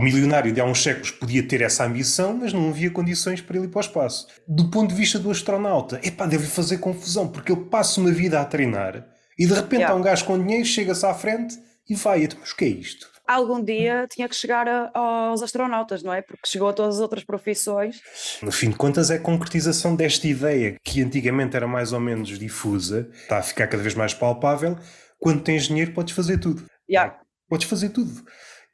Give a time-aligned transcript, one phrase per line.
[0.00, 3.58] O milionário de há uns séculos podia ter essa ambição, mas não havia condições para
[3.58, 4.26] ele ir para o espaço.
[4.48, 8.40] Do ponto de vista do astronauta, epá, deve fazer confusão, porque ele passa uma vida
[8.40, 9.04] a treinar
[9.38, 9.92] e de repente Yeah.
[9.94, 11.54] há um gajo com dinheiro, chega-se à frente
[11.86, 12.24] e vai.
[12.24, 13.10] Eu, Mas o que é isto?
[13.28, 16.22] Algum dia tinha que chegar a- aos astronautas, não é?
[16.22, 18.00] Porque chegou a todas as outras profissões.
[18.42, 22.38] No fim de contas, é a concretização desta ideia que antigamente era mais ou menos
[22.38, 24.78] difusa, está a ficar cada vez mais palpável.
[25.18, 26.64] Quando tens dinheiro, podes fazer tudo.
[26.90, 27.18] Yeah.
[27.50, 28.24] Podes fazer tudo.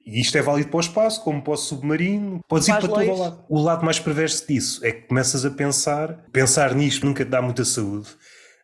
[0.07, 3.01] E isto é válido para o espaço, como para o submarino, podes ir Para todo
[3.01, 3.45] o lado.
[3.49, 7.43] O lado mais perverso disso é que começas a pensar, pensar nisto nunca te dá
[7.43, 8.09] muita saúde.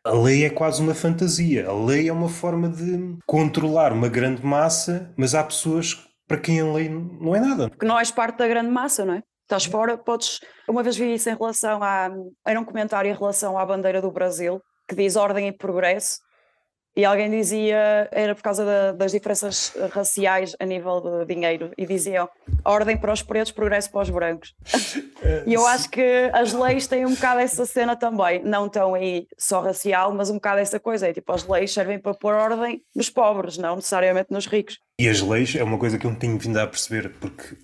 [0.05, 1.69] A lei é quase uma fantasia.
[1.69, 6.61] A lei é uma forma de controlar uma grande massa, mas há pessoas para quem
[6.61, 7.69] a lei não é nada.
[7.69, 9.23] Porque não és parte da grande massa, não é?
[9.43, 10.41] Estás fora, podes.
[10.69, 12.11] Uma vez vi isso em relação a.
[12.47, 16.21] Era um comentário em relação à bandeira do Brasil, que diz ordem e progresso,
[16.97, 18.09] e alguém dizia.
[18.13, 22.29] Era por causa da- das diferenças raciais a nível de dinheiro, e diziam
[22.65, 24.55] ordem para os pretos, progresso para os brancos.
[25.47, 29.27] E eu acho que as leis têm um bocado essa cena também, não tão aí
[29.39, 31.07] só racial, mas um bocado essa coisa.
[31.09, 34.79] É tipo, as leis servem para pôr ordem nos pobres, não necessariamente nos ricos.
[34.99, 37.57] E as leis é uma coisa que eu não tenho vindo a perceber, porque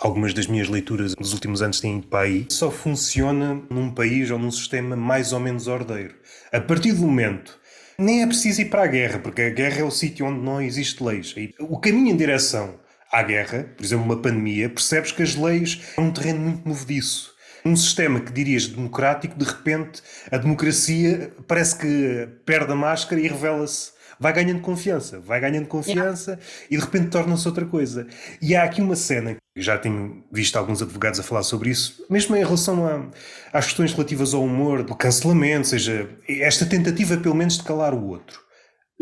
[0.00, 2.46] algumas das minhas leituras nos últimos anos têm ido para aí.
[2.50, 6.14] Só funciona num país ou num sistema mais ou menos ordeiro.
[6.50, 7.60] A partir do momento.
[8.02, 10.60] Nem é preciso ir para a guerra, porque a guerra é o sítio onde não
[10.60, 11.32] existe leis.
[11.60, 12.74] O caminho em direção
[13.12, 17.32] à guerra, por exemplo, uma pandemia, percebes que as leis é um terreno muito movediço.
[17.64, 23.28] Um sistema que dirias democrático, de repente, a democracia parece que perde a máscara e
[23.28, 23.92] revela-se
[24.22, 26.38] vai ganhando confiança, vai ganhando confiança
[26.70, 28.06] e de repente torna-se outra coisa.
[28.40, 32.36] E há aqui uma cena, já tenho visto alguns advogados a falar sobre isso, mesmo
[32.36, 33.10] em relação a,
[33.52, 38.06] às questões relativas ao humor, do cancelamento, seja, esta tentativa pelo menos de calar o
[38.06, 38.40] outro.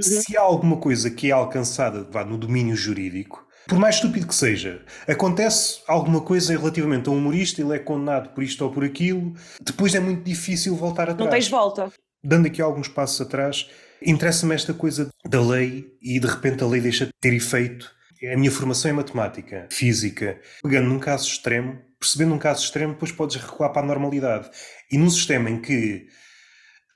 [0.00, 4.34] Se há alguma coisa que é alcançada vá, no domínio jurídico, por mais estúpido que
[4.34, 8.82] seja, acontece alguma coisa relativamente a um humorista, ele é condenado por isto ou por
[8.82, 11.92] aquilo, depois é muito difícil voltar atrás Não tens volta.
[12.24, 13.68] dando aqui alguns passos atrás,
[14.02, 17.90] interessa-me esta coisa da lei e de repente a lei deixa de ter efeito.
[18.32, 20.38] A minha formação é matemática, física.
[20.62, 24.50] Pegando num caso extremo, percebendo um caso extremo, depois podes recuar para a normalidade.
[24.90, 26.06] E num sistema em que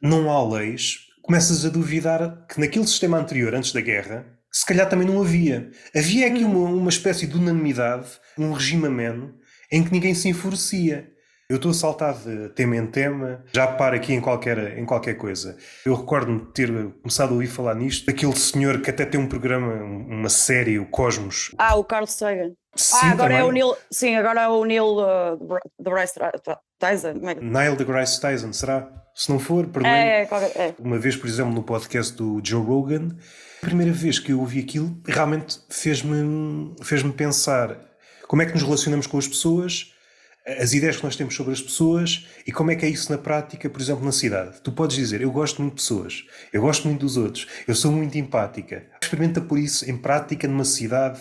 [0.03, 4.89] não há leis, começas a duvidar que naquele sistema anterior, antes da guerra, se calhar
[4.89, 5.71] também não havia.
[5.97, 9.35] Havia aqui uma, uma espécie de unanimidade, um regime ameno,
[9.73, 11.11] em que ninguém se enfurecia.
[11.49, 15.15] Eu estou a saltar de tema em tema, já paro aqui em qualquer, em qualquer
[15.15, 15.59] coisa.
[15.85, 16.69] Eu recordo-me de ter
[17.03, 20.87] começado a ouvir falar nisto, daquele senhor que até tem um programa, uma série, o
[20.87, 21.55] Cosmos.
[21.59, 22.53] Ah, o Carl Sagan.
[22.75, 23.77] Sim, ah, agora é o Neil.
[23.91, 26.19] Sim, agora é o Neil uh, deGrasse
[26.79, 27.11] Tyson.
[27.11, 28.89] é Neil deGrasse Tyson, será?
[29.15, 30.75] Se não for, perdoe É, é, qualquer- é.
[30.79, 33.11] Uma vez, por exemplo, no podcast do Joe Rogan,
[33.63, 37.79] a primeira vez que eu ouvi aquilo, realmente fez-me fez pensar
[38.27, 39.94] como é que nos relacionamos com as pessoas,
[40.47, 43.17] as ideias que nós temos sobre as pessoas e como é que é isso na
[43.17, 44.61] prática, por exemplo, na cidade.
[44.63, 47.91] Tu podes dizer, eu gosto muito de pessoas, eu gosto muito dos outros, eu sou
[47.91, 48.85] muito empática.
[49.01, 51.21] Experimenta por isso em prática numa cidade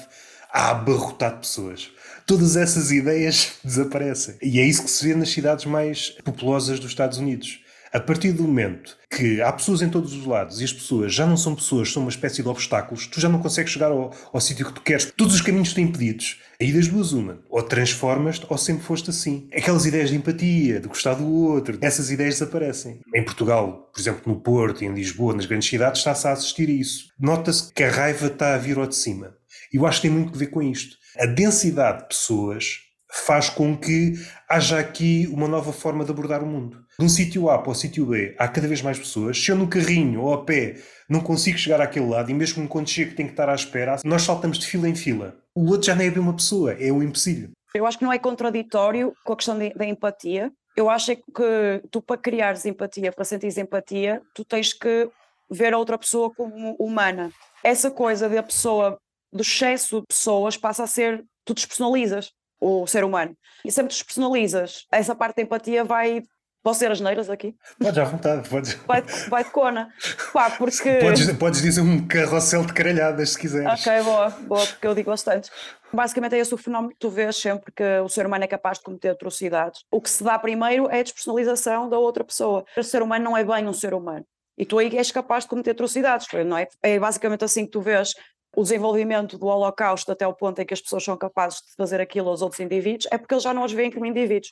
[0.52, 1.90] a abarrotar de pessoas.
[2.28, 4.36] Todas essas ideias desaparecem.
[4.42, 7.63] E é isso que se vê nas cidades mais populosas dos Estados Unidos.
[7.94, 11.28] A partir do momento que há pessoas em todos os lados e as pessoas já
[11.28, 14.42] não são pessoas, são uma espécie de obstáculos, tu já não consegues chegar ao, ao
[14.42, 15.14] sítio que tu queres.
[15.16, 16.40] Todos os caminhos estão impedidos.
[16.60, 17.44] Aí das duas uma.
[17.52, 19.48] Ou transformas-te ou sempre foste assim.
[19.56, 23.00] Aquelas ideias de empatia, de gostar do outro, essas ideias desaparecem.
[23.14, 26.72] Em Portugal, por exemplo, no Porto, em Lisboa, nas grandes cidades, está-se a assistir a
[26.72, 27.10] isso.
[27.20, 29.36] Nota-se que a raiva está a vir ao de cima.
[29.72, 30.98] E eu acho que tem muito a ver com isto.
[31.20, 32.80] A densidade de pessoas
[33.14, 34.16] faz com que
[34.50, 36.83] haja aqui uma nova forma de abordar o mundo.
[37.00, 39.38] De um sítio A para o sítio B há cada vez mais pessoas.
[39.38, 40.76] Se eu no carrinho ou a pé
[41.10, 44.22] não consigo chegar àquele lado e mesmo quando chego tenho que estar à espera, nós
[44.22, 45.36] saltamos de fila em fila.
[45.56, 47.52] O outro já nem é bem uma pessoa, é um empecilho.
[47.74, 50.52] Eu acho que não é contraditório com a questão da empatia.
[50.76, 55.10] Eu acho é que tu, para criares empatia, para sentires empatia, tu tens que
[55.50, 57.32] ver a outra pessoa como humana.
[57.64, 58.98] Essa coisa da pessoa,
[59.32, 61.24] do excesso de pessoas, passa a ser.
[61.46, 63.36] Tu despersonalizas o ser humano.
[63.66, 66.24] E sempre despersonalizas, essa parte da empatia vai.
[66.64, 67.54] Posso ser as neiras aqui?
[67.78, 69.90] Podes à vontade, podes, Vai, vai de cona.
[70.32, 70.98] Pá, porque.
[71.00, 73.82] podes, podes dizer um carrossel de caralhadas se quiseres.
[73.82, 75.52] Ok, boa, boa, porque eu digo bastante.
[75.92, 78.78] Basicamente é esse o fenómeno que tu vês sempre que o ser humano é capaz
[78.78, 79.82] de cometer atrocidades.
[79.92, 82.64] O que se dá primeiro é a despersonalização da outra pessoa.
[82.78, 84.26] O ser humano não é bem um ser humano.
[84.58, 86.68] E tu aí és capaz de cometer atrocidades, não é?
[86.82, 88.14] É basicamente assim que tu vês
[88.56, 92.00] o desenvolvimento do Holocausto até o ponto em que as pessoas são capazes de fazer
[92.00, 94.52] aquilo aos outros indivíduos, é porque eles já não os veem como indivíduos.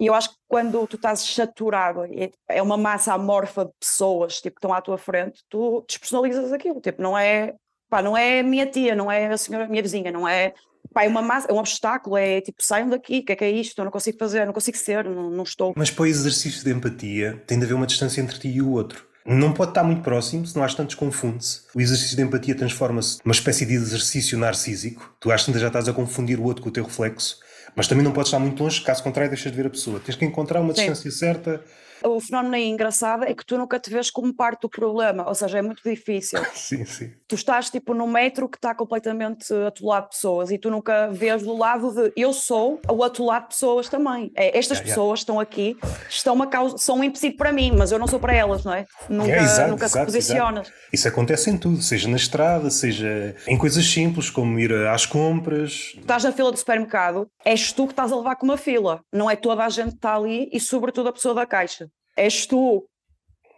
[0.00, 4.40] E eu acho que quando tu estás saturado, e é uma massa amorfa de pessoas
[4.40, 6.80] tipo, que estão à tua frente, tu despersonalizas aquilo.
[6.80, 7.54] Tipo, não é,
[7.90, 10.54] pá, não é a minha tia, não é a senhora, a minha vizinha, não é
[10.92, 13.44] Pá, é uma massa, é um obstáculo, é tipo, saiam daqui, o que é que
[13.44, 13.78] é isto?
[13.78, 15.72] Eu não consigo fazer, não consigo ser, não, não estou.
[15.76, 18.70] Mas para o exercício de empatia tem de haver uma distância entre ti e o
[18.72, 19.06] outro.
[19.24, 21.62] Não pode estar muito próximo, senão às tantas confunde-se.
[21.74, 25.14] O exercício de empatia transforma-se numa espécie de exercício narcísico.
[25.20, 27.38] Tu às tantas já estás a confundir o outro com o teu reflexo,
[27.74, 30.00] mas também não podes estar muito longe, caso contrário deixas de ver a pessoa.
[30.00, 30.80] Tens que encontrar uma Sim.
[30.80, 31.62] distância certa
[32.04, 35.34] o fenómeno aí engraçado é que tu nunca te vês como parte do problema, ou
[35.34, 36.40] seja, é muito difícil.
[36.54, 37.12] sim, sim.
[37.28, 41.42] Tu estás tipo no metro que está completamente atolado de pessoas e tu nunca vês
[41.42, 44.32] do lado de eu sou o atolado de pessoas também.
[44.34, 45.22] É, estas yeah, pessoas yeah.
[45.22, 45.76] estão aqui,
[46.08, 48.72] estão uma causa, são um empecilho para mim, mas eu não sou para elas, não
[48.72, 48.86] é?
[49.08, 50.68] Nunca, é, exato, nunca exato, se posicionas.
[50.68, 50.80] Exato.
[50.92, 55.94] Isso acontece em tudo, seja na estrada, seja em coisas simples como ir às compras.
[55.96, 59.30] Estás na fila do supermercado, és tu que estás a levar com uma fila, não
[59.30, 61.89] é toda a gente que está ali e sobretudo a pessoa da caixa
[62.20, 62.84] és tu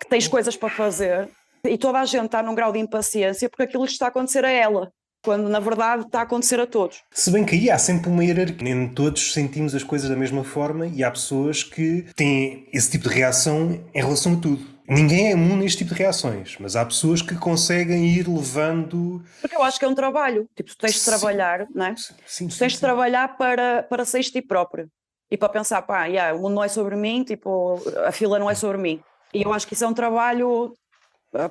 [0.01, 1.29] que tens coisas para fazer
[1.67, 4.51] e toda a gente está num grau de impaciência porque aquilo está a acontecer a
[4.51, 4.93] ela.
[5.25, 7.03] Quando na verdade está a acontecer a todos.
[7.13, 10.43] Se bem que aí há sempre uma hierarquia, nem todos sentimos as coisas da mesma
[10.43, 14.73] forma e há pessoas que têm esse tipo de reação em relação a tudo.
[14.89, 19.25] Ninguém é imune a este tipo de reações, mas há pessoas que conseguem ir levando.
[19.41, 20.49] Porque eu acho que é um trabalho.
[20.57, 21.97] Tipo, tu tens de trabalhar, não é?
[21.97, 24.91] Sim, sim, tu tens sim, de trabalhar para, para seres ti próprio
[25.33, 28.51] e para pensar, pá, yeah, o mundo não é sobre mim, tipo, a fila não
[28.51, 29.01] é sobre mim.
[29.33, 30.75] E eu acho que isso é um trabalho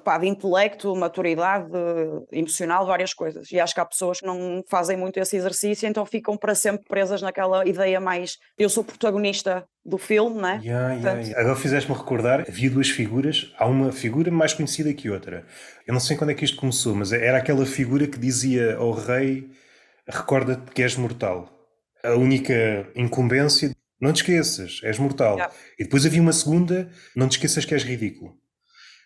[0.04, 1.72] pá, de intelecto, maturidade
[2.32, 3.52] emocional, várias coisas.
[3.52, 6.86] E acho que há pessoas que não fazem muito esse exercício, então ficam para sempre
[6.88, 10.62] presas naquela ideia mais eu sou protagonista do filme, né?
[10.64, 11.42] Yeah, yeah, yeah.
[11.42, 15.44] Agora fizeste-me recordar, havia duas figuras, há uma figura mais conhecida que outra.
[15.88, 18.92] Eu não sei quando é que isto começou, mas era aquela figura que dizia ao
[18.92, 19.50] rei:
[20.08, 21.61] recorda-te que és mortal
[22.04, 25.36] a única incumbência, não te esqueças, és mortal.
[25.36, 25.54] Yeah.
[25.80, 28.36] E depois havia uma segunda, não te esqueças que és ridículo.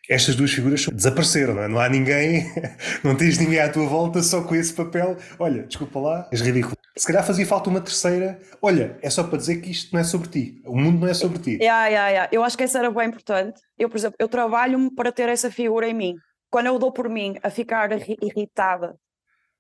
[0.10, 1.68] Estas duas figuras desapareceram, não, é?
[1.68, 2.46] não há ninguém,
[3.04, 5.18] não tens ninguém à tua volta só com esse papel.
[5.40, 6.76] Olha, desculpa lá, és ridículo.
[6.96, 8.40] Se calhar fazia falta uma terceira.
[8.62, 10.62] Olha, é só para dizer que isto não é sobre ti.
[10.64, 11.58] O mundo não é sobre ti.
[11.60, 12.30] Yeah, yeah, yeah.
[12.32, 13.60] Eu acho que isso era bem importante.
[13.78, 16.16] Eu, por exemplo, eu trabalho-me para ter essa figura em mim.
[16.50, 17.90] Quando eu dou por mim a ficar
[18.22, 18.96] irritada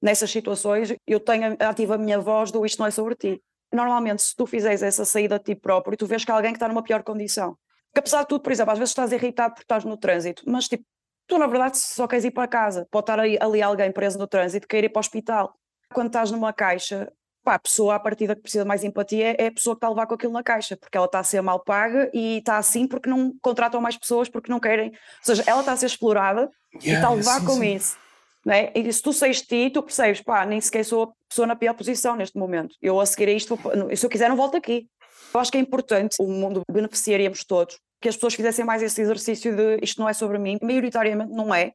[0.02, 3.42] nessas situações, eu tenho ativo a minha voz do isto não é sobre ti.
[3.74, 6.58] Normalmente, se tu fizeres essa saída a ti próprio, tu vês que há alguém que
[6.58, 7.58] está numa pior condição.
[7.88, 10.68] Porque apesar de tudo, por exemplo, às vezes estás irritado porque estás no trânsito, mas
[10.68, 10.84] tipo,
[11.28, 12.88] tu na verdade só queres ir para casa.
[12.92, 15.54] Pode estar ali, ali alguém preso no trânsito, quer ir para o hospital.
[15.94, 17.12] Quando estás numa caixa,
[17.44, 19.88] pá, a pessoa à partida que precisa de mais empatia é a pessoa que está
[19.88, 22.58] a levar com aquilo na caixa, porque ela está a ser mal paga e está
[22.58, 24.90] assim porque não contratam mais pessoas, porque não querem.
[24.90, 27.76] Ou seja, ela está a ser explorada yeah, e está a levar sim, com sim.
[27.76, 28.05] isso.
[28.46, 28.72] Né?
[28.76, 31.74] E se tu sais ti, tu percebes, pá, nem sequer sou a pessoa na pior
[31.74, 32.76] posição neste momento.
[32.80, 33.58] Eu a seguir a isto,
[33.96, 34.88] se eu quiser, não volto aqui.
[35.34, 39.02] Eu acho que é importante, o mundo beneficiaríamos todos, que as pessoas fizessem mais esse
[39.02, 41.74] exercício de isto não é sobre mim, maioritariamente não é.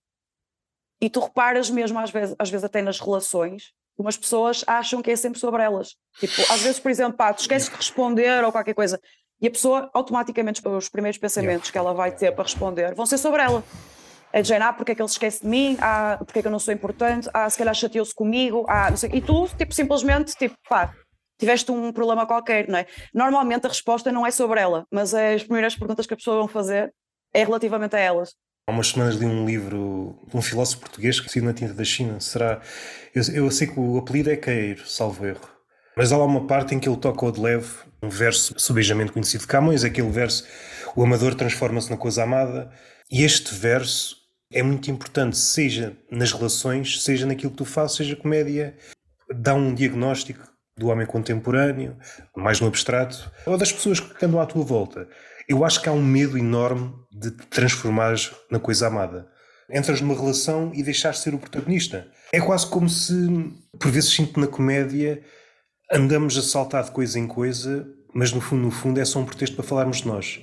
[1.01, 5.03] E tu reparas mesmo, às vezes, às vezes até nas relações, como as pessoas acham
[5.03, 5.97] que é sempre sobre elas.
[6.19, 9.01] Tipo, às vezes, por exemplo, pá, tu esqueces de responder ou qualquer coisa,
[9.41, 13.19] e a pessoa, automaticamente, os primeiros pensamentos que ela vai ter para responder vão ser
[13.19, 13.65] sobre ela.
[14.33, 15.77] É de género, ah, porque é que ele esquece de mim?
[15.81, 17.29] Ah, porque é que eu não sou importante?
[17.35, 18.65] Ah, se calhar chateou-se comigo?
[18.69, 19.11] Ah, não sei.
[19.13, 20.95] E tu, tipo, simplesmente, tipo, pá,
[21.39, 22.87] tiveste um problema qualquer, não é?
[23.13, 26.49] Normalmente a resposta não é sobre ela, mas as primeiras perguntas que a pessoa vão
[26.49, 26.93] fazer
[27.35, 28.35] é relativamente a elas.
[28.69, 31.83] Há umas semanas li um livro de um filósofo português que saiu na tinta da
[31.83, 32.21] China.
[32.21, 32.61] Será.
[33.13, 35.49] Eu, eu sei que o apelido é Caeiro, salvo erro.
[35.97, 37.69] Mas há lá uma parte em que ele toca o de leve,
[38.01, 40.47] um verso subejamente conhecido de Camões, aquele verso:
[40.95, 42.71] O amador transforma-se na coisa amada.
[43.11, 44.20] E este verso
[44.53, 48.77] é muito importante, seja nas relações, seja naquilo que tu fazes, seja comédia,
[49.35, 51.97] dá um diagnóstico do homem contemporâneo,
[52.37, 55.09] mais no abstrato, ou das pessoas que andam à tua volta.
[55.49, 59.29] Eu acho que há um medo enorme de te transformares na coisa amada.
[59.71, 62.09] Entras numa relação e deixares de ser o protagonista.
[62.33, 63.15] É quase como se,
[63.79, 65.23] por vezes sinto na comédia,
[65.93, 69.27] andamos a saltar de coisa em coisa, mas no fundo, no fundo é só um
[69.27, 70.41] pretexto para falarmos de nós.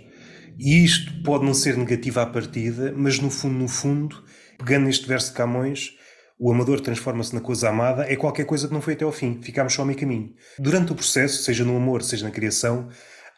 [0.57, 4.23] E isto pode não ser negativo à partida, mas no fundo, no fundo,
[4.57, 5.91] pegando neste verso de Camões,
[6.39, 9.39] o amador transforma-se na coisa amada, é qualquer coisa que não foi até ao fim,
[9.41, 10.33] ficamos só a meio caminho.
[10.59, 12.89] Durante o processo, seja no amor, seja na criação,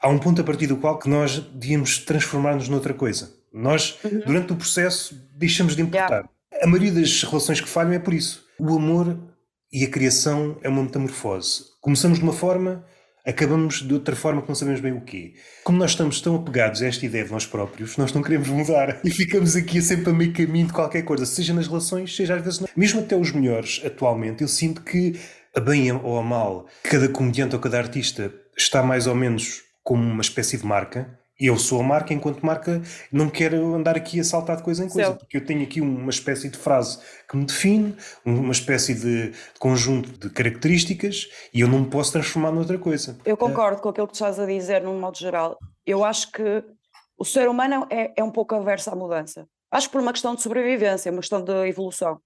[0.01, 3.31] há um ponto a partir do qual que nós devíamos transformar-nos noutra coisa.
[3.53, 4.21] Nós, uhum.
[4.25, 6.09] durante o processo, deixamos de importar.
[6.09, 6.29] Yeah.
[6.61, 8.45] A maioria das relações que falham é por isso.
[8.59, 9.17] O amor
[9.71, 11.63] e a criação é uma metamorfose.
[11.81, 12.85] Começamos de uma forma,
[13.29, 15.33] acabamos de outra forma que não sabemos bem o quê.
[15.63, 18.99] Como nós estamos tão apegados a esta ideia de nós próprios, nós não queremos mudar
[19.05, 22.43] e ficamos aqui sempre a meio caminho de qualquer coisa, seja nas relações, seja às
[22.43, 22.67] vezes não.
[22.75, 25.19] Mesmo até os melhores, atualmente, eu sinto que,
[25.55, 30.03] a bem ou a mal, cada comediante ou cada artista está mais ou menos como
[30.03, 32.81] uma espécie de marca Eu sou a marca, enquanto marca,
[33.11, 36.09] não quero andar aqui a saltar de coisa em coisa, porque eu tenho aqui uma
[36.09, 41.79] espécie de frase que me define, uma espécie de conjunto de características e eu não
[41.79, 43.17] me posso transformar noutra coisa.
[43.23, 43.81] Eu concordo é.
[43.81, 45.57] com aquilo que tu estás a dizer, num modo geral.
[45.85, 46.63] Eu acho que
[47.17, 49.47] o ser humano é, é um pouco averso à mudança.
[49.71, 52.19] Acho que por uma questão de sobrevivência, uma questão de evolução.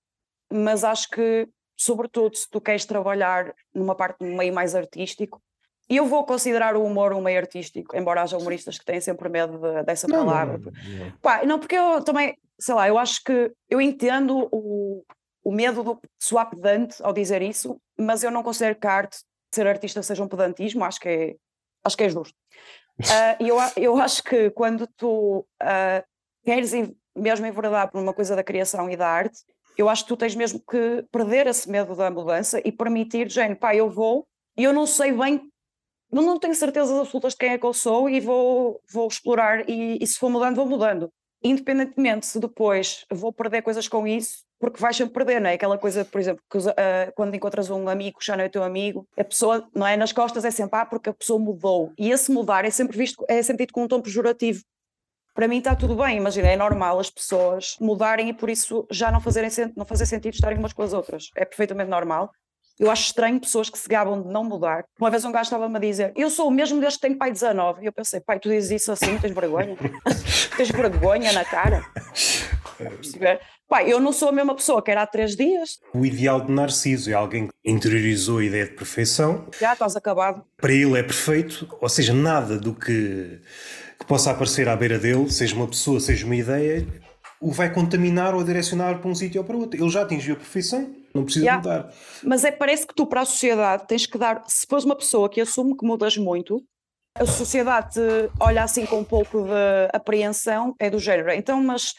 [0.51, 5.41] Mas acho que, sobretudo, se tu queres trabalhar numa parte meio mais artístico,
[5.89, 9.27] e eu vou considerar o humor um meio artístico, embora haja humoristas que têm sempre
[9.29, 10.57] medo de, dessa não, palavra.
[10.57, 11.11] Não, não.
[11.21, 15.03] Pá, não, porque eu também, sei lá, eu acho que eu entendo o,
[15.43, 19.17] o medo do soar pedante ao dizer isso, mas eu não considero que a arte,
[19.53, 21.35] ser artista, seja um pedantismo, acho que é,
[21.83, 22.35] acho que é justo.
[22.99, 26.03] Uh, eu, eu acho que quando tu uh,
[26.45, 26.71] queres
[27.15, 29.39] mesmo enverdar por uma coisa da criação e da arte,
[29.77, 33.57] eu acho que tu tens mesmo que perder esse medo da mudança e permitir, gente,
[33.57, 34.25] pá, eu vou
[34.55, 35.51] e eu não sei bem
[36.22, 39.98] não, tenho certezas absolutas de quem é que eu sou e vou, vou explorar e,
[40.01, 41.10] e se for mudando, vou mudando.
[41.43, 45.55] Independentemente se depois vou perder coisas com isso, porque vais sempre perder, não é?
[45.55, 46.72] Aquela coisa, por exemplo, que uh,
[47.15, 49.98] quando encontras um amigo que já não é teu amigo, a pessoa, não é?
[49.98, 51.91] Nas costas é sempre, ah, porque a pessoa mudou.
[51.98, 54.63] E esse mudar é sempre visto, é sentido com um tom pejorativo.
[55.34, 59.12] Para mim está tudo bem, imagina, é normal as pessoas mudarem e por isso já
[59.12, 61.29] não, fazerem, não fazer sentido estarem umas com as outras.
[61.36, 62.32] É perfeitamente normal.
[62.80, 64.86] Eu acho estranho pessoas que se gabam de não mudar.
[65.00, 67.32] Uma vez um gajo estava-me a dizer: Eu sou o mesmo desde que tenho pai
[67.32, 67.84] 19.
[67.84, 69.77] E eu pensei: Pai, tu dizes isso assim, tens vergonha?
[70.58, 71.86] tens vergonha na cara?
[73.70, 75.80] Pai, eu não sou a mesma pessoa que era há três dias.
[75.94, 79.48] O ideal de Narciso é alguém que interiorizou a ideia de perfeição.
[79.60, 80.44] Já estás acabado.
[80.58, 83.39] Para ele é perfeito, ou seja, nada do que,
[84.00, 86.86] que possa aparecer à beira dele, seja uma pessoa, seja uma ideia,
[87.47, 89.81] o vai contaminar ou direcionar para um sítio ou para outro.
[89.81, 91.62] Ele já atingiu a perfeição não precisa yeah.
[91.62, 91.93] mudar.
[92.23, 94.43] Mas é, parece que tu, para a sociedade, tens que dar.
[94.47, 96.63] Se fores uma pessoa que assume que mudas muito,
[97.15, 98.00] a sociedade
[98.39, 101.31] olha assim com um pouco de apreensão, é do género.
[101.31, 101.93] Então, mas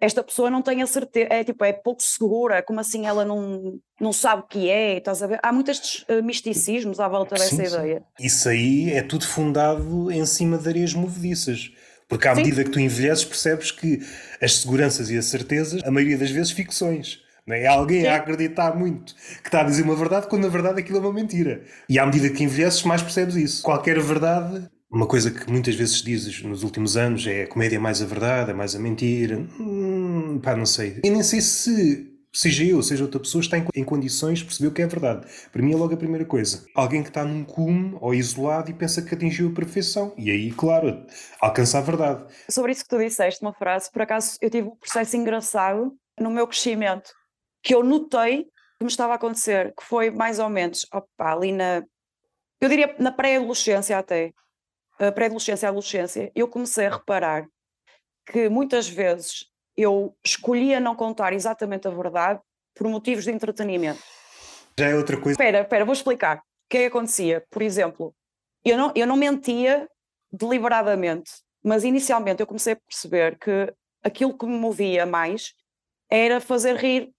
[0.00, 3.78] esta pessoa não tem a certeza, é tipo, é pouco segura, como assim ela não,
[4.00, 5.38] não sabe o que é, estás a ver?
[5.42, 8.04] Há muitos uh, misticismos à volta dessa sim, ideia.
[8.18, 8.26] Sim.
[8.26, 11.70] Isso aí é tudo fundado em cima de areias movediças.
[12.08, 14.00] Porque à medida que tu envelheces percebes que
[14.40, 17.20] as seguranças e as certezas, a maioria das vezes, ficções.
[17.48, 18.08] É alguém Sim.
[18.08, 21.12] a acreditar muito que está a dizer uma verdade quando na verdade aquilo é uma
[21.12, 21.62] mentira.
[21.88, 23.62] E à medida que envelheces, mais percebes isso.
[23.62, 24.68] Qualquer verdade.
[24.90, 28.06] Uma coisa que muitas vezes dizes nos últimos anos é a comédia é mais a
[28.06, 29.38] verdade, é mais a mentira.
[29.60, 31.00] Hum, pá, não sei.
[31.04, 34.72] E nem sei se seja eu, seja outra pessoa, está em, condições de perceber o
[34.72, 35.26] que é verdade.
[35.50, 36.66] Para mim é logo a primeira coisa.
[36.74, 40.12] Alguém que está num cume ou isolado e pensa que atingiu a perfeição.
[40.18, 41.06] E aí, claro,
[41.40, 42.26] alcança a verdade.
[42.50, 46.30] Sobre isso que tu disseste, uma frase, por acaso eu tive um processo engraçado no
[46.30, 47.10] meu crescimento
[47.62, 48.44] que eu notei
[48.78, 51.82] que me estava a acontecer, que foi mais ou menos, opa, ali na,
[52.60, 54.32] eu diria na pré-adolescência até,
[55.14, 57.46] pré-adolescência, adolescência, eu comecei a reparar
[58.26, 59.46] que muitas vezes
[59.76, 62.40] eu escolhia não contar exatamente a verdade
[62.74, 64.02] por motivos de entretenimento.
[64.78, 65.32] Já é outra coisa.
[65.32, 66.38] Espera, espera, vou explicar.
[66.38, 67.44] O que é que acontecia?
[67.50, 68.14] Por exemplo,
[68.64, 69.88] eu não, eu não mentia
[70.32, 71.30] deliberadamente,
[71.62, 75.54] mas inicialmente eu comecei a perceber que aquilo que me movia mais
[76.10, 77.10] era fazer rir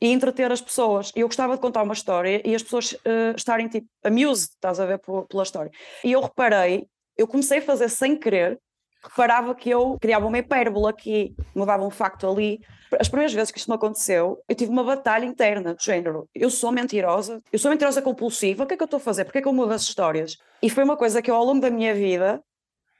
[0.00, 1.12] e entreter as pessoas.
[1.14, 4.86] Eu gostava de contar uma história e as pessoas uh, estarem tipo amused, estás a
[4.86, 5.70] ver, pela história.
[6.04, 8.60] E eu reparei, eu comecei a fazer sem querer,
[9.08, 12.60] reparava que eu criava uma hipérbole aqui, mudava um facto ali.
[12.98, 16.28] As primeiras vezes que isto me aconteceu, eu tive uma batalha interna de género.
[16.34, 19.24] Eu sou mentirosa, eu sou mentirosa compulsiva, o que é que eu estou a fazer?
[19.24, 20.36] Porquê é que eu mudo as histórias?
[20.62, 22.42] E foi uma coisa que eu, ao longo da minha vida,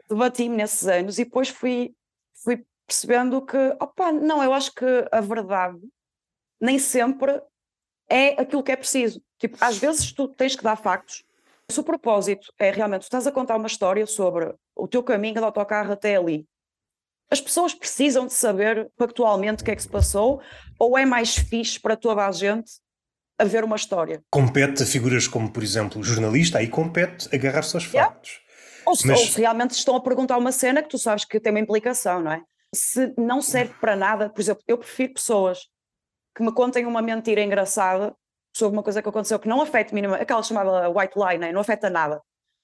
[0.09, 1.95] debati-me nesses anos e depois fui,
[2.35, 5.79] fui percebendo que, opa, não, eu acho que a verdade
[6.61, 7.41] nem sempre
[8.09, 9.21] é aquilo que é preciso.
[9.39, 11.25] Tipo, às vezes tu tens que dar factos.
[11.69, 15.35] Se o propósito é realmente, tu estás a contar uma história sobre o teu caminho
[15.35, 16.47] de autocarro até ali,
[17.31, 20.41] as pessoas precisam de saber factualmente o que é que se passou
[20.79, 22.71] ou é mais fixe para toda a gente
[23.39, 24.23] haver uma história?
[24.31, 28.11] Compete a figuras como, por exemplo, o jornalista, aí compete agarrar-se aos yeah.
[28.11, 28.41] factos.
[28.87, 29.21] Ou se, Mas...
[29.21, 32.23] ou se realmente estão a perguntar uma cena que tu sabes que tem uma implicação,
[32.23, 32.43] não é?
[32.73, 35.67] Se não serve para nada, por exemplo, eu prefiro pessoas
[36.37, 38.15] que me contem uma mentira engraçada
[38.57, 41.53] sobre uma coisa que aconteceu que não afeta minimamente, aquela chamada white lie, né?
[41.53, 42.23] não afeta nada.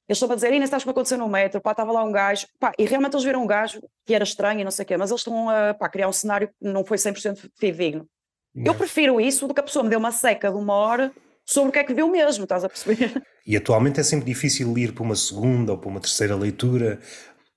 [0.08, 2.46] Eles estão a dizer, Inês, estás que aconteceu no metro, pá, estava lá um gajo,
[2.58, 4.96] pá, e realmente eles viram um gajo que era estranho e não sei o quê,
[4.96, 8.06] mas eles estão a pá, criar um cenário que não foi 100% fidedigno.
[8.54, 11.12] Eu prefiro isso do que a pessoa me dê uma seca de uma hora
[11.46, 13.22] sobre o que é que viu mesmo, estás a perceber?
[13.44, 17.00] E atualmente é sempre difícil ir para uma segunda ou para uma terceira leitura,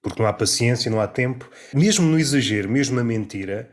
[0.01, 1.47] porque não há paciência, não há tempo.
[1.71, 3.71] Mesmo no exagero, mesmo na mentira,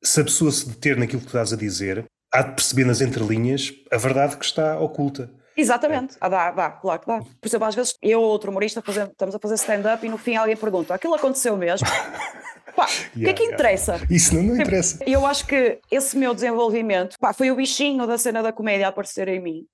[0.00, 3.00] se a pessoa se deter naquilo que tu estás a dizer, há de perceber nas
[3.00, 5.28] entrelinhas a verdade que está oculta.
[5.60, 7.18] Exatamente, ah, dá, dá, claro que dá.
[7.18, 10.18] Por exemplo, às vezes eu ou outro humorista fazemos, estamos a fazer stand-up e no
[10.18, 11.86] fim alguém pergunta: aquilo aconteceu mesmo?
[12.74, 12.86] Pá,
[13.16, 13.92] o que é que interessa?
[13.92, 14.14] Yeah.
[14.14, 14.98] Isso não, não Tipo, interessa.
[15.06, 18.90] Eu acho que esse meu desenvolvimento pá, foi o bichinho da cena da comédia a
[18.90, 19.66] aparecer em mim.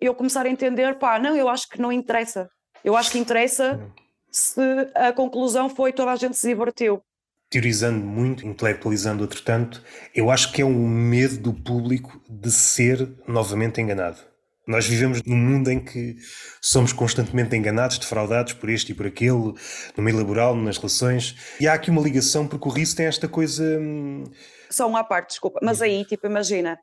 [0.00, 2.48] Eu começar a entender, pá, não, eu acho que não interessa.
[2.84, 3.80] Eu acho que interessa
[4.30, 4.60] se
[4.94, 7.02] a conclusão foi toda a gente se divertiu.
[7.50, 9.82] Teorizando muito, intelectualizando outro tanto,
[10.14, 14.29] eu acho que é um medo do público de ser novamente enganado.
[14.70, 16.16] Nós vivemos num mundo em que
[16.62, 19.52] somos constantemente enganados, defraudados por este e por aquele,
[19.96, 21.34] no meio laboral, nas relações.
[21.60, 23.64] E há aqui uma ligação, porque o riso tem esta coisa.
[23.80, 24.22] hum,
[24.70, 25.58] Só uma parte, desculpa.
[25.60, 26.78] Mas aí, tipo, imagina,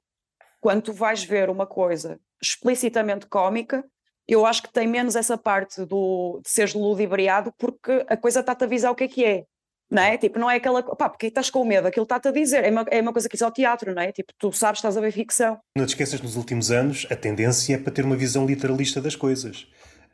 [0.60, 3.82] quando tu vais ver uma coisa explicitamente cómica,
[4.27, 8.65] eu acho que tem menos essa parte do, de seres ludibriado, porque a coisa está-te
[8.65, 9.44] a avisar o que é que é.
[9.89, 10.17] Não é?
[10.17, 10.84] Tipo, não é aquela.
[10.84, 11.88] Pá, porque estás com medo?
[11.88, 12.63] Aquilo está-te a dizer.
[12.65, 14.12] É uma, é uma coisa que isso é o teatro, não é?
[14.12, 15.58] Tipo, tu sabes, estás a ver ficção.
[15.77, 19.15] Não te esqueças, nos últimos anos, a tendência é para ter uma visão literalista das
[19.15, 19.65] coisas.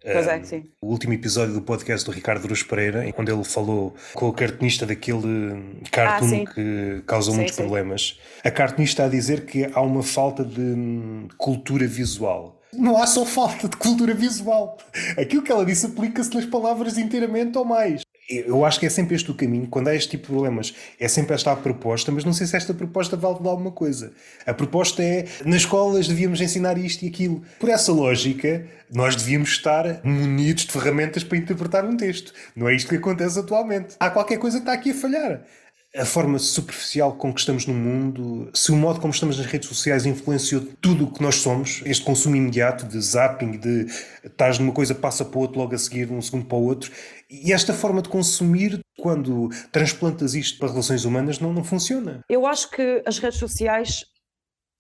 [0.04, 0.70] Pois é, Um, sim.
[0.82, 4.86] O último episódio do podcast do Ricardo Cruz Pereira, quando ele falou com o cartunista
[4.86, 7.62] daquele cartoon Ah, que causou Sim, muitos sim.
[7.62, 12.60] problemas, a cartunista a dizer que há uma falta de hum, cultura visual.
[12.74, 14.78] Não há só falta de cultura visual.
[15.18, 18.02] Aquilo que ela disse aplica-se nas palavras inteiramente ou mais.
[18.30, 19.68] Eu acho que é sempre este o caminho.
[19.68, 22.56] Quando há este tipo de problemas, é sempre esta a proposta, mas não sei se
[22.56, 24.14] esta proposta vale de alguma coisa.
[24.46, 27.44] A proposta é, nas escolas devíamos ensinar isto e aquilo.
[27.60, 32.34] Por essa lógica, nós devíamos estar munidos de ferramentas para interpretar um texto.
[32.56, 33.96] Não é isto que acontece atualmente.
[34.00, 35.42] Há qualquer coisa que está aqui a falhar.
[35.96, 39.70] A forma superficial com que estamos no mundo, se o modo como estamos nas redes
[39.70, 43.86] sociais influenciou tudo o que nós somos, este consumo imediato de zapping, de
[44.24, 46.92] estás numa coisa, passa para o outro logo a seguir, um segundo para o outro,
[47.30, 52.22] e esta forma de consumir, quando transplantas isto para relações humanas, não, não funciona.
[52.28, 54.04] Eu acho que as redes sociais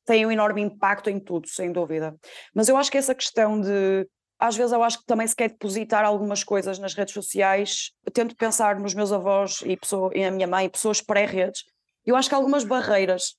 [0.05, 2.15] têm um enorme impacto em tudo, sem dúvida.
[2.53, 4.07] Mas eu acho que essa questão de.
[4.43, 7.91] Às vezes eu acho que também se quer depositar algumas coisas nas redes sociais.
[8.05, 11.63] Eu tento pensar nos meus avós e, pessoa, e na minha mãe, pessoas pré-redes.
[12.05, 13.35] Eu acho que algumas barreiras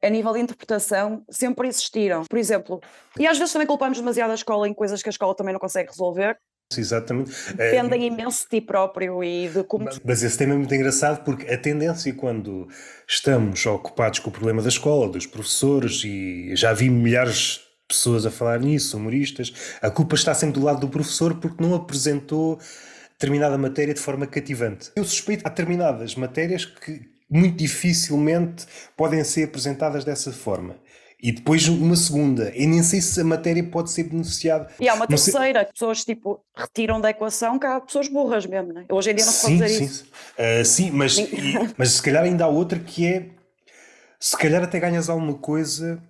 [0.00, 2.22] a nível de interpretação sempre existiram.
[2.30, 2.80] Por exemplo,
[3.18, 5.58] e às vezes também culpamos demasiado a escola em coisas que a escola também não
[5.58, 6.38] consegue resolver.
[6.76, 7.32] Exatamente.
[7.58, 10.72] Eh, Dependem imenso de ti próprio e de como tu Mas esse tema é muito
[10.72, 12.68] engraçado porque a tendência quando
[13.08, 18.30] estamos ocupados com o problema da escola, dos professores, e já vi milhares pessoas a
[18.30, 22.58] falar nisso, humoristas, a culpa está sempre do lado do professor porque não apresentou
[23.12, 24.90] determinada matéria de forma cativante.
[24.96, 28.66] Eu suspeito que há determinadas matérias que muito dificilmente
[28.96, 30.76] podem ser apresentadas dessa forma.
[31.22, 32.50] E depois uma segunda.
[32.54, 34.68] Eu nem sei se a matéria pode ser beneficiada.
[34.78, 38.08] E há uma Não sei- terceira, que pessoas tipo retiram da equação, que há pessoas
[38.08, 38.84] burras mesmo, né?
[38.90, 39.84] Hoje em dia não se pode Sim, dizer sim.
[39.84, 40.04] isso.
[40.38, 43.26] Ah, sim, mas, e- mas se calhar ainda há outra que é
[44.20, 46.02] se calhar até ganhas alguma coisa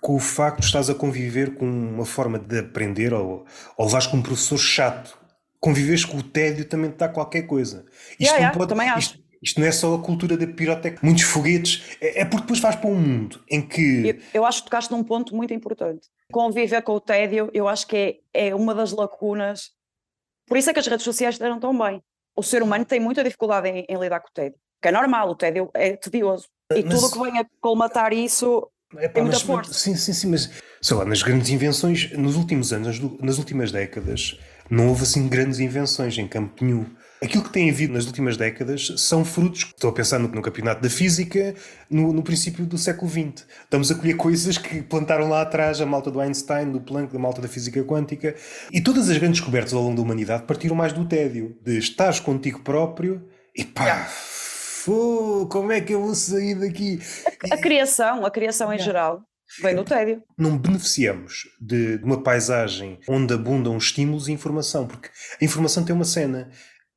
[0.00, 3.44] com o facto de estás a conviver com uma forma de aprender ou,
[3.76, 5.18] ou levares com um professor chato.
[5.60, 7.84] Conviveres com o tédio também te dá qualquer coisa.
[8.18, 8.98] Isto, Yeah, yeah, também acho.
[9.10, 12.60] isto, isto não é só a cultura da pirotecnia, muitos foguetes, é, é porque depois
[12.60, 14.08] vais para um mundo em que.
[14.08, 16.08] Eu, eu acho que tocaste num ponto muito importante.
[16.32, 19.70] Conviver com o tédio, eu acho que é, é uma das lacunas.
[20.46, 22.02] Por isso é que as redes sociais deram tão bem.
[22.34, 24.58] O ser humano tem muita dificuldade em, em lidar com o tédio.
[24.80, 26.48] Que é normal, o tédio é tedioso.
[26.72, 28.66] E Mas- tudo o que venha colmatar isso
[28.98, 29.72] Epá, Tem muita mas- força.
[29.72, 30.50] Sim, sim, sim, mas
[30.80, 35.60] sei lá, nas grandes invenções, nos últimos anos, nas, últimas décadas, não houve assim grandes
[35.60, 36.86] invenções em campo nenhum.
[37.22, 40.80] Aquilo que tem havido nas últimas décadas são frutos, estou a pensar no, no campeonato
[40.80, 41.54] da física,
[41.90, 43.46] no, no princípio do século XX.
[43.62, 47.18] Estamos a colher coisas que plantaram lá atrás a malta do Einstein, do Planck, da
[47.18, 48.34] malta da física quântica.
[48.72, 52.18] E todas as grandes descobertas ao longo da humanidade partiram mais do tédio, de estás
[52.18, 53.22] contigo próprio
[53.54, 54.08] e pá,
[55.48, 57.00] como é que eu vou sair daqui?
[57.50, 59.22] A criação, a criação em geral,
[59.62, 60.22] vem do tédio.
[60.38, 65.08] não beneficiamos de, de uma paisagem onde abundam estímulos e informação, porque
[65.40, 66.50] a informação tem uma cena.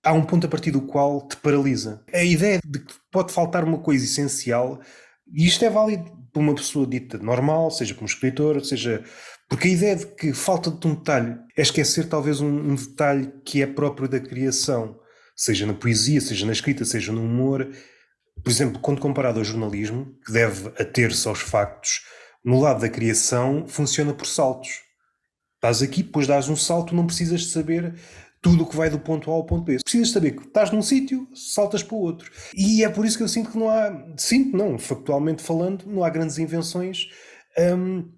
[0.03, 2.03] Há um ponto a partir do qual te paralisa.
[2.13, 4.81] A ideia de que pode faltar uma coisa essencial,
[5.33, 9.03] e isto é válido para uma pessoa dita normal, seja como escritor, seja.
[9.47, 13.31] Porque a ideia de que falta de um detalhe é esquecer talvez um, um detalhe
[13.45, 14.99] que é próprio da criação,
[15.35, 17.69] seja na poesia, seja na escrita, seja no humor.
[18.43, 22.01] Por exemplo, quando comparado ao jornalismo, que deve ater-se aos factos,
[22.43, 24.81] no lado da criação funciona por saltos.
[25.55, 27.95] Estás aqui, depois dás um salto, não precisas de saber
[28.41, 29.77] tudo o que vai do ponto A ao ponto B.
[29.81, 32.29] Precisas saber que estás num sítio, saltas para o outro.
[32.53, 36.03] E é por isso que eu sinto que não há, sinto não, factualmente falando, não
[36.03, 37.07] há grandes invenções
[37.57, 38.11] hum,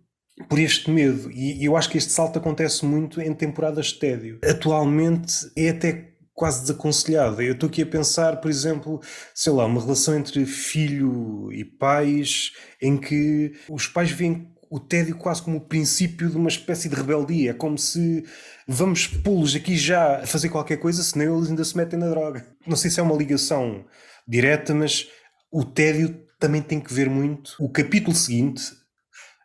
[0.50, 1.32] por este medo.
[1.32, 4.40] E eu acho que este salto acontece muito em temporadas de tédio.
[4.44, 7.42] Atualmente é até quase desaconselhado.
[7.42, 9.02] Eu estou aqui a pensar, por exemplo,
[9.34, 15.16] sei lá, uma relação entre filho e pais em que os pais veem o tédio
[15.16, 17.52] quase como o princípio de uma espécie de rebeldia.
[17.52, 18.26] É como se
[18.68, 22.46] vamos pô-los aqui já a fazer qualquer coisa, senão eles ainda se metem na droga.
[22.68, 23.86] Não sei se é uma ligação
[24.28, 25.08] direta, mas
[25.50, 27.56] o tédio também tem que ver muito.
[27.60, 28.62] O capítulo seguinte,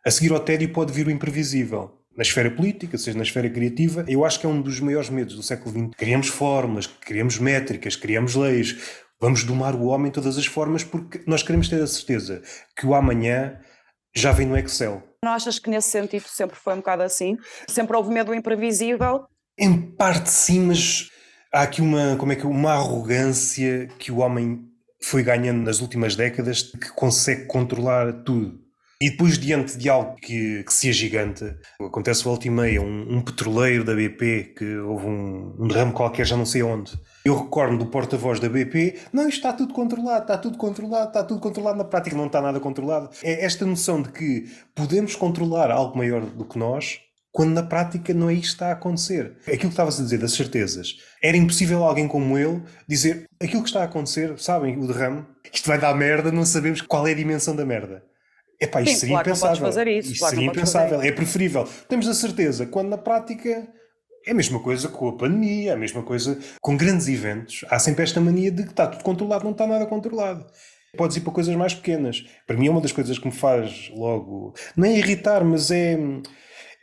[0.05, 2.00] a seguir ao tédio, pode vir o imprevisível.
[2.21, 5.33] Na esfera política, seja na esfera criativa, eu acho que é um dos maiores medos
[5.33, 5.95] do século XX.
[5.97, 8.77] Criamos formas, criamos métricas, criamos leis,
[9.19, 12.43] vamos domar o homem de todas as formas porque nós queremos ter a certeza
[12.77, 13.59] que o amanhã
[14.15, 15.01] já vem no Excel.
[15.25, 17.37] Não achas que nesse sentido sempre foi um bocado assim?
[17.67, 19.25] Sempre houve medo do imprevisível?
[19.57, 21.09] Em parte sim, mas
[21.51, 24.59] há aqui uma, como é que, uma arrogância que o homem
[25.01, 28.60] foi ganhando nas últimas décadas que consegue controlar tudo.
[29.01, 33.21] E depois, diante de algo que, que se agiganta, acontece volta e meia, um, um,
[33.23, 36.91] petroleiro da BP, que houve um, um derrame qualquer, já não sei onde.
[37.25, 41.23] Eu recordo do porta-voz da BP, não, isto está tudo controlado, está tudo controlado, está
[41.23, 41.79] tudo controlado.
[41.79, 43.09] Na prática não está nada controlado.
[43.23, 46.99] É esta noção de que podemos controlar algo maior do que nós,
[47.31, 49.35] quando na prática não é isto que está a acontecer.
[49.47, 50.97] Aquilo que estavas a dizer das certezas.
[51.23, 55.67] Era impossível alguém como ele dizer aquilo que está a acontecer, sabem, o derrame, isto
[55.67, 58.10] vai dar merda, não sabemos qual é a dimensão da merda.
[58.61, 59.65] Epá, isto Sim, seria claro impensável.
[59.65, 61.01] Fazer isso, isto claro seria impensável.
[61.01, 61.67] É preferível.
[61.89, 63.67] Temos a certeza, quando na prática
[64.25, 67.65] é a mesma coisa com a pandemia, é a mesma coisa com grandes eventos.
[67.69, 70.45] Há sempre esta mania de que está tudo controlado, não está nada controlado.
[70.95, 72.23] Podes ir para coisas mais pequenas.
[72.45, 75.97] Para mim é uma das coisas que me faz logo, não é irritar, mas é,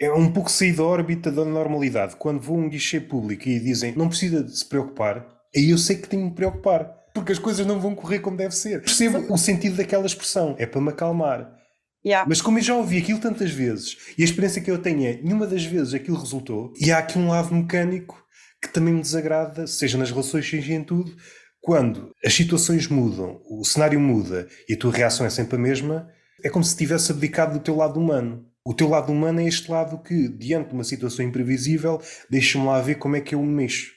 [0.00, 2.16] é um pouco sair da órbita da normalidade.
[2.16, 5.78] Quando vou a um guichê público e dizem não precisa de se preocupar, aí eu
[5.78, 6.96] sei que tenho de me preocupar.
[7.14, 8.80] Porque as coisas não vão correr como deve ser.
[8.80, 10.54] Percebo o sentido daquela expressão.
[10.58, 11.57] É para me acalmar.
[12.04, 12.28] Yeah.
[12.28, 15.20] Mas como eu já ouvi aquilo tantas vezes e a experiência que eu tenho é
[15.20, 18.24] nenhuma das vezes aquilo resultou, e há aqui um lado mecânico
[18.62, 21.14] que também me desagrada, seja nas relações, seja em tudo,
[21.60, 26.08] quando as situações mudam, o cenário muda e a tua reação é sempre a mesma,
[26.42, 28.46] é como se tivesse abdicado do teu lado humano.
[28.64, 32.80] O teu lado humano é este lado que, diante de uma situação imprevisível, deixa-me lá
[32.80, 33.92] ver como é que eu me mexo.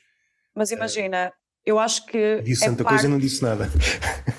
[0.56, 1.32] Mas imagina,
[1.66, 2.42] eu acho que.
[2.42, 3.70] Disse é tanta parte, coisa e não disse nada.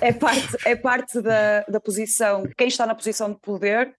[0.01, 3.95] É parte, é parte da, da posição, quem está na posição de poder,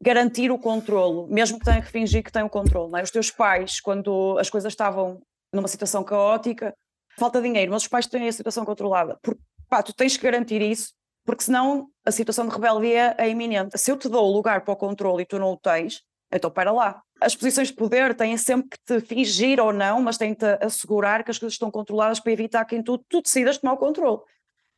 [0.00, 3.00] garantir o controlo, mesmo que tenha que fingir que tem o controle.
[3.00, 3.02] É?
[3.02, 5.20] Os teus pais, quando as coisas estavam
[5.52, 6.72] numa situação caótica,
[7.18, 9.18] falta dinheiro, mas os pais têm a situação controlada.
[9.20, 10.92] Porque, pá, tu tens que garantir isso,
[11.24, 13.76] porque senão a situação de rebeldia é iminente.
[13.76, 16.00] Se eu te dou o lugar para o controle e tu não o tens,
[16.32, 17.02] então para lá.
[17.20, 21.30] As posições de poder têm sempre que te fingir ou não, mas têm-te assegurar que
[21.30, 24.20] as coisas estão controladas para evitar que em tu, tu decidas tomar o controle.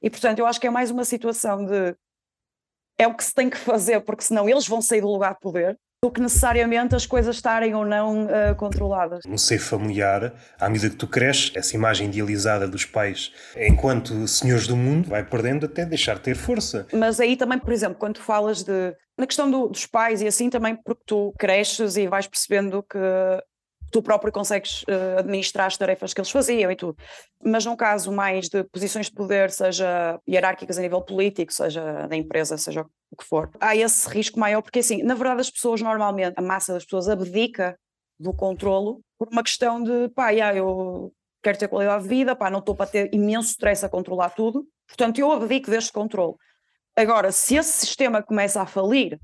[0.01, 1.97] E portanto, eu acho que é mais uma situação de
[2.97, 5.41] é o que se tem que fazer, porque senão eles vão sair do lugar de
[5.41, 9.21] poder, do que necessariamente as coisas estarem ou não uh, controladas.
[9.27, 14.69] No seio familiar, à medida que tu cresces, essa imagem idealizada dos pais enquanto senhores
[14.69, 16.87] do mundo vai perdendo até deixar de ter força.
[16.93, 18.95] Mas aí também, por exemplo, quando tu falas de.
[19.19, 22.99] Na questão do, dos pais e assim também, porque tu cresces e vais percebendo que
[23.91, 26.97] tu próprio consegues uh, administrar as tarefas que eles faziam e tudo.
[27.45, 32.17] Mas num caso mais de posições de poder, seja hierárquicas a nível político, seja da
[32.17, 35.81] empresa, seja o que for, há esse risco maior, porque assim, na verdade as pessoas
[35.81, 37.79] normalmente, a massa das pessoas abdica
[38.19, 42.51] do controlo por uma questão de, pá, yeah, eu quero ter qualidade de vida, pá,
[42.51, 46.35] não estou para ter imenso stress a controlar tudo, portanto eu abdico deste controle.
[46.97, 49.21] Agora, se esse sistema começa a falir,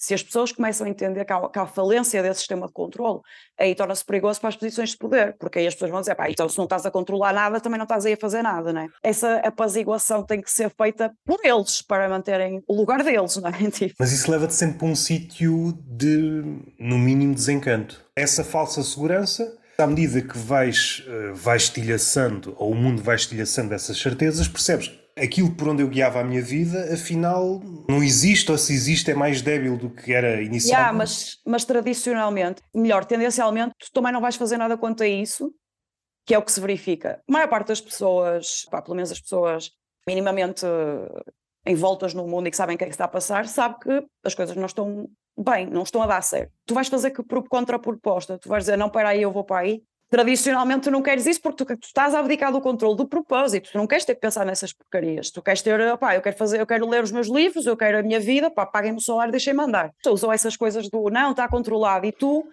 [0.00, 3.20] se as pessoas começam a entender que há, que há falência desse sistema de controle,
[3.58, 6.30] aí torna-se perigoso para as posições de poder, porque aí as pessoas vão dizer, pá,
[6.30, 8.88] então se não estás a controlar nada, também não estás aí a fazer nada, né?
[9.02, 13.52] Essa apaziguação tem que ser feita por eles, para manterem o lugar deles, não é?
[13.70, 13.94] Tipo.
[13.98, 16.44] Mas isso leva-te sempre para um sítio de,
[16.78, 18.02] no mínimo, desencanto.
[18.16, 23.74] Essa falsa segurança à medida que vais, uh, vais estilhaçando, ou o mundo vai estilhaçando
[23.74, 28.58] essas certezas, percebes aquilo por onde eu guiava a minha vida, afinal, não existe, ou
[28.58, 30.68] se existe, é mais débil do que era inicialmente.
[30.68, 35.52] Yeah, mas, mas tradicionalmente, melhor, tendencialmente, tu também não vais fazer nada quanto a isso,
[36.26, 37.22] que é o que se verifica.
[37.28, 39.70] A maior parte das pessoas, pá, pelo menos as pessoas
[40.06, 40.64] minimamente
[41.66, 44.06] envoltas no mundo e que sabem o que é que está a passar, sabe que
[44.24, 46.52] as coisas não estão bem, não estão a dar certo.
[46.66, 49.82] Tu vais fazer que contraproposta, tu vais dizer, não, para aí, eu vou para aí,
[50.10, 53.70] tradicionalmente tu não queres isso porque tu, tu, estás a abdicar do controle do propósito,
[53.70, 56.60] tu não queres ter que pensar nessas porcarias, tu queres ter, pá, eu quero fazer,
[56.60, 59.30] eu quero ler os meus livros, eu quero a minha vida, pá, paguem-me o salário,
[59.30, 59.90] deixem-me andar.
[60.02, 62.44] Tu usam essas coisas do não, está controlado e tu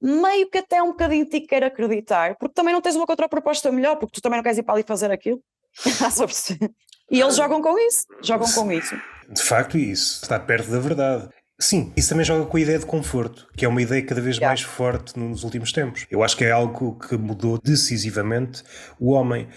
[0.00, 3.96] meio que até um bocadinho te quer acreditar, porque também não tens uma contraproposta melhor,
[3.96, 5.42] porque tu também não queres ir para ali fazer aquilo.
[7.10, 8.94] e eles jogam com isso, jogam com isso.
[9.28, 11.28] De facto, isso está perto da verdade.
[11.60, 14.36] Sim, isso também joga com a ideia de conforto, que é uma ideia cada vez
[14.36, 14.48] yeah.
[14.48, 16.06] mais forte nos últimos tempos.
[16.08, 18.62] Eu acho que é algo que mudou decisivamente
[19.00, 19.48] o homem.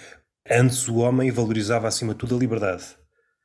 [0.49, 2.83] Antes o homem valorizava acima de tudo a liberdade.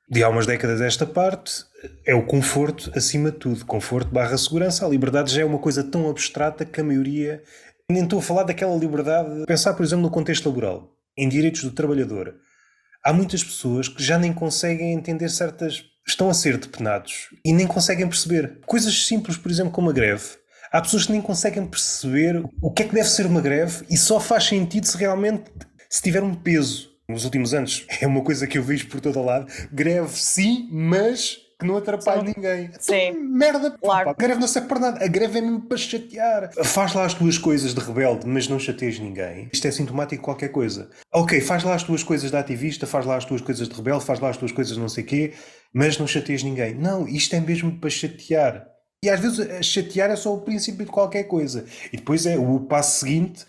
[0.09, 1.65] de há umas décadas esta parte,
[2.07, 3.67] é o conforto acima de tudo.
[3.67, 4.87] Conforto barra segurança.
[4.87, 7.43] A liberdade já é uma coisa tão abstrata que a maioria.
[7.91, 9.45] Nem estou a falar daquela liberdade.
[9.47, 12.35] Pensar, por exemplo, no contexto laboral, em direitos do trabalhador.
[13.05, 15.85] Há muitas pessoas que já nem conseguem entender certas.
[16.07, 18.61] Estão a ser depenados e nem conseguem perceber.
[18.65, 20.25] Coisas simples, por exemplo, como a greve.
[20.71, 23.97] Há pessoas que nem conseguem perceber o que é que deve ser uma greve e
[23.97, 25.45] só faz sentido se realmente
[25.89, 29.23] se tiver um peso nos últimos anos é uma coisa que eu vejo por todo
[29.23, 29.47] lado.
[29.73, 32.35] Greve sim, mas que não atrapalhe sim.
[32.37, 32.71] ninguém.
[32.79, 32.95] Sim.
[32.95, 34.05] Então, merda, claro.
[34.07, 35.05] Pá, a greve não serve para nada.
[35.05, 36.51] A greve é mesmo para chatear.
[36.65, 39.49] Faz lá as tuas coisas de rebelde, mas não chateias ninguém.
[39.53, 40.91] Isto é sintomático de qualquer coisa.
[41.13, 44.05] Ok, faz lá as tuas coisas de ativista, faz lá as tuas coisas de rebelde,
[44.05, 45.33] faz lá as tuas coisas não sei quê,
[45.73, 46.75] mas não chateias ninguém.
[46.75, 48.67] Não, isto é mesmo para chatear.
[49.03, 51.65] E às vezes chatear é só o princípio de qualquer coisa.
[51.93, 53.47] E depois é o passo seguinte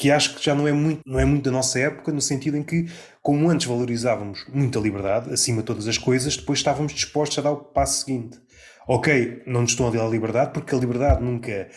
[0.00, 2.56] que acho que já não é muito, não é muito da nossa época, no sentido
[2.56, 2.86] em que,
[3.20, 7.50] como antes valorizávamos muita liberdade, acima de todas as coisas, depois estávamos dispostos a dar
[7.50, 8.38] o passo seguinte.
[8.88, 11.68] Ok, não nos estão a dar a liberdade, porque a liberdade nunca,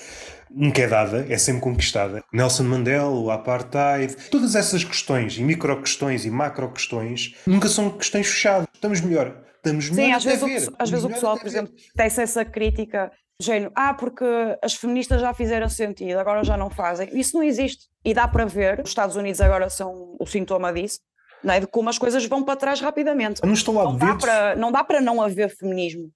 [0.49, 2.23] nunca é dada, é sempre conquistada.
[2.31, 7.89] Nelson Mandela, o apartheid, todas essas questões, e micro questões e macro questões, nunca são
[7.89, 8.67] questões fechadas.
[8.73, 9.35] Estamos melhor.
[9.63, 13.71] Estamos Sim, às vezes, o, às vezes o pessoal, por exemplo, tem essa crítica género,
[13.73, 14.25] ah, porque
[14.61, 17.09] as feministas já fizeram sentido, agora já não fazem.
[17.17, 17.87] Isso não existe.
[18.03, 20.99] E dá para ver, os Estados Unidos agora são o sintoma disso,
[21.41, 21.61] não é?
[21.61, 23.41] de como as coisas vão para trás rapidamente.
[23.43, 26.11] não estou lá não dá, para, não dá para não haver feminismo.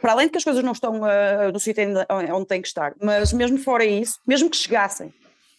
[0.00, 1.82] Para além de que as coisas não estão uh, no sítio
[2.34, 5.12] onde têm que estar, mas mesmo fora isso, mesmo que chegassem,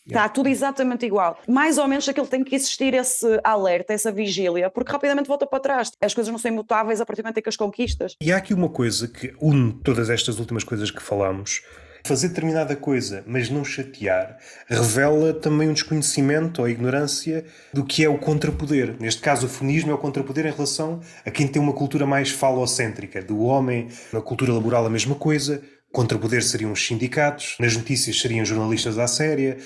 [0.08, 1.38] Está tudo exatamente igual.
[1.48, 5.60] Mais ou menos aquilo tem que existir esse alerta, essa vigília, porque rapidamente volta para
[5.60, 5.92] trás.
[6.02, 8.16] As coisas não são imutáveis a partir do momento em que as conquistas.
[8.22, 11.62] E há aqui uma coisa que une todas estas últimas coisas que falamos.
[12.06, 17.44] Fazer determinada coisa, mas não chatear, revela também um desconhecimento ou ignorância
[17.74, 18.96] do que é o contrapoder.
[18.98, 22.30] Neste caso, o feminismo é o contrapoder em relação a quem tem uma cultura mais
[22.30, 23.22] falocêntrica.
[23.22, 25.62] Do homem, na cultura laboral, a mesma coisa.
[25.92, 29.58] Contrapoder seriam os sindicatos, nas notícias seriam jornalistas à séria,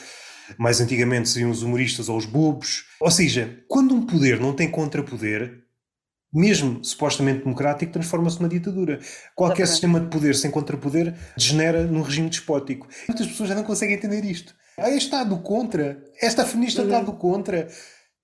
[0.58, 2.86] mais antigamente seriam os humoristas ou os bobos.
[3.00, 5.62] Ou seja, quando um poder não tem contrapoder,
[6.34, 9.00] mesmo supostamente democrático, transforma-se numa ditadura.
[9.36, 9.72] Qualquer Exatamente.
[9.72, 12.88] sistema de poder sem contrapoder degenera num regime despótico.
[13.08, 14.56] Muitas pessoas já não conseguem entender isto.
[14.78, 17.68] Ah, este está do contra, esta feminista está do contra.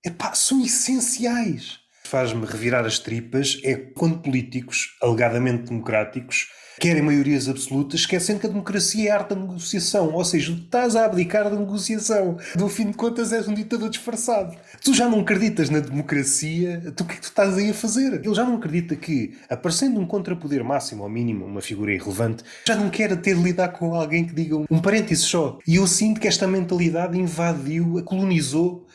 [0.04, 1.80] Epá, são essenciais.
[2.04, 8.50] Faz-me revirar as tripas é quando políticos, alegadamente democráticos, querem maiorias absolutas, esquecendo que a
[8.50, 10.12] democracia é a arte da negociação.
[10.14, 12.38] Ou seja, tu estás a abdicar da negociação.
[12.56, 14.56] No fim de contas, és um ditador disfarçado.
[14.82, 17.74] Tu já não acreditas na democracia, tu o que é que tu estás aí a
[17.74, 18.14] fazer?
[18.14, 22.76] Ele já não acredita que, aparecendo um contrapoder máximo ou mínimo, uma figura irrelevante, já
[22.76, 25.58] não quer ter de lidar com alguém que diga um parênteses só.
[25.66, 28.86] E eu sinto que esta mentalidade invadiu, colonizou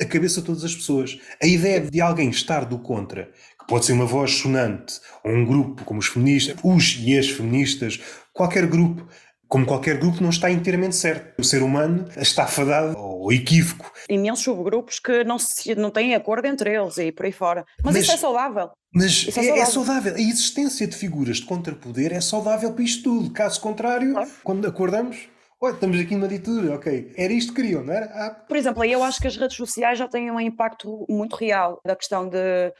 [0.00, 1.18] a cabeça de todas as pessoas.
[1.42, 3.30] A ideia de alguém estar do contra,
[3.68, 8.00] Pode ser uma voz sonante, ou um grupo como os feministas, os e as feministas,
[8.32, 9.06] qualquer grupo.
[9.46, 11.38] Como qualquer grupo, não está inteiramente certo.
[11.38, 13.90] O ser humano está fadado ao equívoco.
[14.08, 17.64] Imensos subgrupos que não, se, não têm acordo entre eles e por aí fora.
[17.82, 18.70] Mas, mas isso é saudável.
[18.92, 19.62] Mas é, é, saudável.
[19.62, 20.14] é, saudável.
[20.14, 23.30] A existência de figuras de contrapoder é saudável para isto tudo.
[23.30, 24.30] Caso contrário, claro.
[24.44, 25.28] quando acordamos,
[25.60, 27.12] Olha, estamos aqui numa ditadura, ok.
[27.16, 28.06] Era isto que queriam, não era?
[28.14, 28.30] Ah.
[28.30, 31.96] Por exemplo, eu acho que as redes sociais já têm um impacto muito real da
[31.96, 32.72] questão de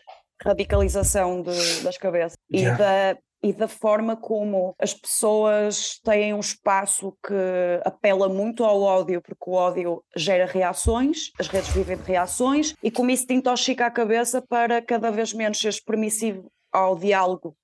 [0.42, 2.74] radicalização de, das cabeças yeah.
[2.74, 7.34] e, da, e da forma como as pessoas têm um espaço que
[7.84, 12.90] apela muito ao ódio, porque o ódio gera reações, as redes vivem de reações, e
[12.90, 17.56] como isso te intoxica a cabeça para cada vez menos seres permissivo ao diálogo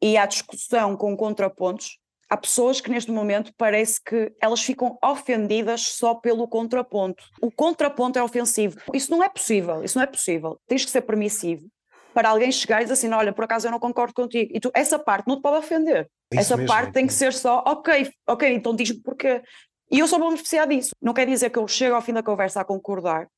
[0.00, 5.82] e à discussão com contrapontos, há pessoas que neste momento parece que elas ficam ofendidas
[5.82, 7.24] só pelo contraponto.
[7.40, 8.78] O contraponto é ofensivo.
[8.92, 10.60] Isso não é possível, isso não é possível.
[10.66, 11.66] Tens que ser permissivo
[12.12, 14.50] para alguém chegar e dizer assim, olha, por acaso eu não concordo contigo.
[14.54, 16.08] E tu, essa parte não te pode ofender.
[16.32, 19.42] Isso essa mesmo, parte tem que ser só, ok, ok, então diz-me porquê.
[19.90, 20.90] E eu só vou me beneficiar disso.
[21.00, 23.28] Não quer dizer que eu chego ao fim da conversa a concordar,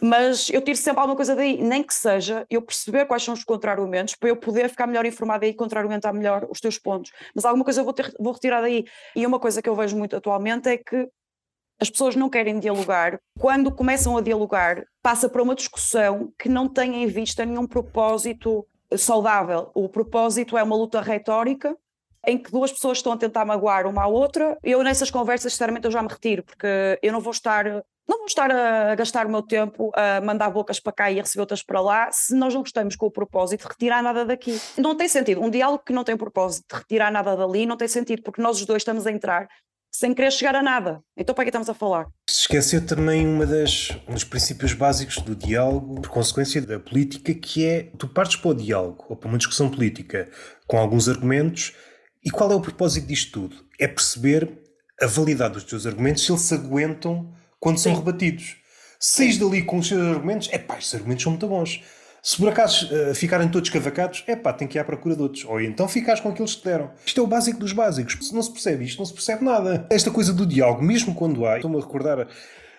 [0.00, 3.44] mas eu tiro sempre alguma coisa daí, nem que seja eu perceber quais são os
[3.44, 7.12] contra-argumentos para eu poder ficar melhor informada e contra-argumentar melhor os teus pontos.
[7.34, 8.84] Mas alguma coisa eu vou, ter, vou retirar daí.
[9.14, 11.08] E uma coisa que eu vejo muito atualmente é que
[11.80, 13.18] as pessoas não querem dialogar.
[13.38, 18.66] Quando começam a dialogar, passa para uma discussão que não tem em vista nenhum propósito
[18.96, 19.70] saudável.
[19.74, 21.76] O propósito é uma luta retórica
[22.26, 24.58] em que duas pessoas estão a tentar magoar uma à outra.
[24.62, 28.26] Eu nessas conversas, sinceramente, eu já me retiro, porque eu não vou estar não vou
[28.26, 31.62] estar a gastar o meu tempo a mandar bocas para cá e a receber outras
[31.62, 34.60] para lá se nós não estamos com o propósito de retirar nada daqui.
[34.76, 35.40] Não tem sentido.
[35.40, 38.58] Um diálogo que não tem propósito de retirar nada dali não tem sentido, porque nós
[38.58, 39.48] os dois estamos a entrar
[39.92, 41.00] sem querer chegar a nada.
[41.16, 42.08] Então para que estamos a falar?
[42.28, 47.32] Se esqueceu também uma das, um dos princípios básicos do diálogo, por consequência da política,
[47.32, 50.28] que é tu partes para o diálogo, ou para uma discussão política,
[50.66, 51.74] com alguns argumentos,
[52.24, 53.64] e qual é o propósito disto tudo?
[53.78, 54.50] É perceber
[55.00, 57.90] a validade dos teus argumentos, se eles se aguentam quando Sim.
[57.90, 58.56] são rebatidos.
[58.98, 61.82] Seis dali com os seus argumentos, é pá, estes argumentos são muito bons.
[62.22, 65.22] Se por acaso uh, ficarem todos cavacados, é pá, tem que ir à procura de
[65.22, 65.44] outros.
[65.44, 66.90] Ou então ficares com aqueles que te deram.
[67.04, 68.18] Isto é o básico dos básicos.
[68.20, 69.86] Se não se percebe isto, não se percebe nada.
[69.90, 72.26] Esta coisa do diálogo, mesmo quando há, estou-me a recordar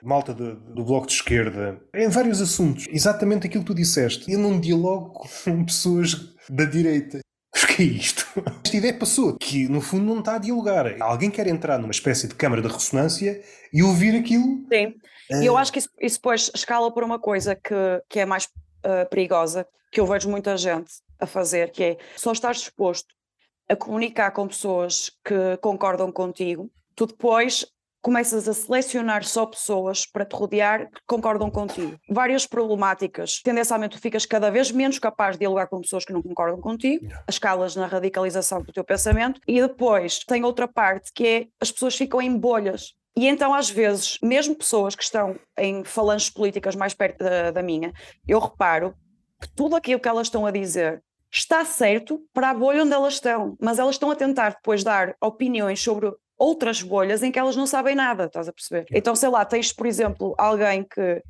[0.04, 4.32] malta de, do Bloco de Esquerda, em vários assuntos, exatamente aquilo que tu disseste.
[4.32, 7.20] Eu não dialogo com pessoas da direita.
[7.54, 8.28] Mas que é isto?
[8.64, 10.96] Esta ideia passou, que no fundo não está a dialogar.
[11.02, 13.42] Alguém quer entrar numa espécie de câmara de ressonância
[13.74, 14.66] e ouvir aquilo.
[14.72, 14.96] Sim,
[15.40, 17.74] e eu acho que isso, isso depois escala por uma coisa que,
[18.10, 22.32] que é mais uh, perigosa, que eu vejo muita gente a fazer, que é só
[22.32, 23.14] estar disposto
[23.70, 27.66] a comunicar com pessoas que concordam contigo, tu depois
[28.02, 31.98] começas a selecionar só pessoas para te rodear que concordam contigo.
[32.10, 33.42] Várias problemáticas.
[33.42, 37.08] Tendencialmente, tu ficas cada vez menos capaz de dialogar com pessoas que não concordam contigo,
[37.28, 41.72] as escalas na radicalização do teu pensamento, e depois tem outra parte que é as
[41.72, 42.94] pessoas ficam em bolhas.
[43.16, 47.62] E então, às vezes, mesmo pessoas que estão em falanges políticas mais perto da, da
[47.62, 47.94] minha,
[48.28, 48.96] eu reparo
[49.40, 53.16] que tudo aquilo que elas estão a dizer está certo para a bolha onde elas
[53.16, 56.12] estão, mas elas estão a tentar depois dar opiniões sobre
[56.42, 58.88] outras bolhas em que elas não sabem nada, estás a perceber?
[58.92, 61.22] Então, sei lá, tens, por exemplo, alguém que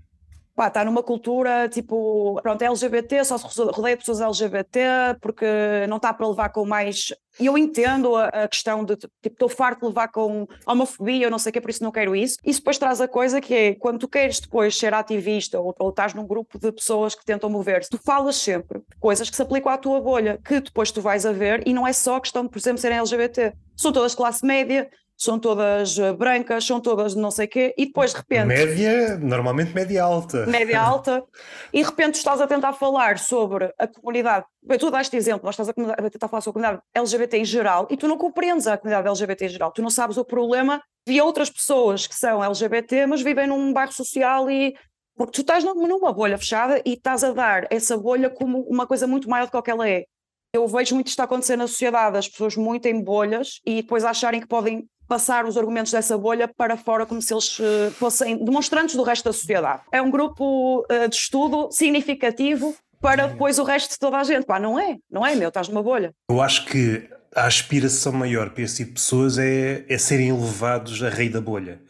[0.56, 4.80] pá, está numa cultura tipo, pronto, é LGBT, só se rodeia pessoas LGBT
[5.19, 5.45] porque
[5.89, 7.13] não está para levar com mais.
[7.39, 11.32] E eu entendo a, a, questão de, tipo, estou farto de levar com homofobia, eu
[11.32, 12.38] não sei o que, por isso não quero isso.
[12.45, 15.89] Isso depois traz a coisa que é, quando tu queres depois ser ativista ou, ou
[15.89, 19.71] estás num grupo de pessoas que tentam mover-se, tu falas sempre coisas que se aplicam
[19.71, 22.50] à tua bolha, que depois tu vais a ver e não é só questão de,
[22.50, 23.54] por exemplo, serem LGBT.
[23.76, 24.88] São todas classe média,
[25.21, 28.47] são todas eh, brancas, são todas não sei o quê, e depois de repente.
[28.47, 30.47] Média, normalmente média alta.
[30.47, 31.23] Média alta,
[31.71, 34.47] e de repente estás a tentar falar sobre a comunidade.
[34.63, 37.45] Bem, tu daste exemplo, nós estás a, a tentar falar sobre a comunidade LGBT em
[37.45, 40.81] geral, e tu não compreendes a comunidade LGBT em geral, tu não sabes o problema
[41.07, 44.73] de outras pessoas que são LGBT, mas vivem num bairro social e.
[45.15, 49.05] Porque tu estás numa bolha fechada e estás a dar essa bolha como uma coisa
[49.05, 50.05] muito maior do que ela é.
[50.53, 54.41] Eu vejo muito isto acontecer na sociedade, as pessoas muito em bolhas e depois acharem
[54.41, 58.95] que podem passar os argumentos dessa bolha para fora como se eles uh, fossem demonstrantes
[58.95, 59.82] do resto da sociedade.
[59.91, 64.45] É um grupo uh, de estudo significativo para depois o resto de toda a gente.
[64.45, 66.13] Pá, não é, não é meu, estás numa bolha.
[66.30, 71.04] Eu acho que a aspiração maior para esse tipo de pessoas é, é serem levados
[71.04, 71.82] a rei da bolha.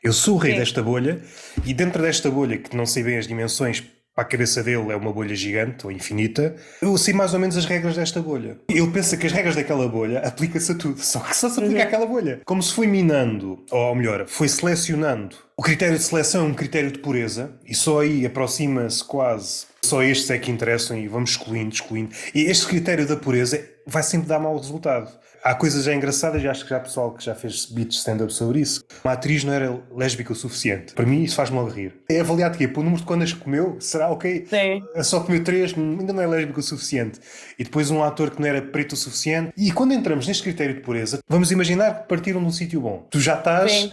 [0.00, 0.58] Eu sou o rei Sim.
[0.60, 1.20] desta bolha
[1.66, 3.82] e dentro desta bolha, que não sei bem as dimensões
[4.18, 7.56] para a cabeça dele é uma bolha gigante ou infinita, eu sei mais ou menos
[7.56, 8.58] as regras desta bolha.
[8.68, 11.84] Ele pensa que as regras daquela bolha aplicam-se a tudo, só que só se aplica
[11.84, 12.40] àquela bolha.
[12.44, 15.36] Como se foi minando, ou melhor, foi selecionando.
[15.56, 19.66] O critério de seleção é um critério de pureza e só aí aproxima-se quase.
[19.84, 22.10] Só estes é que interessam e vamos excluindo, excluindo.
[22.34, 25.10] E este critério da pureza vai sempre dar mau resultado.
[25.42, 28.32] Há coisas já engraçadas, e acho que já há pessoal que já fez beats stand-up
[28.32, 28.84] sobre isso.
[29.04, 30.94] Uma atriz não era lésbica o suficiente.
[30.94, 31.94] Para mim, isso faz-me logo rir.
[32.10, 34.46] É avaliado que é, pelo número de que comeu, será ok?
[34.48, 35.02] Sim.
[35.02, 37.20] Só comeu três, ainda não é lésbica o suficiente.
[37.58, 39.52] E depois um ator que não era preto o suficiente.
[39.56, 43.06] E quando entramos neste critério de pureza, vamos imaginar que partiram de um sítio bom.
[43.10, 43.92] Tu já estás Sim.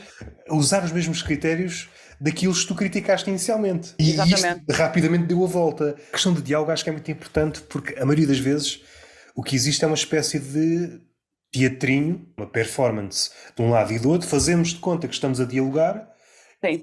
[0.49, 3.93] a usar os mesmos critérios daquilo que tu criticaste inicialmente.
[3.99, 4.63] E Exatamente.
[4.67, 5.95] isto rapidamente deu a volta.
[6.09, 8.81] A questão de diálogo acho que é muito importante porque a maioria das vezes
[9.35, 11.01] o que existe é uma espécie de
[11.57, 15.45] teatrinho, uma performance de um lado e do outro, fazemos de conta que estamos a
[15.45, 16.15] dialogar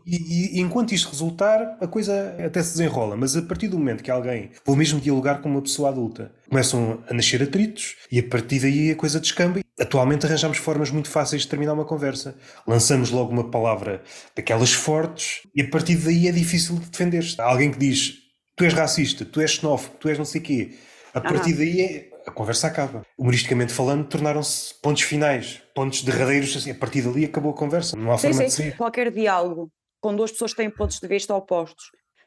[0.07, 3.17] e, e, enquanto isto resultar, a coisa até se desenrola.
[3.17, 7.03] Mas a partir do momento que alguém vou mesmo dialogar com uma pessoa adulta, começam
[7.09, 9.61] a nascer atritos e a partir daí a coisa descamba.
[9.81, 12.37] Atualmente arranjamos formas muito fáceis de terminar uma conversa.
[12.67, 14.03] Lançamos logo uma palavra
[14.37, 17.41] daquelas fortes e a partir daí é difícil de defender-se.
[17.41, 18.19] Alguém que diz
[18.55, 20.75] tu és racista, tu és xenófobo, tu és não sei o quê.
[21.15, 23.05] A partir daí é a conversa acaba.
[23.19, 28.13] Humoristicamente falando, tornaram-se pontos finais, pontos derradeiros, assim, a partir dali acabou a conversa, não
[28.13, 28.47] há sim, forma sim.
[28.47, 28.77] de sair.
[28.77, 31.85] Qualquer diálogo com duas pessoas que têm pontos de vista opostos,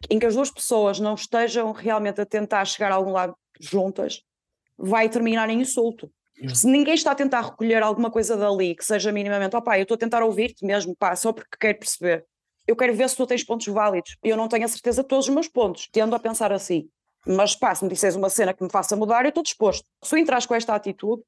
[0.10, 4.22] em que as duas pessoas não estejam realmente a tentar chegar a algum lado juntas,
[4.78, 6.10] vai terminar em insulto.
[6.54, 9.96] Se ninguém está a tentar recolher alguma coisa dali que seja minimamente, opá, eu estou
[9.96, 12.26] a tentar ouvir-te mesmo, pá, só porque quero perceber.
[12.68, 14.18] Eu quero ver se tu tens pontos válidos.
[14.24, 15.88] Eu não tenho a certeza de todos os meus pontos.
[15.92, 16.90] Tendo a pensar assim.
[17.26, 19.88] Mas pá, se me disseres uma cena que me faça mudar, eu estou disposto.
[20.04, 21.24] Se entras com esta atitude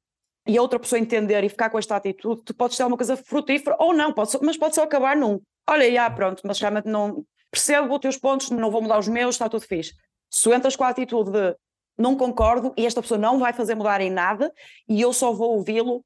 [0.47, 3.17] e a outra pessoa entender e ficar com esta atitude, tu podes ter uma coisa
[3.17, 5.41] frutífera ou não, pode, mas pode só acabar num.
[5.69, 7.25] Olha, já, pronto, mas realmente não.
[7.51, 9.93] Percebo os teus pontos, não vou mudar os meus, está tudo fixe.
[10.29, 11.55] Se entras com a atitude de
[11.97, 14.53] não concordo e esta pessoa não vai fazer mudar em nada
[14.87, 16.05] e eu só vou ouvi-lo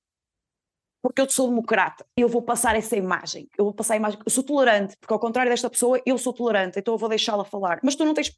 [1.02, 4.32] porque eu sou democrata, eu vou passar essa imagem, eu vou passar a imagem, eu
[4.32, 7.80] sou tolerante, porque ao contrário desta pessoa, eu sou tolerante, então eu vou deixá-la falar.
[7.84, 8.38] Mas tu não tens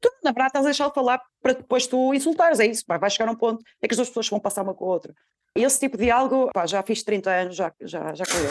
[0.00, 3.10] tu, na verdade, estás a deixá-lo falar para depois tu insultares, é isso, pá, vai
[3.10, 5.14] chegar a um ponto é que as duas pessoas vão passar uma com a outra.
[5.54, 8.50] Esse tipo de algo, pá, já fiz 30 anos, já, já, já caguei.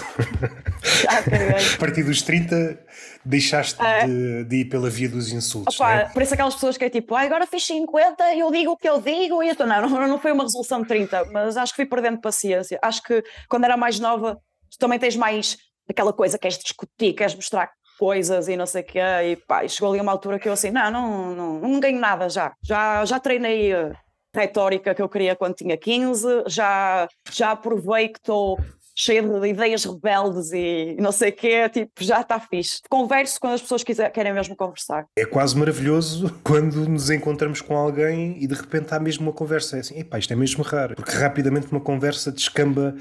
[0.84, 1.76] já caguei.
[1.76, 2.78] A partir dos 30
[3.24, 4.06] deixaste é.
[4.06, 6.10] de, de, ir pela via dos insultos, Opa, né?
[6.10, 8.90] Por isso aquelas pessoas que é tipo, ah, agora fiz 50, eu digo o que
[8.90, 11.78] eu digo, e eu, não, não, não foi uma resolução de 30, mas acho que
[11.78, 12.78] fui perdendo paciência.
[12.82, 14.36] Acho que quando era mais nova,
[14.70, 15.58] tu também tens mais
[15.90, 19.92] aquela coisa, queres discutir, queres mostrar coisas e não sei o quê, e pá, chegou
[19.92, 23.20] ali uma altura que eu assim, não, não, não, não ganho nada já, já, já
[23.20, 23.92] treinei a
[24.34, 28.58] retórica que eu queria quando tinha 15, já, já provei que estou
[28.96, 32.82] cheio de ideias rebeldes e não sei o quê, tipo, já está fixe.
[32.90, 35.06] Converso quando as pessoas quiser, querem mesmo conversar.
[35.18, 39.78] É quase maravilhoso quando nos encontramos com alguém e de repente há mesmo uma conversa.
[39.78, 42.96] É assim, epá, isto é mesmo raro, porque rapidamente uma conversa descamba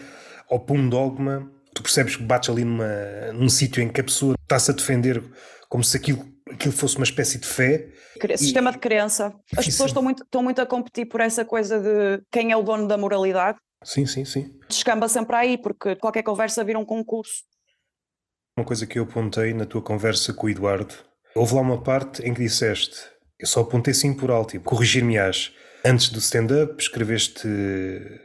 [0.49, 4.35] ao pum dogma tu percebes que bates ali numa, num sítio em que a pessoa
[4.43, 5.23] está-se a defender
[5.69, 7.89] como se aquilo, aquilo fosse uma espécie de fé.
[8.37, 8.73] Sistema e...
[8.73, 9.35] de crença.
[9.57, 12.63] As pessoas estão muito, estão muito a competir por essa coisa de quem é o
[12.63, 13.59] dono da moralidade.
[13.85, 14.53] Sim, sim, sim.
[14.69, 17.45] Descamba sempre aí, porque qualquer conversa vira um concurso.
[18.57, 20.95] Uma coisa que eu apontei na tua conversa com o Eduardo,
[21.35, 22.97] houve lá uma parte em que disseste,
[23.39, 25.53] eu só apontei sim por alto, tipo, corrigir-me-ás.
[25.85, 27.47] Antes do stand-up, escreveste,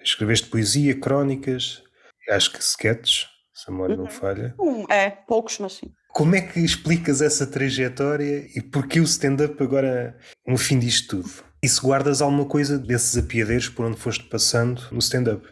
[0.04, 1.84] escreveste poesia, crónicas,
[2.32, 3.28] acho que sketches,
[3.64, 4.10] se a memória não uhum.
[4.10, 4.56] falha.
[4.90, 5.92] é, poucos, mas sim.
[6.10, 11.30] Como é que explicas essa trajetória e porquê o stand-up agora no fim disto tudo?
[11.62, 15.48] E se guardas alguma coisa desses apiadeiros por onde foste passando no stand-up?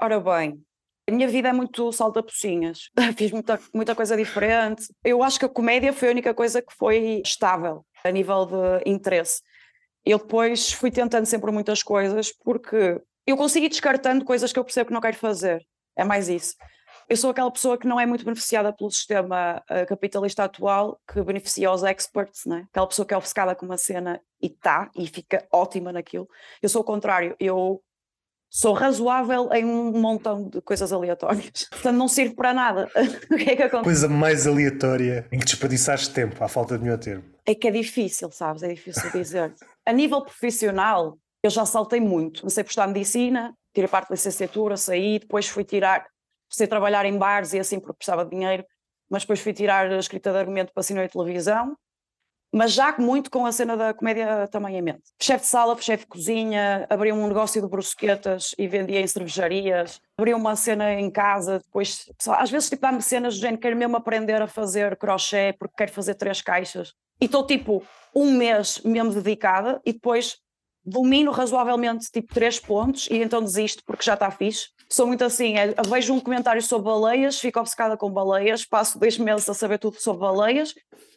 [0.00, 0.62] Ora bem,
[1.08, 2.88] a minha vida é muito salta-pocinhas.
[3.18, 4.84] Fiz muita, muita coisa diferente.
[5.04, 8.88] Eu acho que a comédia foi a única coisa que foi estável a nível de
[8.88, 9.42] interesse.
[10.06, 14.64] Eu depois fui tentando sempre muitas coisas porque eu consigo ir descartando coisas que eu
[14.64, 15.60] percebo que não quero fazer.
[15.96, 16.54] É mais isso
[17.08, 21.22] eu sou aquela pessoa que não é muito beneficiada pelo sistema uh, capitalista atual, que
[21.22, 22.66] beneficia os experts, né?
[22.70, 26.28] aquela pessoa que é obcecada com uma cena e está, e fica ótima naquilo.
[26.60, 27.82] Eu sou o contrário, eu
[28.50, 31.66] sou razoável em um montão de coisas aleatórias.
[31.70, 32.90] Portanto, não sirvo para nada.
[33.30, 33.84] o que é que acontece?
[33.84, 37.24] Coisa mais aleatória em que desperdiçaste tempo, à falta de melhor termo.
[37.46, 38.62] É que é difícil, sabes?
[38.62, 39.54] É difícil dizer.
[39.86, 42.40] A nível profissional, eu já saltei muito.
[42.40, 46.06] Comecei por estudar medicina, tirei parte da licenciatura, saí, depois fui tirar
[46.48, 48.64] Comecei a trabalhar em bares e assim porque precisava de dinheiro,
[49.10, 51.76] mas depois fui tirar a escrita de argumento para cinema e televisão,
[52.52, 55.02] mas já muito com a cena da comédia também em mente.
[55.20, 60.00] Chefe de sala, chefe de cozinha, abri um negócio de brusquetas e vendia em cervejarias,
[60.16, 63.96] abri uma cena em casa, depois, às vezes tipo dá-me cenas do género, quero mesmo
[63.96, 66.94] aprender a fazer crochê porque quero fazer três caixas.
[67.20, 67.82] E estou tipo
[68.14, 70.38] um mês mesmo dedicada e depois
[70.84, 74.68] domino razoavelmente tipo três pontos e então desisto porque já está fixe.
[74.90, 79.18] Sou muito assim, é, vejo um comentário sobre baleias, fico obcecada com baleias, passo dois
[79.18, 80.74] meses a saber tudo sobre baleias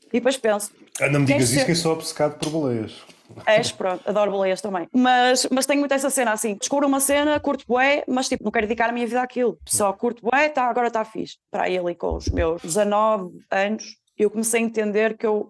[0.07, 0.71] e depois penso.
[0.99, 1.65] Ah, não me digas isso ser...
[1.65, 3.01] que eu sou obcecado por baleias.
[3.45, 4.87] És, pronto, adoro baleias também.
[4.93, 8.51] Mas, mas tenho muito essa cena assim, descubro uma cena, curto bué, mas tipo, não
[8.51, 9.57] quero dedicar a minha vida àquilo.
[9.65, 11.37] Só curto bué, tá, agora está fixe.
[11.49, 15.49] Para ali com os meus 19 anos, eu comecei a entender que eu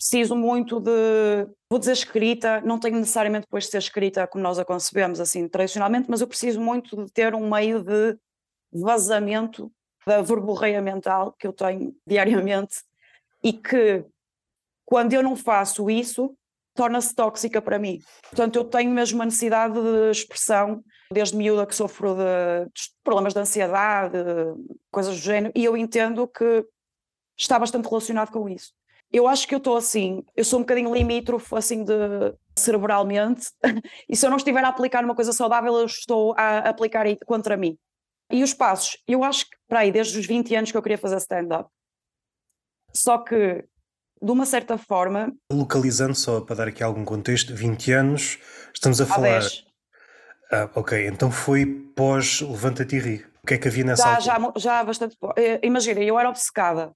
[0.00, 4.58] preciso muito de, vou dizer escrita, não tenho necessariamente depois de ser escrita como nós
[4.58, 8.16] a concebemos, assim, tradicionalmente, mas eu preciso muito de ter um meio de
[8.72, 9.70] vazamento
[10.06, 12.78] da verborreia mental que eu tenho diariamente
[13.44, 14.02] e que,
[14.86, 16.34] quando eu não faço isso,
[16.74, 18.00] torna-se tóxica para mim.
[18.22, 20.82] Portanto, eu tenho mesmo uma necessidade de expressão,
[21.12, 22.70] desde miúda que sofro de
[23.04, 24.16] problemas de ansiedade,
[24.90, 26.64] coisas do género, e eu entendo que
[27.36, 28.72] está bastante relacionado com isso.
[29.12, 31.92] Eu acho que eu estou assim, eu sou um bocadinho limítrofe assim de
[32.56, 33.46] cerebralmente,
[34.08, 37.56] e se eu não estiver a aplicar uma coisa saudável, eu estou a aplicar contra
[37.56, 37.76] mim.
[38.30, 40.98] E os passos, eu acho que, para aí, desde os 20 anos que eu queria
[40.98, 41.68] fazer stand-up.
[42.94, 43.64] Só que,
[44.22, 45.32] de uma certa forma.
[45.52, 48.38] Localizando, só para dar aqui algum contexto, 20 anos,
[48.72, 49.40] estamos a falar.
[49.40, 49.64] 10.
[50.52, 53.26] Ah, ok, então foi pós Levanta-te e Ri.
[53.42, 54.52] O que é que havia nessa já, altura?
[54.56, 55.16] Já, já bastante.
[55.36, 56.92] Eh, imagina, eu era obcecada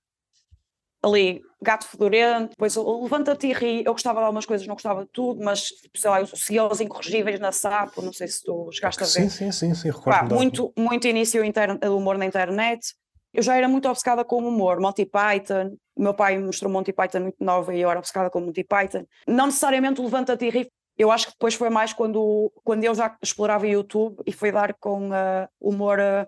[1.05, 3.83] ali gato fedorento, depois levanta-te e ri.
[3.85, 7.41] Eu gostava de algumas coisas, não gostava de tudo, mas sei lá, eu os incorrigíveis
[7.41, 9.13] na SAP, não sei se tu chegaste a ver.
[9.13, 10.11] Sim, sim, sim, sim recordo.
[10.11, 11.43] Pá, muito, muito início
[11.81, 12.95] do humor na internet.
[13.33, 15.77] Eu já era muito obcecada com o humor, Monty Python.
[15.97, 18.63] O meu pai me mostrou Monty Python muito nova e eu era obcecada com Monty
[18.63, 19.05] Python.
[19.27, 20.69] Não necessariamente levanta-te e ri.
[20.97, 24.75] Eu acho que depois foi mais quando, quando eu já explorava YouTube e foi dar
[24.75, 26.27] com uh, humor uh,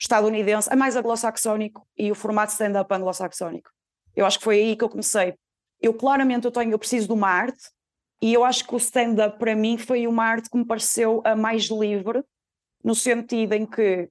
[0.00, 3.70] estadunidense, é mais anglo-saxónico e o formato stand-up anglo-saxónico.
[4.14, 5.34] Eu acho que foi aí que eu comecei.
[5.80, 7.70] Eu claramente eu tenho, eu preciso de uma arte
[8.20, 11.34] e eu acho que o stand-up para mim foi uma arte que me pareceu a
[11.34, 12.22] mais livre,
[12.84, 14.08] no sentido em que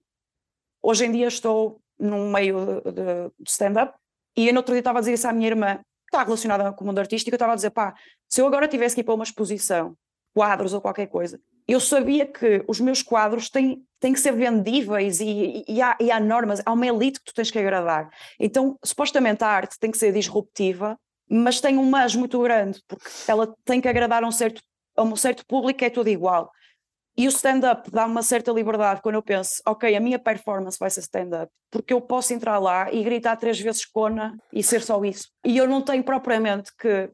[0.82, 2.91] hoje em dia estou num meio de,
[3.39, 3.97] de stand-up
[4.36, 5.84] e eu no outro dia estava a dizer isso à minha irmã, que
[6.16, 7.93] está relacionada com o mundo artístico, eu estava a dizer, pá,
[8.30, 9.95] se eu agora tivesse que ir para uma exposição,
[10.34, 11.39] quadros ou qualquer coisa,
[11.72, 16.11] eu sabia que os meus quadros têm, têm que ser vendíveis e, e, há, e
[16.11, 18.09] há normas, há uma elite que tu tens que agradar.
[18.39, 20.97] Então, supostamente a arte tem que ser disruptiva,
[21.30, 24.61] mas tem um mas muito grande, porque ela tem que agradar a um certo,
[24.97, 26.51] um certo público é tudo igual.
[27.17, 30.89] E o stand-up dá uma certa liberdade quando eu penso, ok, a minha performance vai
[30.89, 35.03] ser stand-up, porque eu posso entrar lá e gritar três vezes cona e ser só
[35.03, 35.28] isso.
[35.45, 37.09] E eu não tenho propriamente que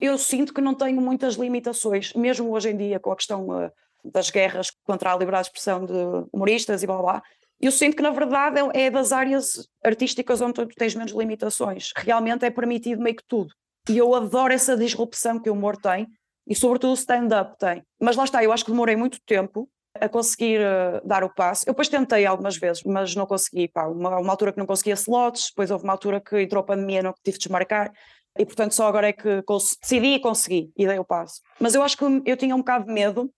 [0.00, 3.70] eu sinto que não tenho muitas limitações, mesmo hoje em dia com a questão uh,
[4.04, 7.22] das guerras contra a liberdade de expressão de humoristas e blá blá.
[7.60, 11.92] Eu sinto que na verdade é, é das áreas artísticas onde tu tens menos limitações.
[11.96, 13.52] Realmente é permitido meio que tudo.
[13.88, 16.06] E eu adoro essa disrupção que o humor tem
[16.46, 17.82] e sobretudo o stand-up tem.
[18.00, 19.68] Mas lá está, eu acho que demorei muito tempo
[20.00, 21.64] a conseguir uh, dar o passo.
[21.66, 23.68] Eu depois tentei algumas vezes, mas não consegui.
[23.68, 26.66] Pá, uma, uma altura que não conseguia slots, depois houve uma altura que entrou a
[26.66, 27.92] pandemia, não tive de desmarcar.
[28.38, 29.42] E portanto só agora é que
[29.80, 31.40] decidi e consegui e dei o passo.
[31.60, 33.32] Mas eu acho que eu tinha um bocado de medo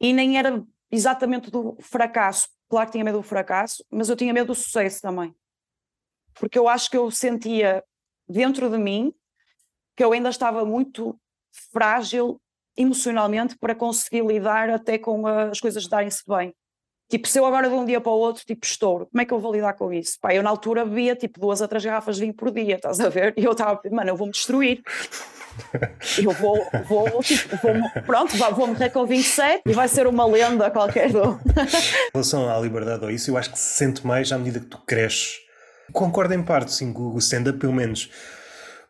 [0.00, 2.48] e nem era exatamente do fracasso.
[2.68, 5.34] Claro que tinha medo do fracasso, mas eu tinha medo do sucesso também.
[6.34, 7.84] Porque eu acho que eu sentia
[8.28, 9.12] dentro de mim
[9.96, 11.18] que eu ainda estava muito
[11.72, 12.40] frágil
[12.76, 16.54] emocionalmente para conseguir lidar até com as coisas darem-se bem.
[17.08, 19.32] Tipo, se eu agora de um dia para o outro, tipo, estouro, como é que
[19.32, 20.18] eu vou lidar com isso?
[20.20, 23.00] Pá, eu na altura bebia tipo duas ou três garrafas de vinho por dia, estás
[23.00, 23.34] a ver?
[23.36, 24.82] E eu estava, mano, eu vou-me destruir.
[26.16, 30.70] Eu vou, vou, tipo, vou pronto, vou morrer com 27 e vai ser uma lenda
[30.70, 31.38] qualquer do.
[31.44, 34.66] Em relação à liberdade ou isso, eu acho que se sente mais à medida que
[34.66, 35.40] tu cresces.
[35.92, 38.10] Concordo em parte, sim, com o stand-up, pelo menos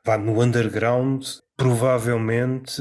[0.04, 1.24] vá no underground,
[1.56, 2.80] provavelmente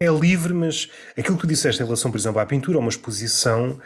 [0.00, 2.88] é livre, mas aquilo que tu disseste em relação, por exemplo, à pintura, a uma
[2.88, 3.80] exposição,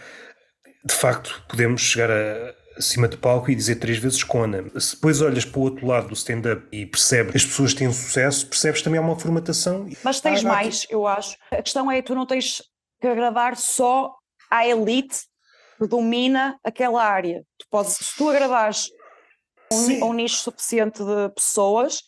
[0.89, 4.65] de facto, podemos chegar a, acima de palco e dizer três vezes Cona.
[4.81, 7.93] Se depois olhas para o outro lado do stand-up e percebes que as pessoas têm
[7.93, 9.89] sucesso, percebes também há uma formatação.
[10.03, 11.37] Mas tens ah, mais, eu acho.
[11.51, 12.63] A questão é tu não tens
[13.01, 14.13] que agradar só
[14.51, 15.19] à elite
[15.79, 17.45] que domina aquela área.
[17.59, 18.89] Tu podes, se tu agradares
[19.73, 22.03] um, um nicho suficiente de pessoas,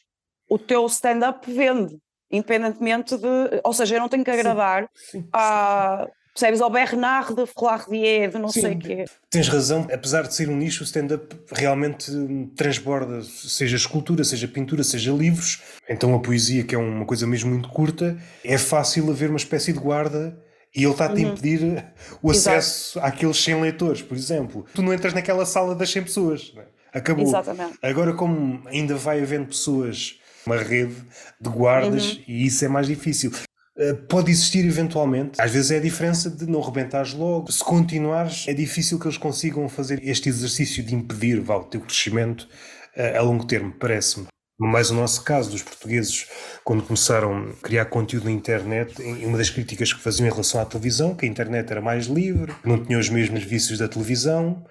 [0.48, 1.96] o teu stand-up vende
[2.30, 3.60] independentemente de.
[3.64, 6.06] Ou seja, eu não tenho que agradar sim, sim, a.
[6.34, 6.60] Percebes?
[6.60, 9.04] Ao Bernard de Flardier, de não sim, sei o quê.
[9.28, 12.12] Tens razão, apesar de ser um nicho, o stand-up realmente
[12.56, 15.60] transborda, seja escultura, seja pintura, seja livros.
[15.88, 19.72] Então a poesia, que é uma coisa mesmo muito curta, é fácil haver uma espécie
[19.72, 20.38] de guarda
[20.74, 21.32] e ele está-te a uhum.
[21.32, 21.84] impedir
[22.22, 23.06] o acesso Exato.
[23.06, 24.64] àqueles 100 leitores, por exemplo.
[24.72, 26.52] Tu não entras naquela sala das 100 pessoas.
[26.56, 26.98] É?
[26.98, 27.24] Acabou.
[27.24, 27.78] Exatamente.
[27.82, 30.16] Agora, como ainda vai havendo pessoas
[30.46, 30.94] uma rede
[31.40, 32.22] de guardas uhum.
[32.26, 33.32] e isso é mais difícil.
[33.80, 37.50] Uh, pode existir eventualmente, às vezes é a diferença de não rebentares logo.
[37.50, 42.46] Se continuares, é difícil que eles consigam fazer este exercício de impedir o teu crescimento
[42.94, 44.26] uh, a longo termo, parece-me.
[44.58, 46.26] Mais o nosso caso dos portugueses,
[46.62, 50.66] quando começaram a criar conteúdo na internet, uma das críticas que faziam em relação à
[50.66, 54.62] televisão, que a internet era mais livre, não tinha os mesmos vícios da televisão.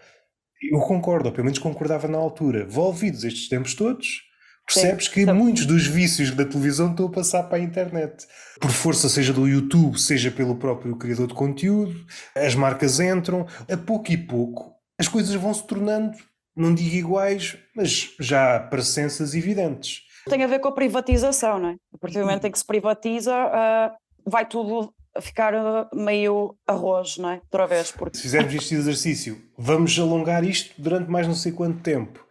[0.72, 2.68] Eu concordo, ou pelo menos concordava na altura.
[2.68, 4.29] Volvidos estes tempos todos,
[4.74, 5.38] percebes Sim, que sabe.
[5.38, 8.26] muitos dos vícios da televisão estão a passar para a internet.
[8.60, 12.06] Por força, seja do YouTube, seja pelo próprio criador de conteúdo,
[12.36, 16.18] as marcas entram, a pouco e pouco as coisas vão se tornando,
[16.54, 20.02] não digo iguais, mas já presenças evidentes.
[20.28, 21.76] Tem a ver com a privatização, não é?
[21.94, 27.18] A partir do momento em que se privatiza, uh, vai tudo ficar uh, meio arroz,
[27.18, 27.36] não é?
[27.36, 27.92] Outra vez.
[27.92, 28.18] Porque...
[28.18, 32.28] Se fizermos este exercício, vamos alongar isto durante mais não sei quanto tempo.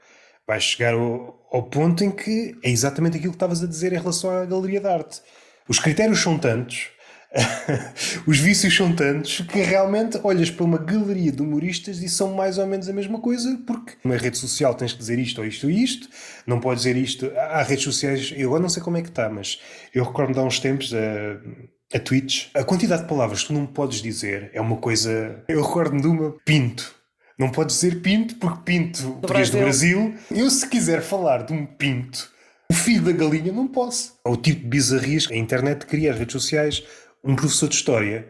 [0.48, 3.98] Vai chegar ao, ao ponto em que é exatamente aquilo que estavas a dizer em
[3.98, 5.20] relação à galeria de arte.
[5.68, 6.88] Os critérios são tantos,
[8.26, 12.56] os vícios são tantos, que realmente olhas para uma galeria de humoristas e são mais
[12.56, 15.66] ou menos a mesma coisa, porque numa rede social tens que dizer isto ou isto
[15.66, 16.08] ou isto,
[16.46, 17.30] não podes dizer isto.
[17.36, 19.60] Há redes sociais, eu agora não sei como é que está, mas
[19.94, 23.66] eu recordo-me há uns tempos a, a Twitch, a quantidade de palavras que tu não
[23.66, 25.44] podes dizer é uma coisa.
[25.48, 26.97] Eu recordo-me de uma pinto.
[27.38, 30.14] Não podes dizer pinto, porque pinto, do português do Brasil.
[30.28, 32.28] Eu, se quiser falar de um pinto,
[32.70, 34.14] o filho da galinha, não posso.
[34.26, 36.82] É o tipo de bizarrias que a internet cria, as redes sociais.
[37.22, 38.28] Um professor de história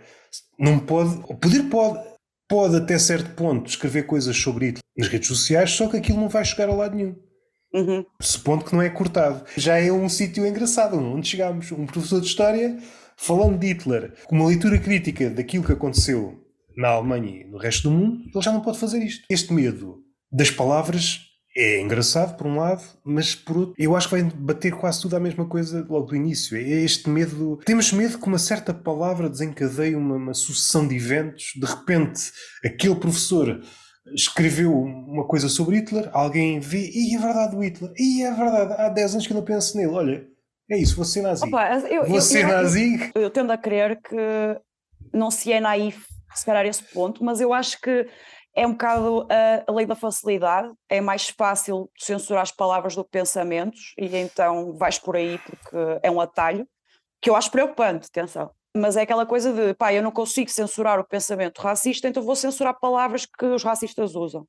[0.59, 2.05] não pode, poder pode,
[2.47, 6.29] pode até certo ponto escrever coisas sobre Hitler nas redes sociais, só que aquilo não
[6.29, 7.17] vai chegar a lado nenhum.
[7.73, 8.05] Uhum.
[8.21, 9.45] Supondo que não é cortado.
[9.57, 11.71] Já é um sítio engraçado onde chegamos.
[11.73, 12.79] Um professor de história
[13.17, 16.45] falando de Hitler, com uma leitura crítica daquilo que aconteceu
[16.79, 19.25] na Alemanha e no resto do mundo, ele já não pode fazer isto.
[19.29, 19.99] Este medo
[20.31, 21.21] das palavras
[21.57, 25.17] é engraçado, por um lado, mas por outro, eu acho que vai bater quase tudo
[25.17, 26.57] a mesma coisa logo do início.
[26.57, 27.59] É este medo.
[27.67, 31.53] Temos medo que uma certa palavra desencadeie uma, uma sucessão de eventos.
[31.57, 32.31] De repente,
[32.65, 33.61] aquele professor
[34.15, 38.75] escreveu uma coisa sobre Hitler, alguém vê, e é verdade o Hitler, e é verdade,
[38.81, 40.27] há 10 anos que eu não penso nele, olha,
[40.71, 41.45] é isso, vou ser nazi.
[41.45, 43.11] Opa, eu, vou eu- eu- nazi.
[43.15, 44.17] Eu, eu tendo a crer que
[45.13, 48.09] não se é naif, se esse ponto, mas eu acho que
[48.55, 53.05] é um bocado a, a lei da facilidade, é mais fácil censurar as palavras do
[53.05, 56.67] que pensamentos, e então vais por aí porque é um atalho,
[57.21, 58.51] que eu acho preocupante, atenção.
[58.77, 62.37] Mas é aquela coisa de, pá, eu não consigo censurar o pensamento racista, então vou
[62.37, 64.47] censurar palavras que os racistas usam.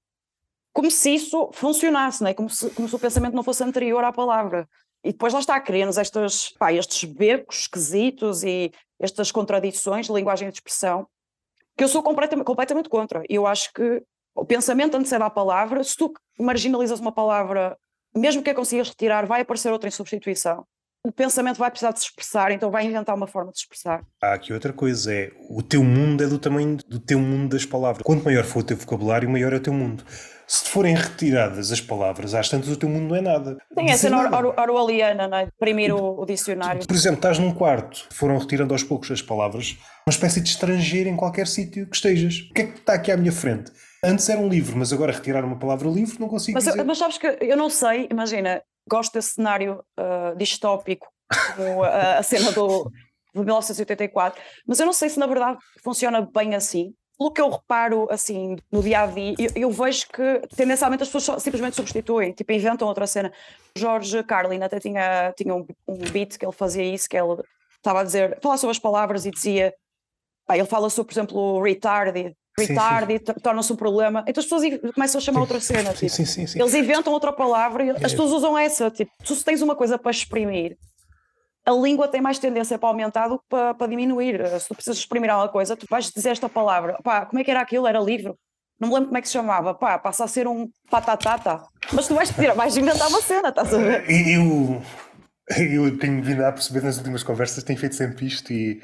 [0.73, 2.33] Como se isso funcionasse, não é?
[2.33, 4.67] como, se, como se o pensamento não fosse anterior à palavra.
[5.03, 10.49] E depois lá está, criando estes, pá, estes becos esquisitos e estas contradições de linguagem
[10.49, 11.07] de expressão,
[11.79, 13.23] que eu sou completamente, completamente contra.
[13.29, 14.03] Eu acho que
[14.35, 17.77] o pensamento antecede à palavra, se tu marginalizas uma palavra,
[18.13, 20.65] mesmo que a consigas retirar, vai aparecer outra em substituição.
[21.01, 24.03] O pensamento vai precisar de se expressar, então vai inventar uma forma de se expressar.
[24.21, 27.65] Há aqui outra coisa, é o teu mundo é do tamanho do teu mundo das
[27.65, 28.03] palavras.
[28.03, 30.03] Quanto maior for o teu vocabulário, maior é o teu mundo.
[30.49, 33.55] Se te forem retiradas as palavras, às tantas o teu mundo não é nada.
[33.75, 34.35] Tem Dizer essa nada.
[34.35, 35.43] or, or, orwelliana, não é?
[35.43, 36.87] Imprimir o, o dicionário.
[36.87, 39.77] Por exemplo, estás num quarto, foram retirando aos poucos as palavras,
[40.07, 42.39] uma espécie de estrangeiro em qualquer sítio que estejas.
[42.49, 43.71] O que é que está aqui à minha frente?
[44.03, 46.83] Antes era um livro, mas agora retirar uma palavra livre não consigo Mas, dizer.
[46.83, 51.05] mas sabes que eu não sei, imagina, gosto desse cenário ah, distópico,
[51.55, 52.89] como a, a cena do,
[53.35, 56.91] de 1984, mas eu não sei se na verdade funciona bem assim.
[57.19, 61.09] Pelo que eu reparo, assim, no dia a dia, eu, eu vejo que tendencialmente as
[61.09, 63.29] pessoas só- simplesmente substituem, tipo, inventam outra cena.
[63.77, 67.35] George Carlin até tinha, tinha um, um beat que ele fazia isso, que ele
[67.75, 69.73] estava a dizer, falar sobre as palavras e dizia,
[70.47, 72.73] pá, ele fala sobre, por exemplo, o retarded, Sim, sim.
[72.73, 74.63] retarded tor- torna-se um problema, então as pessoas
[74.95, 76.59] começam a chamar outra cena, Sim, tipo, sim, sim, sim.
[76.59, 78.89] eles inventam outra palavra e as pessoas usam essa.
[78.89, 80.77] Tipo, tu se tens uma coisa para exprimir,
[81.69, 84.43] a língua tem mais tendência para aumentar do que para, para diminuir.
[84.59, 86.97] Se tu precisas exprimir alguma coisa, tu vais dizer esta palavra.
[87.03, 87.85] Pá, como é que era aquilo?
[87.85, 88.35] Era livro.
[88.79, 89.75] Não me lembro como é que se chamava.
[89.75, 91.61] Pá, passa a ser um patatata.
[91.93, 94.03] Mas tu vais dizer, vais inventar uma cena, estás a ver?
[94.09, 94.81] Eu,
[95.85, 98.81] eu tenho vindo a perceber nas últimas conversas, tenho feito sempre isto e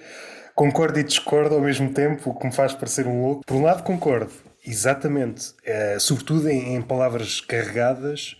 [0.53, 3.45] concordo e discordo ao mesmo tempo, o que me faz parecer um louco.
[3.45, 4.31] Por um lado, concordo,
[4.65, 8.35] exatamente, eh, sobretudo em, em palavras carregadas.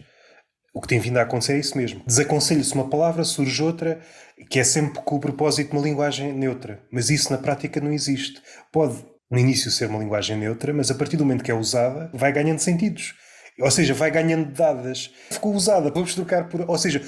[0.74, 2.04] O que tem vindo a acontecer é isso mesmo.
[2.06, 4.02] Desaconselho-se uma palavra, surge outra,
[4.50, 6.82] que é sempre com o propósito de uma linguagem neutra.
[6.92, 8.42] Mas isso na prática não existe.
[8.72, 12.10] Pode, no início, ser uma linguagem neutra, mas a partir do momento que é usada,
[12.14, 13.16] vai ganhando sentidos.
[13.60, 15.12] Ou seja, vai ganhando dadas.
[15.32, 16.70] Ficou usada, vamos trocar por.
[16.70, 17.02] Ou seja,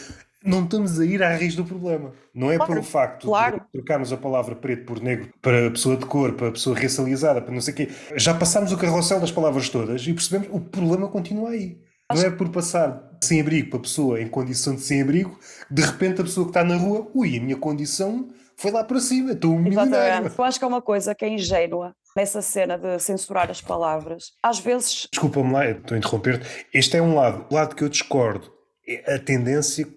[0.43, 2.13] não estamos a ir à raiz do problema.
[2.33, 3.59] Não é Claro, pelo facto claro.
[3.59, 6.79] de trocarmos a palavra preto por negro para a pessoa de cor, para a pessoa
[6.79, 7.89] racializada, para não sei o quê.
[8.15, 11.77] Já passámos o carrossel das palavras todas e percebemos o problema continua aí.
[12.13, 15.37] Não é por passar sem abrigo para a pessoa em condição de sem abrigo,
[15.69, 18.99] de repente a pessoa que está na rua, ui, a minha condição foi lá para
[18.99, 20.31] cima, estou um milionário.
[20.35, 24.31] Eu acho que é uma coisa que é ingênua nessa cena de censurar as palavras.
[24.41, 26.65] Às vezes, Desculpa-me lá, estou a interromper-te.
[26.73, 27.45] Este é um lado.
[27.49, 28.51] O lado que eu discordo
[28.87, 29.87] é a tendência,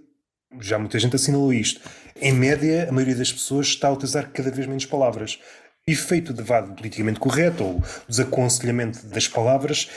[0.61, 1.80] já muita gente assinalou isto,
[2.20, 5.38] em média, a maioria das pessoas está a utilizar cada vez menos palavras.
[5.86, 9.88] Efeito de vado politicamente correto ou desaconselhamento das palavras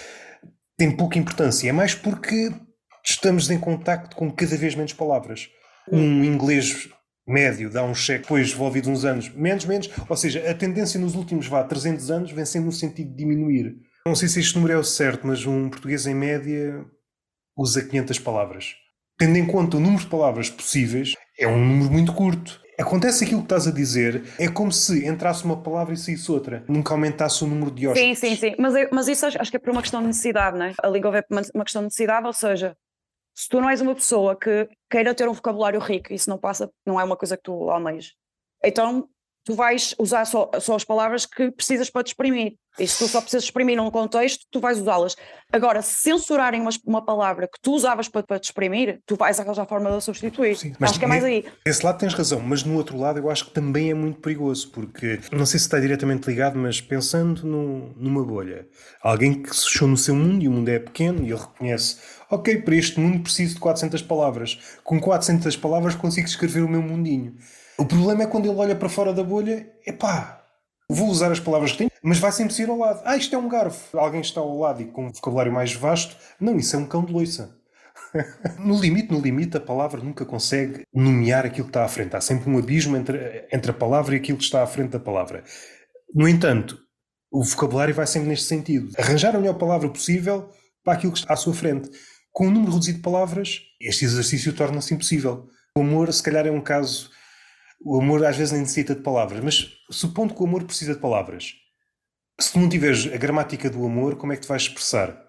[0.83, 1.69] tem pouca importância.
[1.69, 2.51] É mais porque
[3.05, 5.47] estamos em contacto com cada vez menos palavras.
[5.89, 6.89] Um inglês
[7.25, 9.89] médio dá um cheque, depois, envolvido uns anos, menos, menos.
[10.09, 13.77] Ou seja, a tendência nos últimos, vá, 300 anos vem sempre no sentido de diminuir.
[14.05, 16.85] Não sei se este número é o certo, mas um português em média
[17.57, 18.75] usa 500 palavras.
[19.17, 22.59] Tendo em conta o número de palavras possíveis, é um número muito curto.
[22.79, 26.63] Acontece aquilo que estás a dizer, é como se entrasse uma palavra e saísse outra.
[26.67, 28.19] Nunca aumentasse o número de Sim, hóspedes.
[28.19, 28.55] sim, sim.
[28.57, 30.73] Mas, eu- mas isso acho, acho que é por uma questão de necessidade, não é?
[30.81, 32.75] A língua é uma questão de necessidade, ou seja,
[33.35, 36.69] se tu não és uma pessoa que queira ter um vocabulário rico, isso não passa,
[36.85, 38.13] não é uma coisa que tu almejas,
[38.63, 39.07] então
[39.43, 42.53] tu vais usar só, só as palavras que precisas para te exprimir.
[42.79, 45.15] E se tu só precisas exprimir num contexto, tu vais usá-las.
[45.51, 49.39] Agora, se censurarem uma, uma palavra que tu usavas para, para te exprimir, tu vais
[49.39, 50.55] arranjar forma de a substituir.
[50.57, 51.45] Sim, mas acho que é mais aí.
[51.63, 54.71] Desse lado tens razão, mas no outro lado eu acho que também é muito perigoso,
[54.71, 58.67] porque não sei se está diretamente ligado, mas pensando no- numa bolha,
[59.03, 61.97] alguém que se fechou no seu mundo e o mundo é pequeno e ele reconhece,
[62.31, 66.81] ok, para este mundo preciso de 400 palavras, com 400 palavras consigo escrever o meu
[66.81, 67.35] mundinho.
[67.77, 70.43] O problema é quando ele olha para fora da bolha, epá,
[70.89, 73.01] vou usar as palavras que tenho, mas vai sempre ser ao lado.
[73.05, 73.97] Ah, isto é um garfo.
[73.97, 76.15] Alguém está ao lado e com um vocabulário mais vasto.
[76.39, 77.57] Não, isso é um cão de loiça.
[78.59, 82.15] No limite, no limite, a palavra nunca consegue nomear aquilo que está à frente.
[82.15, 84.99] Há sempre um abismo entre, entre a palavra e aquilo que está à frente da
[84.99, 85.43] palavra.
[86.13, 86.77] No entanto,
[87.31, 88.91] o vocabulário vai sempre neste sentido.
[88.97, 90.49] Arranjar a melhor palavra possível
[90.83, 91.89] para aquilo que está à sua frente.
[92.31, 95.47] Com um número reduzido de palavras, este exercício torna-se impossível.
[95.75, 97.09] O amor, se calhar, é um caso.
[97.85, 100.99] O amor às vezes nem necessita de palavras, mas supondo que o amor precisa de
[100.99, 101.53] palavras,
[102.39, 105.21] se tu não tiveres a gramática do amor, como é que te vais expressar?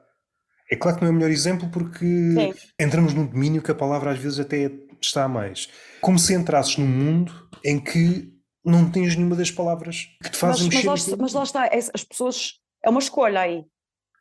[0.70, 2.55] É claro que não é o melhor exemplo porque Sim.
[2.80, 5.68] entramos num domínio que a palavra às vezes até está a mais.
[6.00, 8.32] Como se entrasses num mundo em que
[8.64, 10.88] não tens nenhuma das palavras que te fazem mas, mexer.
[10.88, 12.55] Mas lá, mas lá está, é, as pessoas.
[12.82, 13.64] É uma escolha aí.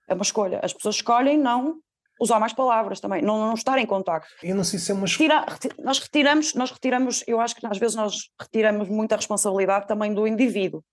[0.07, 0.59] É uma escolha.
[0.61, 1.79] As pessoas escolhem não
[2.23, 4.29] usar mais palavras também, não, não estar em contacto.
[4.41, 5.45] Eu não sei se é uma Retira,
[5.83, 10.25] nós retiramos, nós retiramos, eu acho que às vezes nós retiramos muita responsabilidade também do
[10.27, 10.83] indivíduo.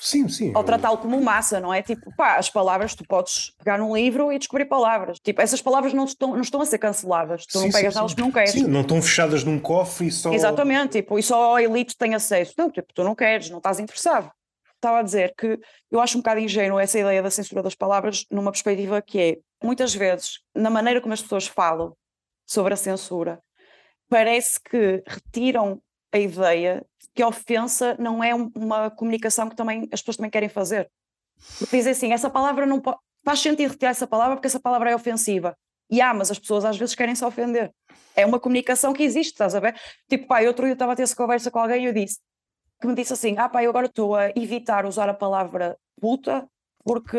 [0.00, 0.52] Sim, sim.
[0.54, 1.82] Ao tratá-lo como massa, não é?
[1.82, 5.18] Tipo, pá, as palavras, tu podes pegar num livro e descobrir palavras.
[5.18, 7.44] Tipo, essas palavras não estão, não estão a ser canceladas.
[7.46, 8.50] Tu sim, não pegas nelas porque não queres.
[8.52, 10.32] Sim, não estão fechadas num cofre e só.
[10.32, 12.54] Exatamente, tipo, e só a elite tem acesso.
[12.56, 14.30] Não, tipo, tu não queres, não estás interessado.
[14.78, 15.58] Estava a dizer que
[15.90, 19.38] eu acho um bocado ingênuo essa ideia da censura das palavras numa perspectiva que é,
[19.62, 21.96] muitas vezes, na maneira como as pessoas falam
[22.46, 23.42] sobre a censura,
[24.08, 30.00] parece que retiram a ideia que a ofensa não é uma comunicação que também as
[30.00, 30.88] pessoas também querem fazer.
[31.72, 34.94] Dizem assim, essa palavra não pode, faz sentido retirar essa palavra porque essa palavra é
[34.94, 35.56] ofensiva.
[35.90, 37.72] E há, mas as pessoas às vezes querem se ofender.
[38.14, 39.74] É uma comunicação que existe, estás a ver?
[40.08, 42.20] Tipo, pai, outro dia eu estava a ter essa conversa com alguém e eu disse,
[42.80, 46.48] que me disse assim, ah pá, eu agora estou a evitar usar a palavra puta
[46.84, 47.18] porque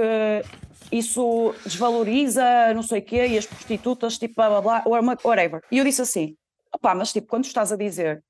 [0.91, 4.83] isso desvaloriza não sei o quê e as prostitutas, tipo, blá blá blá,
[5.23, 5.61] whatever.
[5.71, 6.35] E eu disse assim,
[6.73, 8.23] opá, mas tipo, quando estás a dizer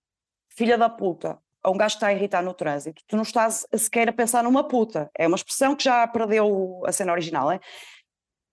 [0.49, 3.65] filha da puta a um gajo que está a irritar no trânsito, tu não estás
[3.75, 5.09] sequer a pensar numa puta.
[5.17, 7.59] É uma expressão que já perdeu a cena original, é?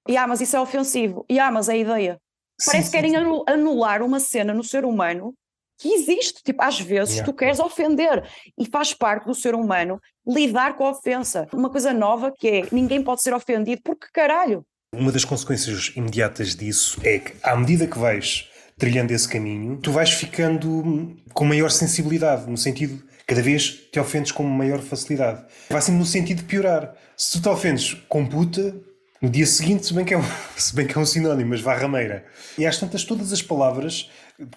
[0.08, 1.24] E ah, mas isso é ofensivo.
[1.28, 2.20] E ah, mas é a ideia.
[2.64, 3.14] Parece que querem
[3.46, 5.34] anular uma cena no ser humano
[5.78, 6.42] que existe.
[6.42, 7.24] Tipo, às vezes yeah.
[7.24, 8.24] tu queres ofender
[8.58, 11.46] e faz parte do ser humano lidar com a ofensa.
[11.52, 14.64] Uma coisa nova que é ninguém pode ser ofendido porque caralho.
[14.94, 18.48] Uma das consequências imediatas disso é que, à medida que vais
[18.78, 24.30] trilhando esse caminho, tu vais ficando com maior sensibilidade, no sentido cada vez te ofendes
[24.30, 25.44] com maior facilidade.
[25.68, 26.94] Vai sempre no sentido de piorar.
[27.16, 28.74] Se tu te ofendes com puta,
[29.20, 30.24] no dia seguinte, se bem que é um,
[30.56, 32.24] se bem que é um sinónimo, mas vá rameira.
[32.56, 34.08] E às tantas, todas as palavras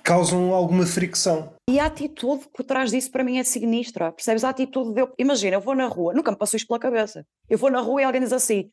[0.03, 1.53] causam alguma fricção.
[1.69, 4.11] E a atitude por trás disso para mim é sinistra.
[4.11, 4.43] Percebes?
[4.43, 5.13] A atitude de eu.
[5.17, 7.25] Imagina, eu vou na rua, nunca me passou isto pela cabeça.
[7.49, 8.69] Eu vou na rua e alguém diz assim: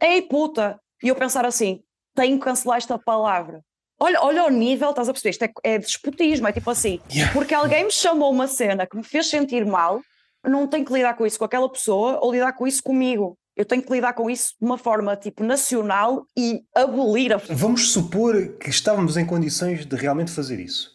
[0.00, 0.78] Ei puta!
[1.02, 1.82] E eu pensar assim:
[2.14, 3.62] tenho que cancelar esta palavra.
[3.98, 5.30] Olha, olha o nível, estás a perceber?
[5.30, 7.00] Isto é, é despotismo, é tipo assim.
[7.10, 7.32] Yeah.
[7.32, 10.00] Porque alguém me chamou uma cena que me fez sentir mal,
[10.44, 13.38] não tenho que lidar com isso com aquela pessoa ou lidar com isso comigo.
[13.56, 17.38] Eu tenho que lidar com isso de uma forma tipo nacional e abolir a.
[17.48, 20.94] Vamos supor que estávamos em condições de realmente fazer isso.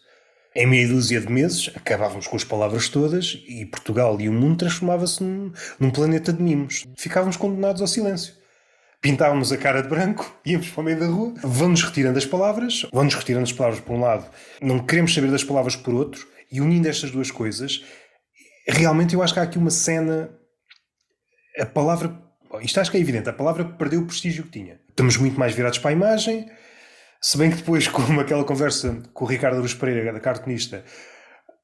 [0.54, 4.58] Em meia dúzia de meses acabávamos com as palavras todas e Portugal e o mundo
[4.58, 5.50] transformava-se num,
[5.80, 6.84] num planeta de mimos.
[6.96, 8.40] Ficávamos condenados ao silêncio
[9.00, 12.86] pintávamos a cara de branco, íamos para o meio da rua, vão-nos retirando as palavras,
[12.92, 16.60] vão-nos retirando as palavras por um lado, não queremos saber das palavras por outro, e
[16.60, 17.82] unindo estas duas coisas,
[18.68, 20.30] realmente eu acho que há aqui uma cena.
[21.58, 22.18] A palavra.
[22.60, 24.80] Isto acho que é evidente, a palavra perdeu o prestígio que tinha.
[24.88, 26.46] Estamos muito mais virados para a imagem,
[27.20, 30.84] se bem que depois, como aquela conversa com o Ricardo Aruz Pereira, da cartunista,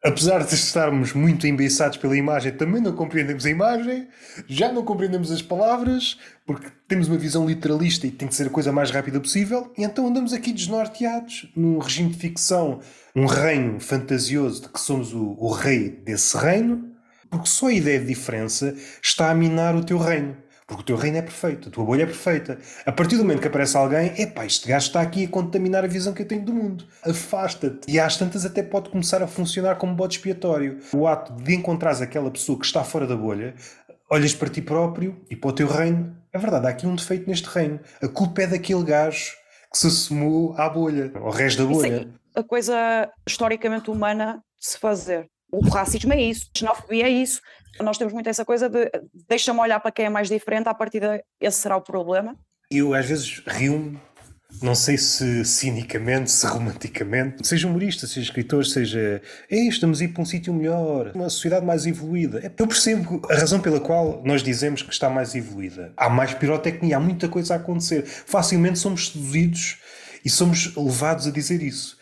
[0.04, 4.08] apesar de estarmos muito embeiçados pela imagem, também não compreendemos a imagem,
[4.46, 8.50] já não compreendemos as palavras, porque temos uma visão literalista e tem que ser a
[8.50, 12.80] coisa mais rápida possível, e então andamos aqui desnorteados num regime de ficção,
[13.14, 16.92] um reino fantasioso de que somos o, o rei desse reino,
[17.28, 20.36] porque só a ideia de diferença está a minar o teu reino.
[20.68, 22.58] Porque o teu reino é perfeito, a tua bolha é perfeita.
[22.84, 25.86] A partir do momento que aparece alguém, epá, este gajo está aqui a contaminar a
[25.86, 26.84] visão que eu tenho do mundo.
[27.02, 27.90] Afasta-te.
[27.90, 30.78] E às tantas até pode começar a funcionar como bode expiatório.
[30.92, 33.54] O ato de encontrares aquela pessoa que está fora da bolha,
[34.10, 36.14] olhas para ti próprio e para o teu reino.
[36.30, 37.80] É verdade, há aqui um defeito neste reino.
[38.02, 39.32] A culpa é daquele gajo
[39.72, 42.06] que se assumou à bolha, ao resto da bolha.
[42.36, 45.30] É a coisa historicamente humana de se fazer.
[45.50, 47.40] O racismo é isso, a xenofobia é isso,
[47.80, 48.90] nós temos muito essa coisa de
[49.28, 52.36] deixa-me olhar para quem é mais diferente, a partir daí esse será o problema.
[52.70, 53.98] Eu às vezes rio-me,
[54.62, 60.08] não sei se cinicamente, se romanticamente, seja humorista, seja escritor, seja Ei, estamos a ir
[60.08, 62.52] para um sítio melhor, uma sociedade mais evoluída.
[62.58, 65.92] Eu percebo a razão pela qual nós dizemos que está mais evoluída.
[65.96, 68.04] Há mais pirotecnia, há muita coisa a acontecer.
[68.06, 69.78] Facilmente somos seduzidos
[70.24, 71.97] e somos levados a dizer isso.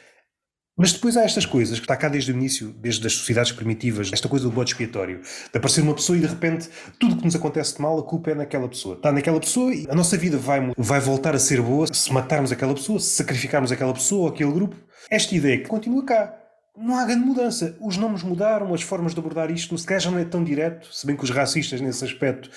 [0.79, 4.11] Mas depois há estas coisas que está cá desde o início, desde as sociedades primitivas,
[4.13, 6.69] esta coisa do bode expiatório, de aparecer uma pessoa e de repente
[7.01, 8.95] tudo que nos acontece de mal, a culpa é naquela pessoa.
[8.95, 12.53] Está naquela pessoa e a nossa vida vai, vai voltar a ser boa se matarmos
[12.53, 14.77] aquela pessoa, se sacrificarmos aquela pessoa ou aquele grupo.
[15.11, 16.37] Esta ideia que continua cá.
[16.77, 17.75] Não há grande mudança.
[17.81, 20.93] Os nomes mudaram, as formas de abordar isto, se calhar já não é tão direto,
[20.93, 22.51] se bem que os racistas nesse aspecto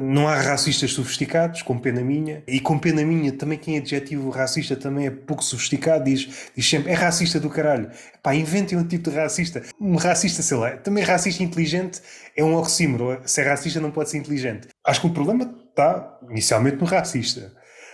[0.00, 4.30] não há racistas sofisticados, com pena minha, e com pena minha também quem é adjetivo
[4.30, 7.90] racista também é pouco sofisticado, diz, diz sempre é racista do caralho.
[8.22, 9.62] Pá, inventem um tipo de racista.
[9.80, 12.00] Um racista, sei lá, também racista inteligente
[12.36, 13.20] é um oxímoro.
[13.24, 14.68] Se é racista não pode ser inteligente.
[14.84, 17.52] Acho que o problema está inicialmente no racista.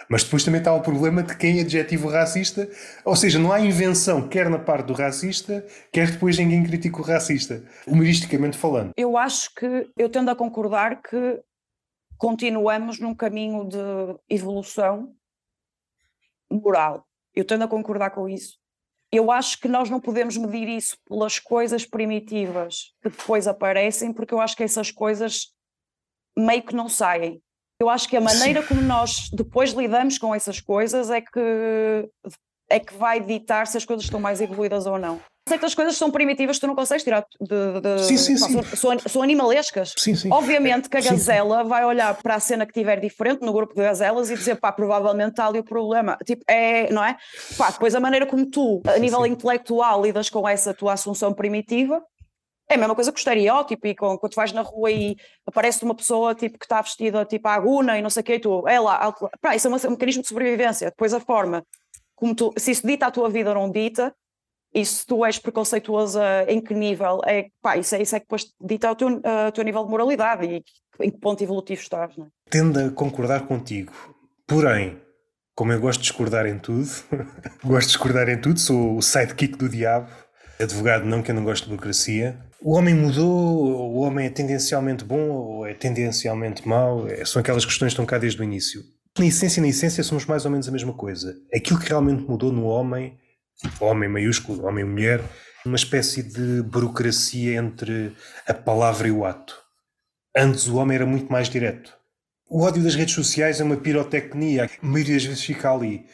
[0.08, 2.68] Mas depois também está o problema de quem adjetivo racista,
[3.04, 7.04] ou seja, não há invenção, quer na parte do racista, quer depois ninguém critica o
[7.04, 8.90] racista, humoristicamente falando.
[8.96, 11.40] Eu acho que, eu tendo a concordar que
[12.20, 13.78] continuamos num caminho de
[14.28, 15.16] evolução
[16.52, 17.06] moral.
[17.34, 18.58] Eu tendo a concordar com isso.
[19.10, 24.34] Eu acho que nós não podemos medir isso pelas coisas primitivas que depois aparecem, porque
[24.34, 25.54] eu acho que essas coisas
[26.36, 27.42] meio que não saem.
[27.80, 28.68] Eu acho que a maneira Sim.
[28.68, 32.10] como nós depois lidamos com essas coisas é que,
[32.68, 35.18] é que vai ditar se as coisas estão mais evoluídas ou não.
[35.50, 37.80] Certas coisas são primitivas que tu não consegues tirar de.
[37.80, 38.62] de sim, sim, sim.
[38.76, 39.92] São, são, animalescas.
[39.96, 40.28] Sim, sim.
[40.30, 43.82] Obviamente que a gazela vai olhar para a cena que tiver diferente no grupo de
[43.82, 46.16] gazelas e dizer, pá, provavelmente está ali o problema.
[46.24, 47.16] Tipo, é, não é?
[47.58, 52.00] Pá, depois a maneira como tu, a nível intelectual, lidas com essa tua assunção primitiva
[52.68, 55.16] é a mesma coisa com o estereótipo e com, quando tu vais na rua e
[55.44, 58.34] aparece uma pessoa tipo, que está vestida tipo a aguna e não sei o que,
[58.34, 60.90] e tu, é lá, pá, isso é um mecanismo de sobrevivência.
[60.90, 61.66] Depois a forma
[62.14, 64.14] como tu, se isso dita a tua vida ou não dita,
[64.84, 68.46] se tu és preconceituosa em que nível, é, pá, isso, é, isso é que depois
[68.60, 70.64] dita o teu, uh, teu nível de moralidade e
[71.04, 72.16] em que ponto evolutivo estás.
[72.16, 72.28] Não é?
[72.48, 73.92] Tendo a concordar contigo,
[74.46, 75.00] porém,
[75.54, 76.88] como eu gosto de discordar em tudo,
[77.64, 80.10] gosto de discordar em tudo, sou o sidekick do diabo,
[80.58, 85.02] advogado não, que eu não gosto de burocracia, o homem mudou, o homem é tendencialmente
[85.02, 87.08] bom ou é tendencialmente mau?
[87.08, 88.82] É, são aquelas questões que estão cá desde o início.
[89.18, 91.34] Na essência, na essência, somos mais ou menos a mesma coisa.
[91.54, 93.16] Aquilo que realmente mudou no homem,
[93.80, 95.20] homem maiúsculo, homem e mulher,
[95.64, 98.14] uma espécie de burocracia entre
[98.46, 99.58] a palavra e o ato.
[100.36, 101.96] Antes o homem era muito mais direto.
[102.48, 106.06] O ódio das redes sociais é uma pirotecnia, a maioria das vezes fica ali.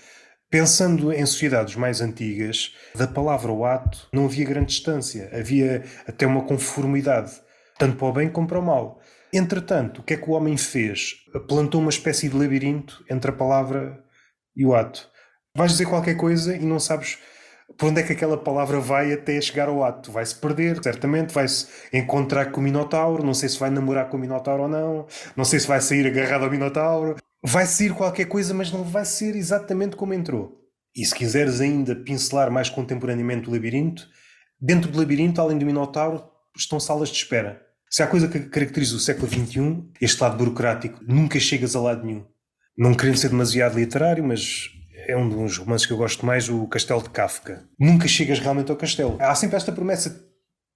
[0.50, 6.26] Pensando em sociedades mais antigas, da palavra ao ato não havia grande distância, havia até
[6.26, 7.32] uma conformidade,
[7.78, 9.00] tanto para o bem como para o mal.
[9.32, 11.16] Entretanto, o que é que o homem fez?
[11.48, 14.02] Plantou uma espécie de labirinto entre a palavra
[14.54, 15.10] e o ato.
[15.54, 17.18] Vais dizer qualquer coisa e não sabes
[17.76, 20.12] por onde é que aquela palavra vai até chegar ao ato.
[20.12, 24.20] Vai-se perder, certamente, vai-se encontrar com o Minotauro, não sei se vai namorar com o
[24.20, 25.06] Minotauro ou não,
[25.36, 29.04] não sei se vai sair agarrado ao Minotauro, vai sair qualquer coisa, mas não vai
[29.04, 30.62] ser exatamente como entrou.
[30.94, 34.08] E se quiseres ainda pincelar mais contemporaneamente o labirinto,
[34.60, 36.24] dentro do labirinto, além do Minotauro,
[36.56, 37.60] estão salas de espera.
[37.90, 42.04] Se há coisa que caracteriza o século XXI, este lado burocrático, nunca chegas a lado
[42.04, 42.24] nenhum.
[42.76, 44.70] Não querendo ser demasiado literário, mas
[45.06, 47.64] é um dos romances que eu gosto mais, o Castelo de Kafka.
[47.78, 49.16] Nunca chegas realmente ao castelo.
[49.20, 50.20] Há sempre esta promessa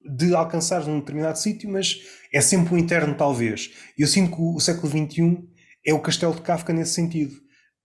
[0.03, 1.99] de alcançar um determinado sítio, mas
[2.33, 3.71] é sempre um interno, talvez.
[3.99, 5.39] Eu sinto que o século XXI
[5.85, 7.35] é o castelo de Kafka nesse sentido.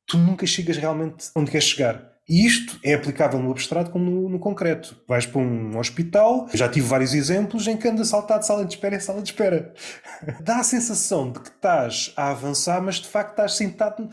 [0.08, 2.14] Tu nunca chegas realmente onde queres chegar.
[2.28, 5.00] E isto é aplicável no abstrato como no, no, concreto.
[5.08, 8.74] Vais para um hospital, já tive vários exemplos em que andas saltar de sala de
[8.74, 9.74] espera em sala de espera.
[10.42, 14.10] Dá a sensação de que estás a avançar, mas de facto estás sentado,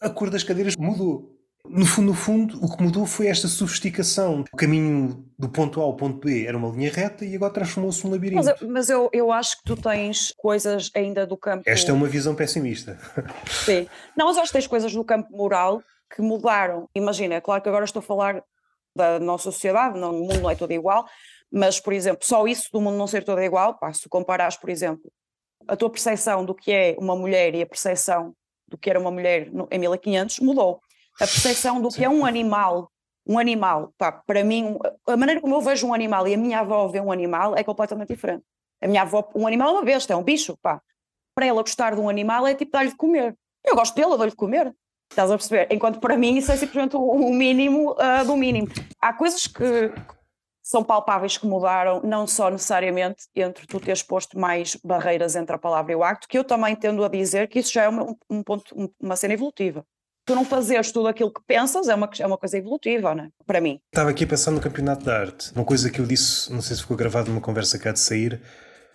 [0.00, 1.33] a cor das cadeiras mudou.
[1.66, 4.44] No fundo, no fundo, o que mudou foi esta sofisticação.
[4.52, 8.04] O caminho do ponto A ao ponto B era uma linha reta e agora transformou-se
[8.04, 8.44] num labirinto.
[8.44, 11.62] Mas, mas eu, eu acho que tu tens coisas ainda do campo.
[11.66, 12.98] Esta é uma visão pessimista.
[13.64, 13.88] Sim.
[14.14, 15.82] Não, mas acho que tens coisas do campo moral
[16.14, 16.86] que mudaram.
[16.94, 18.44] Imagina, é claro que agora estou a falar
[18.94, 21.04] da nossa sociedade, não, o mundo não é todo igual,
[21.50, 24.70] mas, por exemplo, só isso do mundo não ser todo igual, pá, se comparares, por
[24.70, 25.10] exemplo,
[25.66, 28.32] a tua percepção do que é uma mulher e a percepção
[28.68, 30.80] do que era uma mulher no, em 1500 mudou
[31.16, 32.90] a percepção do que é um animal.
[33.26, 36.60] Um animal, pá, para mim, a maneira como eu vejo um animal e a minha
[36.60, 38.44] avó vê um animal é completamente diferente.
[38.82, 40.82] A minha avó, um animal é uma besta, é um bicho, pá.
[41.34, 43.34] Para ela gostar de um animal é tipo dar-lhe de comer.
[43.64, 44.74] Eu gosto dele, eu dou-lhe de comer.
[45.10, 45.68] Estás a perceber?
[45.70, 48.68] Enquanto para mim isso é simplesmente o mínimo uh, do mínimo.
[49.00, 49.92] Há coisas que
[50.62, 55.58] são palpáveis que mudaram, não só necessariamente entre tu teres posto mais barreiras entre a
[55.58, 58.14] palavra e o acto, que eu também tendo a dizer que isso já é um,
[58.28, 59.84] um ponto, uma cena evolutiva
[60.24, 63.28] tu não fazeres tudo aquilo que pensas é uma, é uma coisa evolutiva, não é?
[63.46, 63.80] Para mim.
[63.92, 65.52] Estava aqui a pensar no campeonato de arte.
[65.54, 68.40] Uma coisa que eu disse, não sei se ficou gravado numa conversa cá de sair,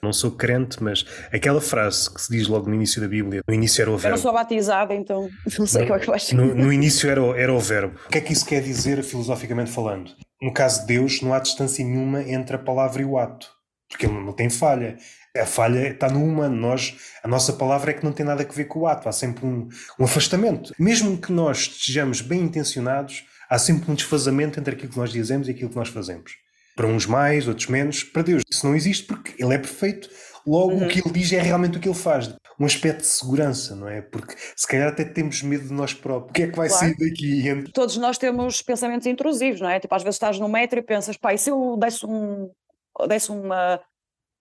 [0.02, 3.54] não sou crente, mas aquela frase que se diz logo no início da Bíblia, no
[3.54, 4.08] início era o verbo.
[4.08, 7.10] Eu não sou batizada, então não sei no, como é que vais no, no início
[7.10, 8.00] era o, era o verbo.
[8.08, 10.12] O que é que isso quer dizer filosoficamente falando?
[10.42, 13.50] No caso de Deus, não há distância nenhuma entre a palavra e o ato,
[13.90, 14.98] porque ele não tem falha.
[15.40, 16.56] A falha está no humano.
[16.56, 19.08] Nós, a nossa palavra é que não tem nada a ver com o ato.
[19.08, 19.68] Há sempre um,
[20.00, 20.74] um afastamento.
[20.78, 25.48] Mesmo que nós estejamos bem intencionados, há sempre um desfazamento entre aquilo que nós dizemos
[25.48, 26.34] e aquilo que nós fazemos.
[26.76, 28.04] Para uns mais, outros menos.
[28.04, 30.10] Para Deus, isso não existe porque Ele é perfeito.
[30.46, 30.86] Logo, uhum.
[30.86, 32.34] o que Ele diz é realmente o que Ele faz.
[32.60, 34.02] Um aspecto de segurança, não é?
[34.02, 36.32] Porque se calhar até temos medo de nós próprios.
[36.32, 36.86] O que é que vai claro.
[36.86, 37.72] sair daqui?
[37.74, 39.80] Todos nós temos pensamentos intrusivos, não é?
[39.80, 42.50] Tipo, às vezes estás no metro e pensas, pá, e se eu desse um
[43.08, 43.80] desse uma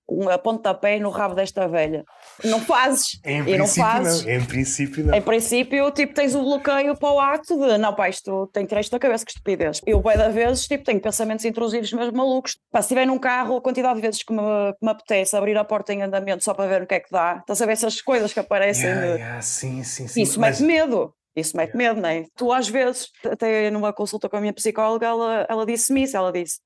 [0.08, 2.02] um pontapé no rabo desta velha.
[2.44, 3.20] Não fazes.
[3.24, 4.24] Em e não princípio, fazes.
[4.24, 4.32] não.
[4.32, 5.14] Em princípio, não.
[5.14, 8.68] Em princípio, tipo, tens o bloqueio para o ato de não, pá, isto tem que
[8.70, 9.80] tirar isto da cabeça, que estupidez.
[9.86, 12.56] Eu, bem da vezes, tipo, tenho pensamentos intrusivos mesmo malucos.
[12.70, 15.56] Pá, se estiver num carro, a quantidade de vezes que me, que me apetece abrir
[15.58, 17.72] a porta em andamento só para ver o que é que dá, estás a ver
[17.72, 18.86] essas coisas que aparecem.
[18.86, 20.22] Yeah, de- yeah, sim, sim, sim.
[20.22, 21.12] Isso Mas- mete medo.
[21.36, 22.24] Isso mete medo, não é?
[22.34, 26.16] Tu, às vezes, até numa consulta com a minha psicóloga, ela, ela disse-me isso.
[26.16, 26.58] Ela disse: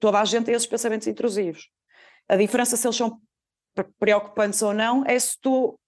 [0.00, 1.68] toda a gente tem esses pensamentos intrusivos.
[2.28, 3.18] A diferença se eles são
[3.74, 5.78] pre- preocupantes ou não é se tu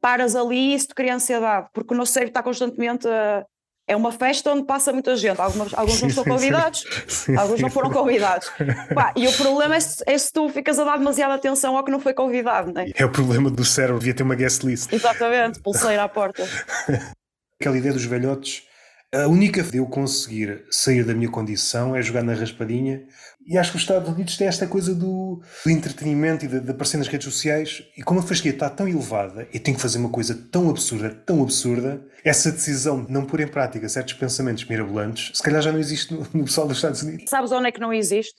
[0.00, 3.44] paras ali e se te cria ansiedade, porque o nosso cérebro está constantemente a.
[3.88, 5.40] É uma festa onde passa muita gente.
[5.40, 8.50] Algumas, alguns não estão convidados, Sim, alguns sim, não foram convidados.
[8.92, 11.84] Pá, e o problema é se, é se tu ficas a dar demasiada atenção ao
[11.84, 12.90] que não foi convidado, não é?
[12.96, 14.92] É o problema do cérebro, devia ter uma guest list.
[14.92, 16.42] Exatamente, pulseira à porta.
[17.60, 18.64] Aquela ideia dos velhotes,
[19.14, 23.06] a única de eu conseguir sair da minha condição é jogar na raspadinha.
[23.46, 26.70] E acho que os Estados Unidos têm esta coisa do, do entretenimento e de, de
[26.70, 27.82] aparecer nas redes sociais.
[27.96, 31.10] E como a fasquia está tão elevada e tenho que fazer uma coisa tão absurda,
[31.24, 35.70] tão absurda, essa decisão de não pôr em prática certos pensamentos mirabolantes, se calhar já
[35.70, 37.30] não existe no, no pessoal dos Estados Unidos.
[37.30, 38.34] Sabes onde é que não existe?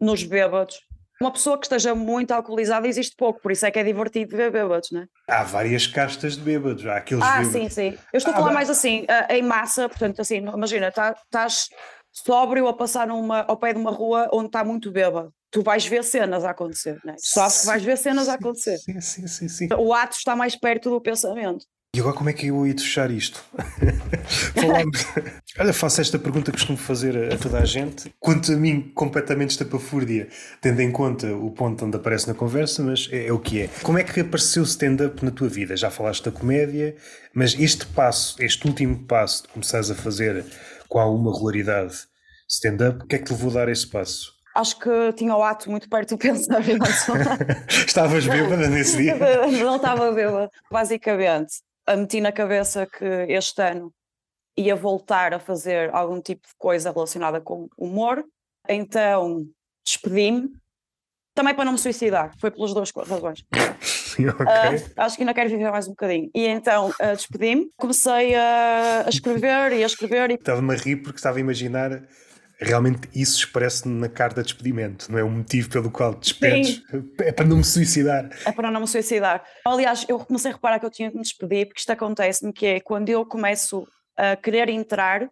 [0.00, 0.76] Nos bêbados.
[1.20, 4.50] Uma pessoa que esteja muito alcoolizada existe pouco, por isso é que é divertido ver
[4.50, 5.06] bêbados, não é?
[5.28, 6.84] Há várias castas de bêbados.
[6.86, 7.52] Há aqueles Ah, bêbados.
[7.52, 7.98] sim, sim.
[8.12, 8.54] Eu estou a Ah, falar bem.
[8.56, 11.68] mais assim, ah, em massa, portanto, assim, imagina, tá- estás
[12.14, 15.32] sóbrio a passar numa, ao pé de uma rua onde está muito bêbado.
[15.50, 17.16] Tu vais ver cenas a acontecer, não é?
[17.16, 18.78] Tu sabes que vais ver cenas a acontecer.
[18.78, 19.68] Sim, sim, sim, sim.
[19.76, 21.66] O ato está mais perto do pensamento.
[21.94, 23.44] E agora como é que eu ia fechar isto?
[24.52, 25.06] Falamos.
[25.56, 28.12] Olha, faço esta pergunta que costumo fazer a, a toda a gente.
[28.18, 30.26] Quanto a mim, completamente estapafúrdia,
[30.60, 33.70] tendo em conta o ponto onde aparece na conversa, mas é, é o que é.
[33.84, 35.76] Como é que apareceu o stand-up na tua vida?
[35.76, 36.96] Já falaste da comédia,
[37.32, 40.44] mas este passo, este último passo de começares a fazer
[40.88, 42.06] com alguma regularidade
[42.48, 44.34] stand-up, o que é que te levou a dar esse passo?
[44.54, 46.88] Acho que tinha o ato muito perto do pensamento.
[47.68, 49.16] Estavas bêbada nesse dia?
[49.62, 50.50] não estava bêbada.
[50.70, 53.92] Basicamente, a meti na cabeça que este ano
[54.56, 58.24] ia voltar a fazer algum tipo de coisa relacionada com humor,
[58.68, 59.44] então
[59.84, 60.48] despedi-me.
[61.34, 63.44] Também para não me suicidar, foi pelas duas razões.
[63.82, 64.46] Sim, ok.
[64.46, 66.30] Ah, acho que ainda quero viver mais um bocadinho.
[66.34, 70.96] E então ah, despedi-me, comecei a, a escrever e a escrever e Estava-me a rir
[70.96, 72.02] porque estava a imaginar
[72.58, 76.82] realmente isso expresso na carta de despedimento, não é o motivo pelo qual te despedes.
[77.20, 78.30] É para não me suicidar.
[78.44, 79.44] é para não me suicidar.
[79.66, 82.66] Aliás, eu comecei a reparar que eu tinha que me despedir, porque isto acontece-me, que
[82.66, 85.28] é quando eu começo a querer entrar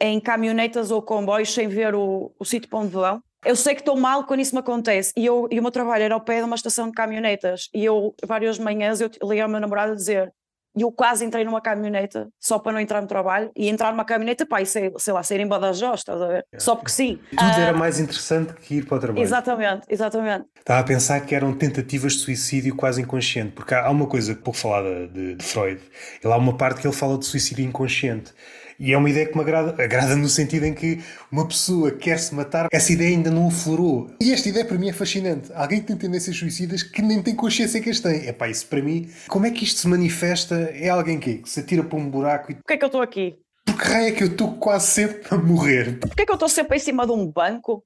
[0.00, 3.22] em caminhonetas ou comboios sem ver o, o sítio para onde vão.
[3.44, 6.02] Eu sei que estou mal quando isso me acontece e, eu, e o meu trabalho
[6.04, 9.48] era ao pé de uma estação de caminhonetas e eu, várias manhãs, eu liguei ao
[9.48, 10.32] meu namorado a dizer
[10.76, 14.04] e eu quase entrei numa caminhoneta só para não entrar no trabalho e entrar numa
[14.04, 16.46] caminhoneta, pá, e sei, sei lá, sair em Badajoz, estás a ver?
[16.58, 17.18] Só porque sim.
[17.30, 19.22] Tudo Ah, era mais interessante que ir para o trabalho.
[19.22, 20.44] Exatamente, exatamente.
[20.58, 24.34] Estava a pensar que eram tentativas de suicídio quase inconsciente, porque há há uma coisa
[24.34, 25.80] pouco falada de, de Freud.
[26.22, 28.34] Ele há uma parte que ele fala de suicídio inconsciente.
[28.78, 31.00] E é uma ideia que me agrada, agrada no sentido em que
[31.30, 34.10] uma pessoa quer se matar, essa ideia ainda não aflorou.
[34.20, 35.50] E esta ideia para mim é fascinante.
[35.54, 38.26] Alguém que tem tendências suicidas que nem tem consciência que as tem.
[38.26, 40.70] É pá, isso para mim, como é que isto se manifesta?
[40.74, 43.02] É alguém que, que se atira para um buraco e Porquê é que eu estou
[43.02, 43.34] aqui?
[43.66, 45.98] por que raio é que eu estou quase sempre a morrer?
[45.98, 47.84] Porquê é que eu estou sempre em cima de um banco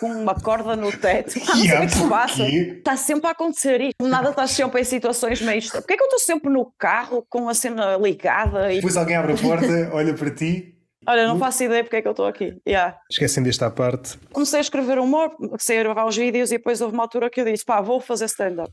[0.00, 1.40] com uma corda no teto?
[1.48, 2.48] Ah, não sei o Yeah, que se passa.
[2.48, 4.06] Está sempre a acontecer isto.
[4.06, 5.62] Nada está sempre em situações meio.
[5.70, 8.72] Porquê é que eu estou sempre no carro com a cena ligada?
[8.72, 8.76] E...
[8.76, 10.74] Depois alguém abre a porta, olha para ti.
[11.06, 12.60] Olha, não faço ideia porque é que eu estou aqui.
[12.66, 12.96] Yeah.
[13.10, 14.18] Esquecem desta parte.
[14.32, 17.40] Comecei a escrever humor, comecei a gravar os vídeos e depois houve uma altura que
[17.40, 18.70] eu disse: pá, vou fazer stand-up.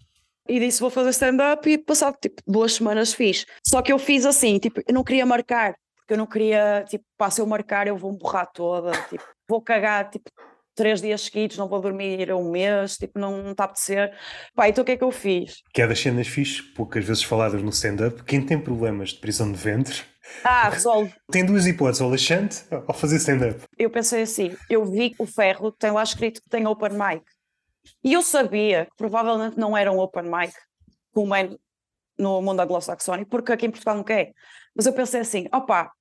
[0.47, 3.45] E disse: vou fazer stand-up e passado tipo duas semanas fiz.
[3.65, 7.03] Só que eu fiz assim, tipo, eu não queria marcar, porque eu não queria, tipo,
[7.17, 10.29] pá, se eu marcar eu vou borrar toda, tipo, vou cagar, tipo,
[10.79, 14.17] três dias seguidos, não vou dormir um mês, tipo, não está a apetecer.
[14.55, 15.61] Pá, então o que é que eu fiz?
[15.73, 19.51] que é das cenas fixes, poucas vezes faladas no stand-up, quem tem problemas de prisão
[19.51, 20.03] de ventre
[20.43, 21.13] Ah, resolve.
[21.29, 23.61] tem duas hipóteses, ou laxante ou fazer stand-up.
[23.77, 27.23] eu pensei assim, eu vi o ferro tem lá escrito que tem open mic.
[28.03, 30.53] E eu sabia que provavelmente não era um open mic,
[31.13, 31.49] como é
[32.17, 34.31] no mundo anglo-saxónico, porque aqui em Portugal não quer.
[34.75, 35.91] Mas eu pensei assim, opá,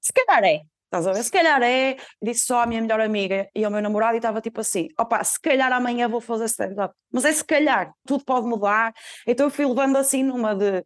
[0.00, 0.60] se calhar é.
[0.88, 1.22] Estás a ver?
[1.22, 4.40] Se calhar é, disse só à minha melhor amiga e ao meu namorado e estava
[4.40, 6.94] tipo assim, opá, se calhar amanhã vou fazer stand-up.
[7.12, 8.94] Mas é se calhar, tudo pode mudar.
[9.26, 10.82] Então eu fui levando assim numa de,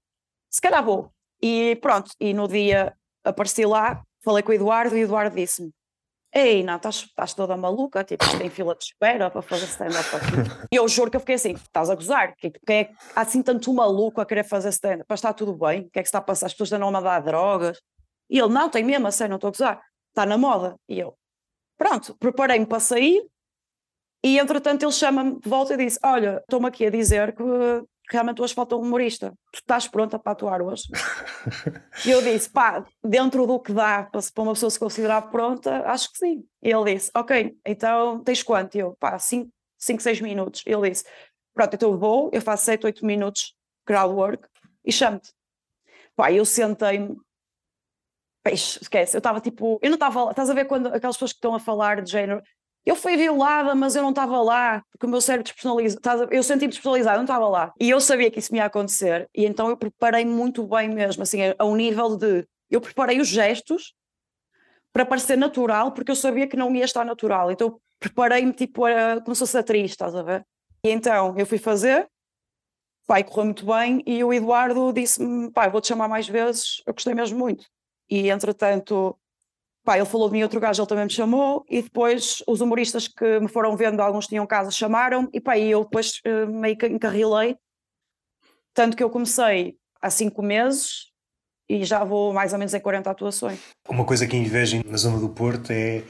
[0.51, 1.13] se calhar vou.
[1.41, 2.93] E pronto, e no dia
[3.25, 5.71] apareci lá, falei com o Eduardo e o Eduardo disse-me,
[6.35, 10.67] Ei, não, estás, estás toda maluca, tipo, tem fila de espera para fazer stand-up aqui.
[10.73, 13.73] E eu juro que eu fiquei assim, estás a gozar, que, que é, assim tanto
[13.73, 16.47] maluco a querer fazer stand-up, está tudo bem, o que é que está a passar,
[16.47, 17.79] as pessoas andam a dar drogas.
[18.31, 19.83] E ele, não, tem mesmo, a sério, não estou a gozar,
[20.13, 20.77] está na moda.
[20.89, 21.17] E eu,
[21.77, 23.23] pronto, preparei-me para sair
[24.23, 27.43] E entretanto ele chama-me de volta e disse: Olha, estou-me aqui a dizer que
[28.11, 29.33] realmente hoje falta um humorista.
[29.53, 30.85] Tu estás pronta para atuar hoje?
[32.07, 36.13] e eu disse: Pá, dentro do que dá para uma pessoa se considerar pronta, acho
[36.13, 36.45] que sim.
[36.63, 38.77] E ele disse: Ok, então tens quanto?
[38.77, 40.63] E eu, pá, 5, 6 minutos.
[40.67, 41.05] E ele disse:
[41.55, 43.55] Pronto, então vou, eu faço 7, 8 minutos
[43.85, 44.49] crowd work
[44.85, 45.33] e chamo-te.
[46.15, 47.17] Pá, eu sentei-me.
[48.45, 51.55] Esquece, eu estava tipo, eu não estava, estás a ver quando aquelas pessoas que estão
[51.55, 52.43] a falar de género,
[52.85, 56.69] eu fui violada, mas eu não estava lá, porque o meu cérebro despersonalizado, eu senti-me
[56.69, 57.73] despersonalizado, não estava lá.
[57.79, 61.23] E eu sabia que isso me ia acontecer, e então eu preparei muito bem mesmo,
[61.23, 62.45] assim, a um nível de.
[62.69, 63.95] Eu preparei os gestos
[64.93, 67.53] para parecer natural, porque eu sabia que não ia estar natural.
[67.53, 70.45] Então preparei-me tipo a, como se fosse atriz, estás a ver?
[70.85, 72.09] E então eu fui fazer,
[73.07, 77.15] pai, correu muito bem, e o Eduardo disse-me: pai, vou-te chamar mais vezes, eu gostei
[77.15, 77.65] mesmo muito.
[78.11, 79.19] E entretanto
[79.85, 83.09] Pá, ele falou de mim, outro gajo, ele também me chamou, e depois os humoristas
[83.09, 86.77] que me foram vendo, alguns tinham casa, chamaram e pá, e eu depois uh, meio
[86.77, 87.57] que encarrilei.
[88.73, 91.11] Tanto que eu comecei há cinco meses
[91.69, 93.59] e já vou mais ou menos em 40 atuações.
[93.89, 96.05] Uma coisa que invejem na zona do Porto é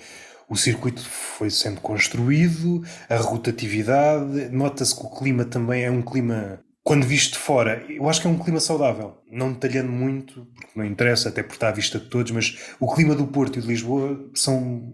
[0.49, 6.63] o circuito foi sendo construído, a rotatividade, nota-se que o clima também é um clima
[6.85, 9.19] quando visto de fora, eu acho que é um clima saudável.
[9.31, 12.93] Não detalhando muito, porque não interessa, até por estar à vista de todos, mas o
[12.93, 14.93] clima do Porto e de Lisboa são,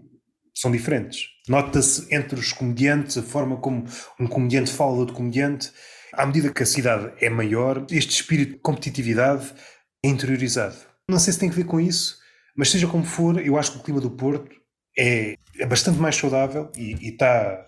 [0.55, 1.27] são diferentes.
[1.47, 3.85] Nota-se entre os comediantes, a forma como
[4.19, 5.71] um comediante fala do outro comediante.
[6.13, 9.51] À medida que a cidade é maior, este espírito de competitividade
[10.03, 10.75] é interiorizado.
[11.09, 12.19] Não sei se tem a ver com isso,
[12.55, 14.55] mas seja como for, eu acho que o clima do Porto
[14.97, 17.65] é, é bastante mais saudável e está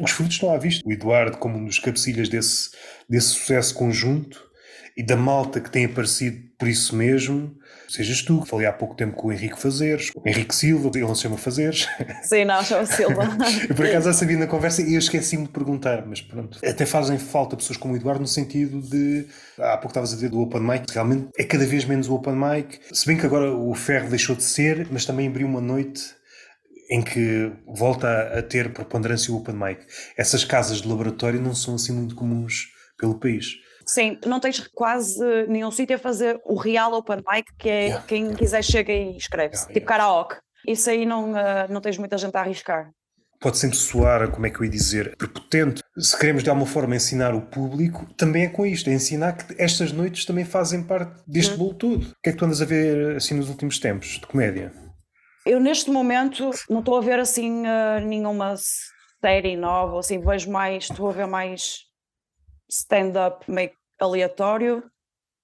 [0.00, 0.82] os frutos estão à vista.
[0.86, 2.70] O Eduardo, como um dos cabecilhas desse,
[3.08, 4.42] desse sucesso conjunto
[4.96, 7.54] e da malta que tem aparecido por isso mesmo,
[7.88, 11.00] sejas tu, que falei há pouco tempo com o Henrique Fazeres, o Henrique Silva, ele
[11.00, 11.88] não se chama Fazeres.
[12.22, 13.24] Sim, não, chama Silva.
[13.68, 16.58] eu por acaso já sabia na conversa e eu esqueci-me de perguntar, mas pronto.
[16.64, 19.26] Até fazem falta pessoas como o Eduardo no sentido de,
[19.58, 22.34] há pouco estavas a dizer do Open Mic, realmente é cada vez menos o Open
[22.34, 26.14] Mic, se bem que agora o Ferro deixou de ser, mas também abriu uma noite
[26.90, 29.84] em que volta a ter preponderância o open mic.
[30.16, 32.68] Essas casas de laboratório não são assim muito comuns
[32.98, 33.46] pelo país.
[33.86, 38.06] Sim, não tens quase nenhum sítio a fazer o real open mic, que é yeah.
[38.06, 40.04] quem quiser chega e escreve-se, yeah, tipo yeah.
[40.04, 40.36] karaoke.
[40.66, 42.90] Isso aí não, uh, não tens muita gente a arriscar.
[43.40, 45.82] Pode sempre soar, como é que eu ia dizer, prepotente.
[45.98, 49.54] Se queremos de alguma forma ensinar o público, também é com isto, é ensinar que
[49.62, 51.58] estas noites também fazem parte deste hum.
[51.58, 52.02] bolo todo.
[52.06, 54.72] O que é que tu andas a ver assim nos últimos tempos de comédia?
[55.46, 58.54] Eu neste momento não estou a ver assim uh, nenhuma
[59.20, 61.84] série nova, assim, vejo mais, estou a ver mais
[62.68, 63.70] stand-up meio
[64.00, 64.82] aleatório.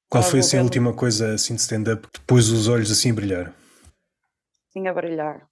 [0.09, 3.15] Qual foi assim a última coisa assim de stand-up que pôs os olhos assim a
[3.15, 3.55] brilhar?
[4.73, 5.47] Sim, a brilhar.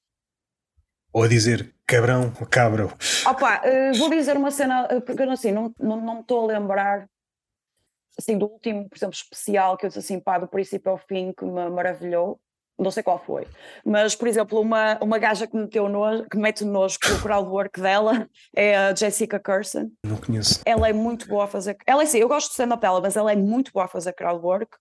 [1.12, 2.92] Ou a dizer cabrão ou cabro?
[3.26, 7.09] Opa, uh, vou dizer uma cena, uh, porque assim, não, não, não estou a lembrar
[8.18, 11.32] assim, do último, por exemplo, especial que eu disse assim, pá, do princípio ao fim,
[11.32, 12.40] que me maravilhou
[12.79, 13.47] não sei qual foi,
[13.85, 18.29] mas por exemplo, uma, uma gaja que meteu nojo, que mete nojo o crowdwork dela
[18.55, 19.91] é a Jessica Curson.
[20.05, 20.61] Não conheço.
[20.64, 21.76] Ela é muito boa a fazer.
[21.87, 24.12] Ela é assim, eu gosto de stand-up dela, mas ela é muito boa a fazer
[24.12, 24.76] crowdwork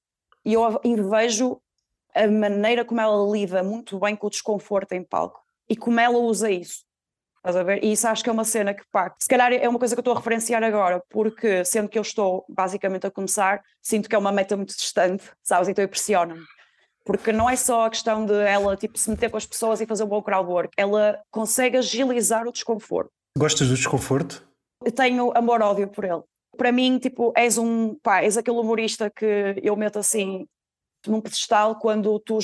[0.45, 0.63] e eu
[1.09, 1.59] vejo
[2.13, 6.17] a maneira como ela lida muito bem com o desconforto em palco e como ela
[6.17, 6.85] usa isso.
[7.37, 7.83] Estás a ver?
[7.83, 9.99] E isso acho que é uma cena que, pá, se calhar é uma coisa que
[9.99, 14.15] eu estou a referenciar agora, porque sendo que eu estou basicamente a começar, sinto que
[14.15, 15.69] é uma meta muito distante, sabes?
[15.69, 16.43] Então impressiona-me
[17.07, 19.85] porque não é só a questão de ela tipo, se meter com as pessoas e
[19.85, 23.09] fazer um bom crowdwork, ela consegue agilizar o desconforto.
[23.37, 24.45] Gostas do desconforto?
[24.83, 26.21] Eu tenho amor-ódio por ele.
[26.57, 30.45] Para mim, tipo, és um, pá, és aquele humorista que eu meto assim
[31.07, 32.39] num pedestal quando tu,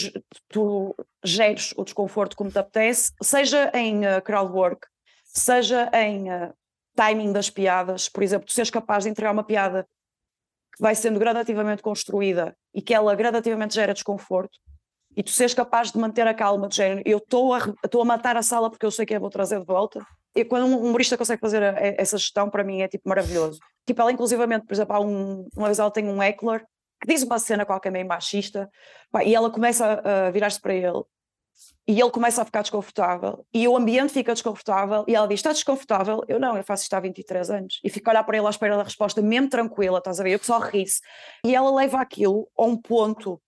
[0.47, 4.87] tu geres o desconforto como te apetece, seja em uh, crowdwork,
[5.25, 6.53] seja em uh,
[6.95, 9.85] timing das piadas, por exemplo, tu seres capaz de entregar uma piada
[10.75, 14.57] que vai sendo gradativamente construída e que ela gradativamente gera desconforto,
[15.15, 18.05] e tu seres capaz de manter a calma de género, eu estou a, estou a
[18.05, 20.03] matar a sala porque eu sei que eu vou trazer de volta.
[20.35, 23.59] E quando um humorista consegue fazer a, a, essa gestão, para mim é tipo maravilhoso.
[23.85, 26.65] Tipo, ela inclusivamente, por exemplo, há um, uma vez ela tem um heckler
[26.99, 28.69] que diz uma cena qualquer meio machista,
[29.11, 31.03] pá, e ela começa a, a virar-se para ele
[31.87, 35.51] e ele começa a ficar desconfortável e o ambiente fica desconfortável e ela diz, está
[35.51, 36.23] desconfortável?
[36.27, 38.49] Eu não, eu faço isto há 23 anos e fico a olhar para ele à
[38.49, 40.31] espera da resposta, mesmo tranquila, estás a ver?
[40.31, 41.01] Eu que só ri-se.
[41.45, 43.41] E ela leva aquilo a um ponto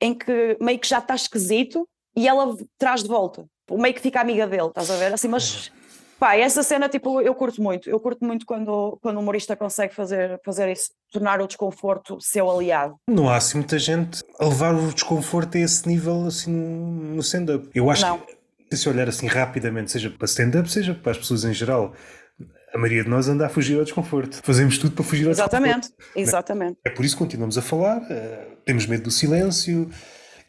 [0.00, 4.20] em que meio que já está esquisito e ela traz de volta, meio que fica
[4.20, 5.12] amiga dele, estás a ver?
[5.12, 5.70] Assim, mas
[6.22, 7.90] Pá, essa cena, tipo, eu curto muito.
[7.90, 12.48] Eu curto muito quando, quando o humorista consegue fazer, fazer isso, tornar o desconforto seu
[12.48, 12.94] aliado.
[13.10, 17.68] Não há assim muita gente a levar o desconforto a esse nível, assim, no stand-up.
[17.74, 18.20] Eu acho não.
[18.70, 21.92] que Se olhar assim rapidamente, seja para stand-up, seja para as pessoas em geral,
[22.72, 24.38] a maioria de nós anda a fugir ao desconforto.
[24.44, 26.12] Fazemos tudo para fugir ao exatamente, desconforto.
[26.14, 29.90] Exatamente, É por isso que continuamos a falar, uh, temos medo do silêncio.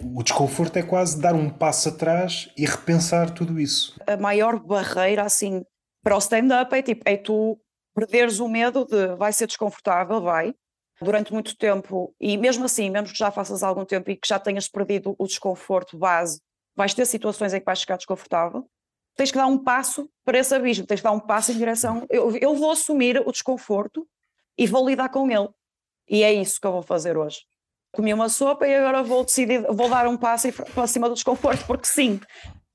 [0.01, 3.99] O desconforto é quase dar um passo atrás e repensar tudo isso.
[4.07, 5.63] A maior barreira, assim,
[6.03, 7.59] para o stand-up é tipo, é tu
[7.95, 10.53] perderes o medo de vai ser desconfortável, vai,
[11.01, 14.39] durante muito tempo, e mesmo assim, mesmo que já faças algum tempo e que já
[14.39, 16.41] tenhas perdido o desconforto base,
[16.75, 18.67] vais ter situações em que vais ficar desconfortável,
[19.15, 22.05] tens que dar um passo para esse abismo, tens que dar um passo em direção.
[22.09, 24.07] Eu, eu vou assumir o desconforto
[24.57, 25.49] e vou lidar com ele.
[26.09, 27.41] E é isso que eu vou fazer hoje.
[27.93, 31.63] Comi uma sopa e agora vou decidir, vou dar um passo para cima do desconforto,
[31.67, 32.19] porque sim,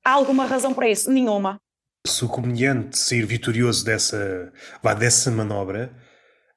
[0.05, 1.11] há alguma razão para isso?
[1.11, 1.59] Nenhuma.
[2.07, 5.93] Se o comediante sair vitorioso dessa, vá, dessa manobra,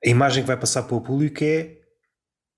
[0.06, 1.82] a imagem que vai passar para o público é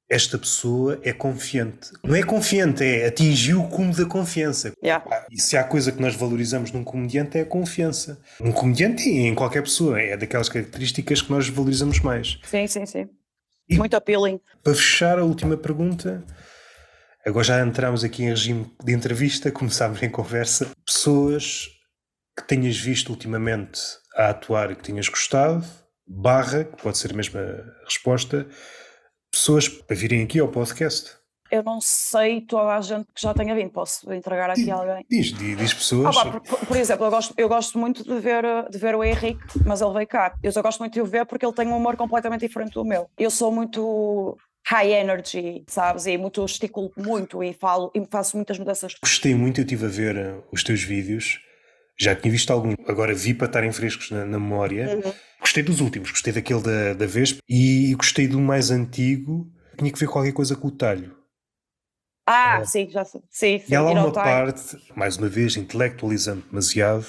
[0.10, 1.92] esta pessoa é confiante.
[2.04, 4.74] Não é confiante, é atingiu o cume da confiança.
[4.84, 5.04] Yeah.
[5.32, 8.22] E se há coisa que nós valorizamos num comediante é a confiança.
[8.42, 12.40] Um comediante e em qualquer pessoa, é daquelas características que nós valorizamos mais.
[12.44, 13.10] Sim, sim, sim.
[13.74, 14.40] E Muito appealing.
[14.64, 16.24] Para fechar a última pergunta,
[17.26, 20.70] agora já entramos aqui em regime de entrevista, começámos em conversa.
[20.86, 21.70] Pessoas
[22.38, 23.82] que tenhas visto ultimamente
[24.16, 25.66] a atuar e que tenhas gostado,
[26.06, 27.42] barra, que pode ser a mesma
[27.84, 28.48] resposta,
[29.32, 31.23] pessoas para virem aqui ao podcast?
[31.54, 35.06] Eu não sei toda a gente que já tenha vindo, posso entregar aqui diz, alguém?
[35.08, 36.18] Diz, diz, pessoas.
[36.18, 39.04] Ah, pá, por, por, exemplo, eu gosto, eu gosto muito de ver, de ver o
[39.04, 40.34] Henrique, mas ele veio cá.
[40.42, 42.84] Eu só gosto muito de o ver porque ele tem um humor completamente diferente do
[42.84, 43.08] meu.
[43.16, 44.36] Eu sou muito
[44.66, 46.08] high energy, sabes?
[46.08, 48.96] E muito esticulo muito e falo e faço muitas mudanças.
[49.00, 51.40] Gostei muito, eu estive a ver uh, os teus vídeos.
[52.00, 54.90] Já tinha visto alguns, agora vi para estarem frescos na, na memória.
[55.06, 55.14] Uhum.
[55.40, 59.48] Gostei dos últimos, gostei daquele da, da Vespa e gostei do mais antigo.
[59.78, 61.22] Tinha que ver qualquer coisa com o talho.
[62.26, 62.66] Ah, é.
[62.66, 63.22] sim, já sei.
[63.30, 67.06] Sim, e há lá uma parte, mais uma vez, intelectualizando demasiado,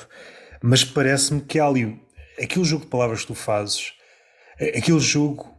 [0.63, 2.01] mas parece-me que há ali
[2.43, 3.93] aquele jogo de palavras que tu fazes,
[4.59, 5.55] aquele jogo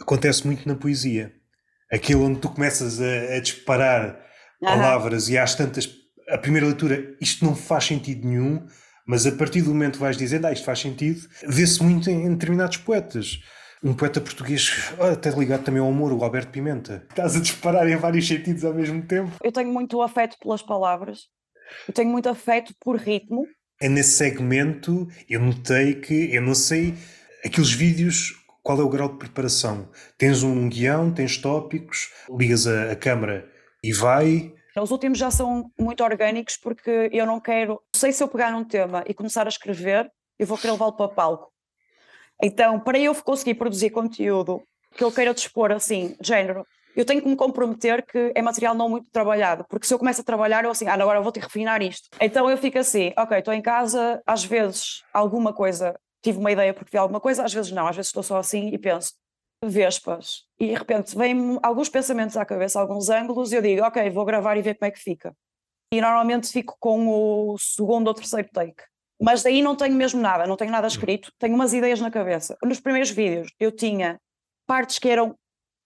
[0.00, 1.32] acontece muito na poesia.
[1.90, 4.20] Aquele onde tu começas a, a disparar
[4.60, 5.88] palavras e às tantas,
[6.28, 8.66] a primeira leitura, isto não faz sentido nenhum,
[9.06, 12.24] mas a partir do momento que vais dizendo, ah, isto faz sentido, vê-se muito em,
[12.24, 13.40] em determinados poetas
[13.84, 17.06] um poeta português até ligado também ao humor, o Alberto Pimenta.
[17.10, 19.30] Estás a disparar em vários sentidos ao mesmo tempo.
[19.42, 21.24] Eu tenho muito afeto pelas palavras,
[21.86, 23.46] eu tenho muito afeto por ritmo.
[23.80, 26.94] É nesse segmento, eu notei que, eu não sei,
[27.44, 28.32] aqueles vídeos,
[28.62, 29.90] qual é o grau de preparação?
[30.16, 33.46] Tens um guião, tens tópicos, ligas a, a câmara
[33.82, 38.26] e vai, os últimos já são muito orgânicos porque eu não quero, sei se eu
[38.26, 41.53] pegar num tema e começar a escrever, eu vou querer levá-lo para palco.
[42.42, 44.62] Então, para eu conseguir produzir conteúdo
[44.96, 46.64] que eu queira dispor assim, género,
[46.96, 50.20] eu tenho que me comprometer que é material não muito trabalhado, porque se eu começo
[50.20, 52.08] a trabalhar, eu assim, ah, agora vou ter que refinar isto.
[52.20, 56.72] Então eu fico assim, ok, estou em casa, às vezes alguma coisa, tive uma ideia
[56.72, 59.12] porque vi alguma coisa, às vezes não, às vezes estou só assim e penso,
[59.64, 64.08] vespas, e de repente vêm alguns pensamentos à cabeça, alguns ângulos, e eu digo, ok,
[64.10, 65.34] vou gravar e ver como é que fica.
[65.92, 68.82] E normalmente fico com o segundo ou terceiro take.
[69.24, 72.58] Mas daí não tenho mesmo nada, não tenho nada escrito, tenho umas ideias na cabeça.
[72.62, 74.20] Nos primeiros vídeos eu tinha
[74.66, 75.34] partes que eram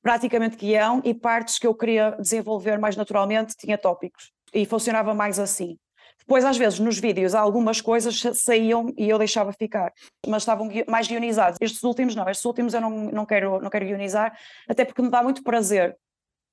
[0.03, 4.33] praticamente guião e partes que eu queria desenvolver mais naturalmente, tinha tópicos.
[4.53, 5.79] E funcionava mais assim.
[6.19, 9.93] Depois, às vezes, nos vídeos, algumas coisas saíam e eu deixava ficar,
[10.27, 11.59] mas estavam mais guionizados.
[11.61, 14.37] Estes últimos não, estes últimos eu não, não, quero, não quero guionizar,
[14.69, 15.97] até porque me dá muito prazer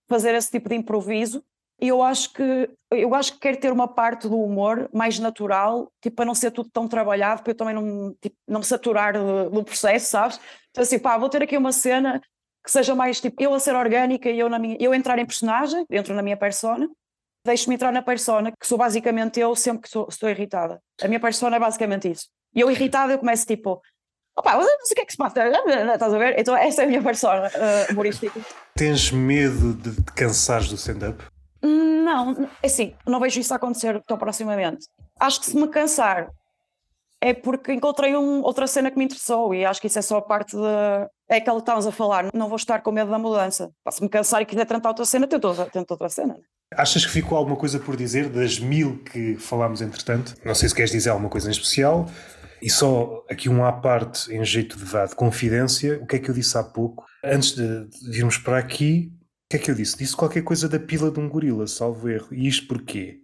[0.08, 1.44] fazer esse tipo de improviso
[1.80, 6.16] eu acho que eu acho que quero ter uma parte do humor mais natural, tipo,
[6.16, 9.64] para não ser tudo tão trabalhado, para eu também não, tipo, não me saturar do,
[9.64, 10.40] processo, sabes?
[10.72, 12.22] Então assim, pá, vou ter aqui uma cena
[12.64, 15.26] que seja mais tipo eu a ser orgânica e eu, na minha, eu entrar em
[15.26, 16.90] personagem, entro na minha persona,
[17.46, 20.80] deixo-me entrar na persona, que sou basicamente eu sempre que sou, estou irritada.
[21.02, 22.28] A minha persona é basicamente isso.
[22.56, 23.82] E eu irritada eu começo tipo,
[24.38, 25.44] opá, não sei o que é que se passa,
[25.94, 26.40] estás a ver?
[26.40, 28.40] Então essa é a minha persona uh, humorística.
[28.76, 31.35] Tens medo de te cansares do stand-up?
[31.66, 34.86] Não, é assim, não vejo isso acontecer tão proximamente.
[35.20, 36.30] Acho que se me cansar
[37.20, 40.22] é porque encontrei um, outra cena que me interessou e acho que isso é só
[40.22, 40.62] parte de.
[41.28, 43.72] É aquela que estávamos a falar, não vou estar com medo da mudança.
[43.90, 46.38] Se me cansar e quiser tentar outra cena, tento, tento outra cena.
[46.76, 50.36] Achas que ficou alguma coisa por dizer das mil que falámos entretanto?
[50.46, 52.06] Não sei se queres dizer alguma coisa em especial.
[52.62, 56.30] E só aqui um à parte, em jeito de, de confidência, o que é que
[56.30, 57.06] eu disse há pouco?
[57.24, 59.12] Antes de, de virmos para aqui,
[59.50, 59.98] que é que eu disse?
[59.98, 62.28] Disse qualquer coisa da pila de um gorila, salvo erro.
[62.32, 63.20] E isto porquê?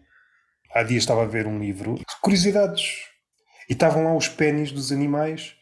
[0.74, 3.10] Há dias estava a ver um livro de curiosidades.
[3.70, 5.56] E estavam lá os pênis dos animais,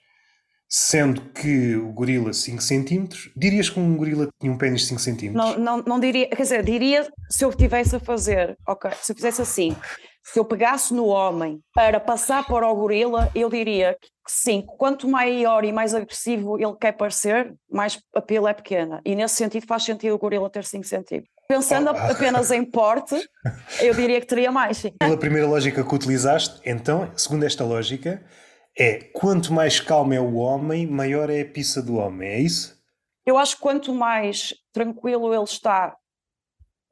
[0.67, 3.07] sendo que o gorila 5 cm.
[3.35, 5.31] Dirias que um gorila tinha um pênis de 5 cm?
[5.33, 9.15] Não, não, não diria, quer dizer, diria se eu estivesse a fazer, ok, se eu
[9.15, 9.75] fizesse assim,
[10.31, 15.07] se eu pegasse no homem para passar para o gorila, eu diria que sim, quanto
[15.07, 19.01] maior e mais agressivo ele quer parecer, mais a pila é pequena.
[19.03, 21.33] E nesse sentido faz sentido o gorila ter 5 centímetros.
[21.47, 22.11] Pensando oh.
[22.11, 23.15] apenas em porte,
[23.81, 24.77] eu diria que teria mais.
[24.77, 24.91] Sim.
[24.99, 28.23] Pela primeira lógica que utilizaste, então, segundo esta lógica,
[28.77, 32.79] é quanto mais calmo é o homem, maior é a pizza do homem, é isso?
[33.25, 35.95] Eu acho que quanto mais tranquilo ele está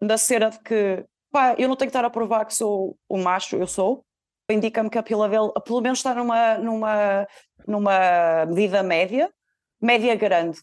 [0.01, 1.05] na cena de que
[1.38, 4.03] pá, eu não tenho que estar a provar que sou o macho, eu sou,
[4.49, 7.27] indica-me que a pila dele pelo menos está numa, numa,
[7.68, 9.31] numa medida média,
[9.80, 10.59] média grande.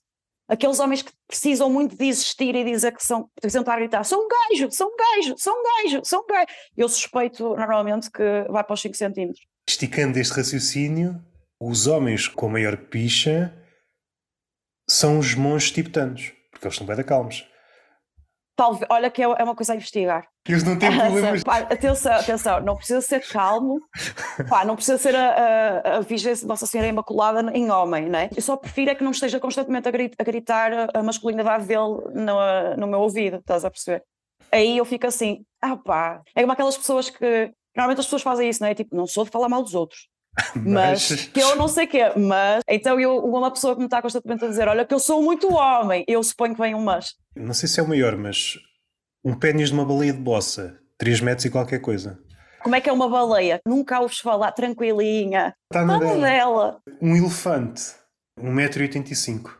[0.48, 4.04] Aqueles homens que precisam muito de existir e dizer que são, precisam estar a gritar,
[4.04, 6.46] sou um gajo, sou um gajo, sou um gajo, sou um gajo.
[6.76, 9.46] Eu suspeito normalmente que vai para os 5 centímetros.
[9.66, 11.24] Esticando este raciocínio,
[11.60, 13.54] os homens com maior picha
[14.90, 17.48] são os monges tibetanos, porque eles estão bem da calmos.
[18.56, 20.28] Talvez, olha que é, é uma coisa a investigar.
[20.48, 21.42] Eles não têm problemas.
[21.42, 23.80] Pá, atenção, atenção, não precisa ser calmo,
[24.48, 28.30] pá, não precisa ser a, a, a vigência de Nossa Senhora Imaculada em homem, né?
[28.34, 31.98] Eu só prefiro é que não esteja constantemente a, gritar, a gritar a masculinidade dele
[32.14, 34.04] no, no meu ouvido, estás a perceber?
[34.52, 37.52] Aí eu fico assim, ah pá, é como aquelas pessoas que.
[37.76, 38.74] Normalmente as pessoas fazem isso, não é?
[38.74, 40.08] Tipo, não sou de falar mal dos outros.
[40.56, 43.86] Mas, mas que eu não sei o quê, mas então eu, uma pessoa que me
[43.86, 46.82] está constantemente a dizer: Olha, que eu sou muito homem, eu suponho que vem um
[46.82, 47.14] mas.
[47.36, 48.58] Não sei se é o maior, mas
[49.24, 52.18] um pênis de uma baleia de bossa, 3 metros e qualquer coisa.
[52.62, 53.60] Como é que é uma baleia?
[53.66, 55.54] Nunca ouves falar, tranquilinha.
[55.70, 56.20] Está na dela.
[56.20, 56.80] dela.
[57.00, 57.92] Um elefante,
[58.40, 59.50] 1,85m.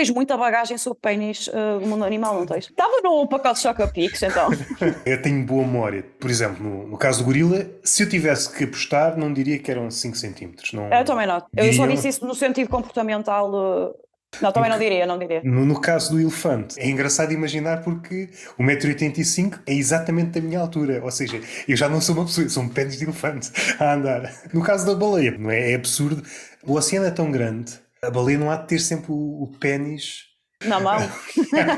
[0.00, 2.70] Tens muita bagagem sobre pênis uh, do mundo animal, não tens?
[2.70, 4.48] Estava no pacote de Choca-Pix, então.
[5.04, 6.02] eu tenho boa memória.
[6.18, 9.70] Por exemplo, no, no, caso do gorila, se eu tivesse que apostar, não diria que
[9.70, 10.72] eram 5 centímetros.
[10.72, 11.44] Não, eu também não.
[11.54, 13.50] Eu só disse isso no sentido comportamental.
[13.52, 13.94] Uh,
[14.40, 15.42] não, também não diria, não diria.
[15.44, 20.60] No, no, caso do elefante, é engraçado imaginar porque o 1,85m é exatamente da minha
[20.60, 21.04] altura.
[21.04, 24.32] Ou seja, eu já não sou uma pessoa, sou um pênis de elefante a andar.
[24.54, 25.72] No caso da baleia, não é?
[25.72, 26.22] É absurdo.
[26.64, 30.30] O oceano é tão grande, a baleia não há de ter sempre o, o pênis
[30.64, 30.98] na mão.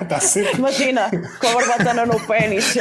[0.03, 0.59] Está sempre.
[0.59, 2.75] Imagina, com a barbatana no pênis.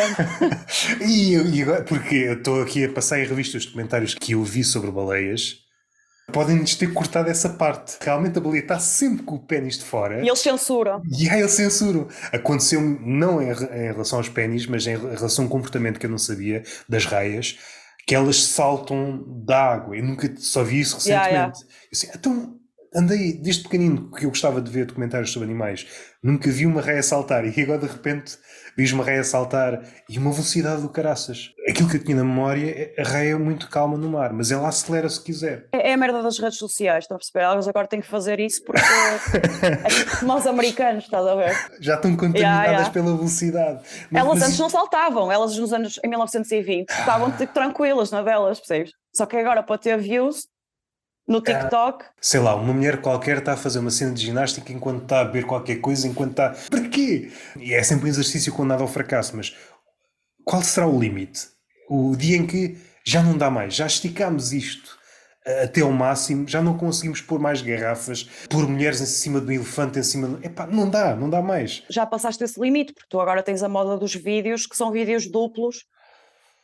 [1.01, 4.43] e, e agora, porque eu estou aqui a passar em revista os documentários que eu
[4.43, 5.61] vi sobre baleias
[6.31, 7.97] podem-nos ter cortado essa parte.
[8.01, 10.23] Realmente a baleia está sempre com o pênis de fora.
[10.23, 11.01] E eles censuram.
[11.19, 12.07] E aí eles censuram.
[12.31, 16.17] Aconteceu não em, em relação aos pênis, mas em relação ao comportamento que eu não
[16.17, 17.59] sabia das raias,
[18.07, 19.95] que elas saltam da água.
[19.95, 21.27] Eu nunca só vi isso recentemente.
[21.27, 21.53] Yeah, yeah.
[21.91, 22.60] Assim, então,
[22.93, 25.87] andei desde pequenino que eu gostava de ver documentários sobre animais.
[26.21, 28.37] Nunca vi uma raia saltar e agora de repente
[28.77, 31.51] vejo uma raia saltar e uma velocidade do caraças.
[31.67, 34.67] Aquilo que eu tinha na memória, a raia é muito calma no mar, mas ela
[34.67, 35.67] acelera se quiser.
[35.73, 37.45] É, é a merda das redes sociais, estão a perceber?
[37.45, 41.55] Elas agora têm que fazer isso porque é como os americanos, estás a ver?
[41.79, 42.91] Já estão contaminadas yeah, yeah.
[42.91, 43.83] pela velocidade.
[44.11, 44.43] Mas, elas mas...
[44.43, 48.91] antes não saltavam, elas nos anos em 1920 estavam tranquilas na delas, percebes?
[49.13, 50.47] Só que agora para ter views
[51.31, 51.41] no é.
[51.41, 52.05] TikTok.
[52.19, 55.25] sei lá, uma mulher qualquer está a fazer uma cena de ginástica enquanto está a
[55.25, 56.55] beber qualquer coisa, enquanto está.
[56.69, 57.31] Para quê?
[57.57, 59.55] E é sempre um exercício com nada ao fracasso, mas
[60.43, 61.47] qual será o limite?
[61.89, 64.99] O dia em que já não dá mais, já esticámos isto
[65.63, 69.97] até ao máximo, já não conseguimos pôr mais garrafas, pôr mulheres em cima do elefante,
[69.97, 70.45] em cima do...
[70.45, 71.83] Epá, não dá, não dá mais.
[71.89, 75.25] Já passaste esse limite, porque tu agora tens a moda dos vídeos, que são vídeos
[75.25, 75.85] duplos,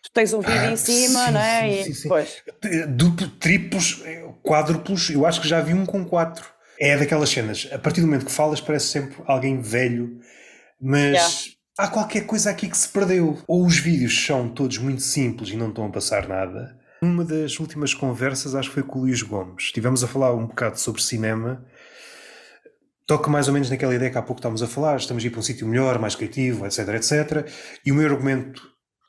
[0.02, 1.84] tu tens um vídeo ah, em cima, sim, não é?
[1.84, 2.44] Sim, e sim, depois...
[2.90, 4.03] Duplo, triplos,
[4.44, 6.45] quádruplos, eu acho que já vi um com quatro.
[6.80, 10.19] É daquelas cenas, a partir do momento que falas parece sempre alguém velho,
[10.80, 11.34] mas yeah.
[11.80, 13.41] há qualquer coisa aqui que se perdeu.
[13.48, 16.78] Ou os vídeos são todos muito simples e não estão a passar nada.
[17.02, 20.45] Numa das últimas conversas, acho que foi com o Luís Gomes, estivemos a falar um
[20.45, 21.65] bocado sobre cinema.
[23.07, 25.30] Toca mais ou menos naquela ideia que há pouco estávamos a falar, estamos a ir
[25.30, 27.49] para um sítio melhor, mais criativo, etc, etc.
[27.86, 28.61] E o meu argumento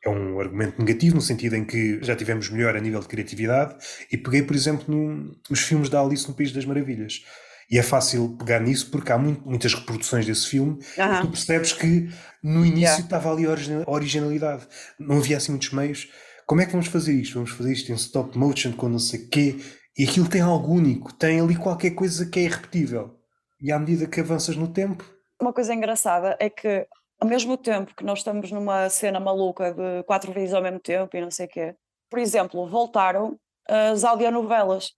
[0.04, 3.76] é um argumento negativo, no sentido em que já tivemos melhor a nível de criatividade,
[4.10, 7.22] e peguei, por exemplo, no, nos filmes da Alice no País das Maravilhas.
[7.70, 11.72] E é fácil pegar nisso porque há muito, muitas reproduções desse filme e tu percebes
[11.72, 12.08] que
[12.42, 13.02] no início yeah.
[13.02, 14.66] estava ali a originalidade.
[14.98, 16.08] Não havia assim muitos meios.
[16.46, 17.34] Como é que vamos fazer isto?
[17.34, 19.56] Vamos fazer isto em stop motion com não sei o quê.
[19.98, 23.18] E aquilo tem algo único, tem ali qualquer coisa que é irrepetível.
[23.60, 25.04] E à medida que avanças no tempo.
[25.38, 26.86] Uma coisa engraçada é que
[27.20, 31.16] ao mesmo tempo que nós estamos numa cena maluca de quatro vídeos ao mesmo tempo
[31.16, 31.74] e não sei o quê,
[32.09, 34.93] por exemplo, voltaram as audionovelas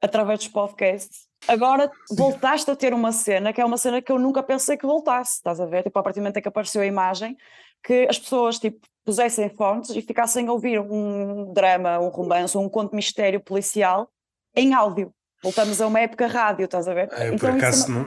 [0.00, 1.26] através dos podcasts.
[1.46, 4.86] Agora voltaste a ter uma cena que é uma cena que eu nunca pensei que
[4.86, 5.82] voltasse, estás a ver?
[5.82, 7.36] Tipo, a partir do momento em que apareceu a imagem,
[7.84, 12.68] que as pessoas tipo, pusessem fontes e ficassem a ouvir um drama, um romance, um
[12.68, 14.08] conto de mistério policial
[14.54, 15.12] em áudio.
[15.46, 17.08] Voltamos a uma época rádio, estás a ver?
[17.12, 18.02] Ah, eu, por Então, acaso, é uma-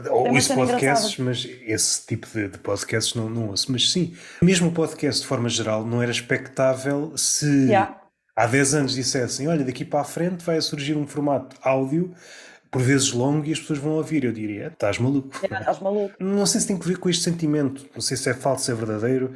[0.00, 3.72] não, ou ouço podcasts, mas esse tipo de, de podcasts não, não ouço.
[3.72, 8.00] Mas sim, mesmo o podcast, de forma geral, não era expectável se Yeah.
[8.36, 12.14] há 10 anos dissessem: olha, daqui para a frente vai surgir um formato áudio,
[12.70, 14.22] por vezes longo, e as pessoas vão ouvir.
[14.24, 15.30] Eu diria: estás maluco.
[15.42, 16.14] Yeah, Estás maluco.
[16.20, 18.70] Não sei se tem que ver com este sentimento, não sei se é falso, se
[18.70, 19.32] é verdadeiro,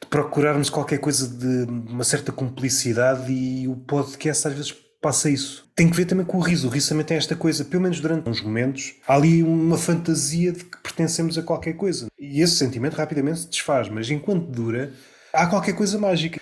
[0.00, 5.70] de procurarmos qualquer coisa de uma certa cumplicidade e o podcast às vezes passa isso.
[5.76, 6.66] Tem que ver também com o riso.
[6.66, 10.50] O riso também tem esta coisa, pelo menos durante uns momentos, há ali uma fantasia
[10.50, 12.08] de que pertencemos a qualquer coisa.
[12.18, 14.92] E esse sentimento rapidamente se desfaz, mas enquanto dura,
[15.32, 16.40] há qualquer coisa mágica.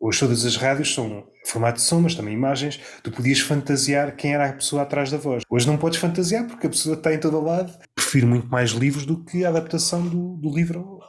[0.00, 2.80] Hoje todas as rádios são formato de som, mas também imagens.
[3.02, 5.42] Tu podias fantasiar quem era a pessoa atrás da voz.
[5.50, 7.70] Hoje não podes fantasiar porque a pessoa está em todo lado.
[7.94, 11.00] Prefiro muito mais livros do que a adaptação do, do livro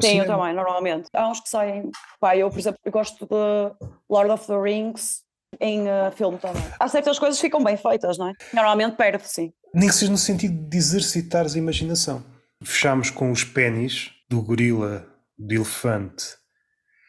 [0.00, 0.38] Sim, eu cinema.
[0.38, 1.06] também, normalmente.
[1.12, 1.90] Há uns que saem.
[2.18, 5.22] Pá, eu, por exemplo, eu gosto de Lord of the Rings
[5.58, 6.62] em eh, filme também.
[6.78, 8.32] Há certas coisas que ficam bem feitas, não é?
[8.52, 9.52] Normalmente perde, sim.
[9.74, 12.24] Nem que seja no sentido de exercitares a imaginação.
[12.62, 15.06] Fechámos com os pênis do gorila,
[15.38, 16.24] do elefante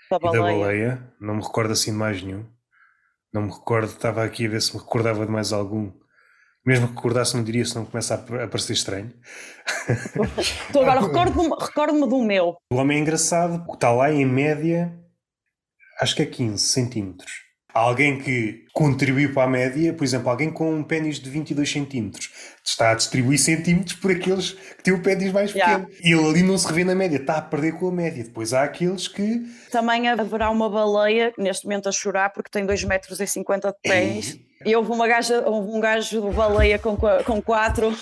[0.10, 1.14] Da e da baleia.
[1.20, 2.46] Não me recordo assim de mais nenhum.
[3.34, 5.92] Não me recordo, estava aqui a ver se me recordava de mais algum.
[6.66, 9.14] Mesmo que recordasse, não diria se não começa a parecer estranho.
[10.70, 12.56] Então, agora recordo-me recordo do meu.
[12.72, 14.94] O homem é engraçado, está lá em média,
[16.00, 17.51] acho que é 15 centímetros.
[17.74, 22.30] Alguém que contribuiu para a média, por exemplo, alguém com um pênis de 22 centímetros
[22.64, 25.88] está a distribuir centímetros por aqueles que têm o pênis mais pequeno.
[26.04, 28.24] E ele ali não se revê na média, está a perder com a média.
[28.24, 29.42] Depois há aqueles que.
[29.72, 33.78] Também haverá uma baleia, neste momento a chorar, porque tem 2,50 metros e 50 de
[33.82, 34.40] pés.
[34.66, 37.92] E houve uma gaja, houve um gajo de baleia com, com quatro.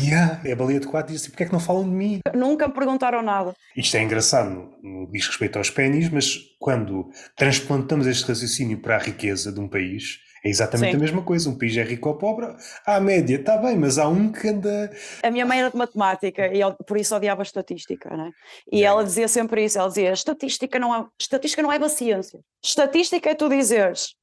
[0.00, 1.90] Yeah, é a baleia de 4 e diz assim: porque é que não falam de
[1.90, 2.20] mim?
[2.34, 3.54] Nunca me perguntaram nada.
[3.76, 4.50] Isto é engraçado
[4.82, 9.68] no, diz respeito aos pênis, mas quando transplantamos este raciocínio para a riqueza de um
[9.68, 10.96] país, é exatamente Sim.
[10.96, 11.48] a mesma coisa.
[11.48, 12.46] Um país é rico ou pobre,
[12.86, 14.90] há a média, está bem, mas há um que anda.
[15.22, 18.30] A minha mãe era de matemática e por isso odiava estatística, né?
[18.70, 18.94] E Yeah.
[18.94, 22.40] ela dizia sempre isso, ela dizia, estatística não é, estatística não é uma ciência.
[22.62, 24.14] Estatística é tu dizeres,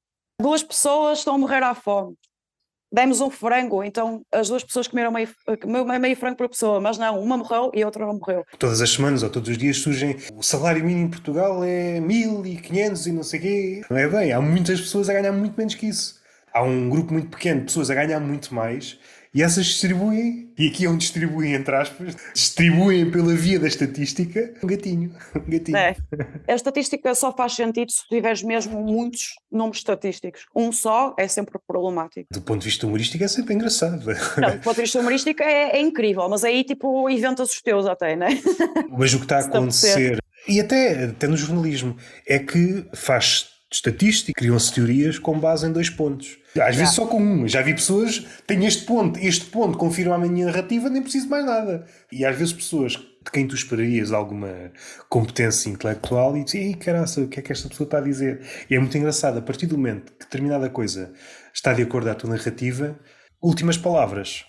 [0.41, 2.15] duas pessoas estão a morrer à fome.
[2.93, 5.29] Demos um frango, então as duas pessoas comeram meio,
[6.01, 8.43] meio frango por pessoa, mas não, uma morreu e a outra não morreu.
[8.59, 10.17] Todas as semanas ou todos os dias surgem.
[10.35, 13.81] O salário mínimo em Portugal é 1500 e não sei quê.
[13.89, 16.19] Não é bem, há muitas pessoas a ganhar muito menos que isso.
[16.53, 18.99] Há um grupo muito pequeno de pessoas a ganhar muito mais
[19.33, 24.53] e essas distribuem, e aqui é um distribuem entre aspas, distribuem pela via da estatística
[24.63, 25.15] um gatinho.
[25.35, 25.77] Um gatinho.
[25.77, 25.95] É.
[26.47, 30.45] A estatística só faz sentido se tiveres mesmo muitos números estatísticos.
[30.55, 32.27] Um só é sempre problemático.
[32.31, 34.05] Do ponto de vista humorístico é sempre engraçado.
[34.37, 37.85] Não, do ponto de vista humorístico é, é incrível, mas aí tipo inventas os teus
[37.85, 38.29] até, né?
[38.89, 41.95] Mas o que está a acontecer, e até, até no jornalismo,
[42.27, 46.37] é que faz estatística, criam-se teorias com base em dois pontos.
[46.59, 47.47] Às vezes só com um.
[47.47, 51.45] Já vi pessoas têm este ponto, este ponto confirma a minha narrativa, nem preciso mais
[51.45, 51.85] nada.
[52.11, 54.71] E às vezes pessoas de quem tu esperarias alguma
[55.07, 58.41] competência intelectual e dizem, ei caraça, o que é que esta pessoa está a dizer?
[58.69, 61.13] E é muito engraçado, a partir do momento que determinada coisa
[61.53, 62.99] está de acordo com a tua narrativa,
[63.41, 64.43] últimas palavras.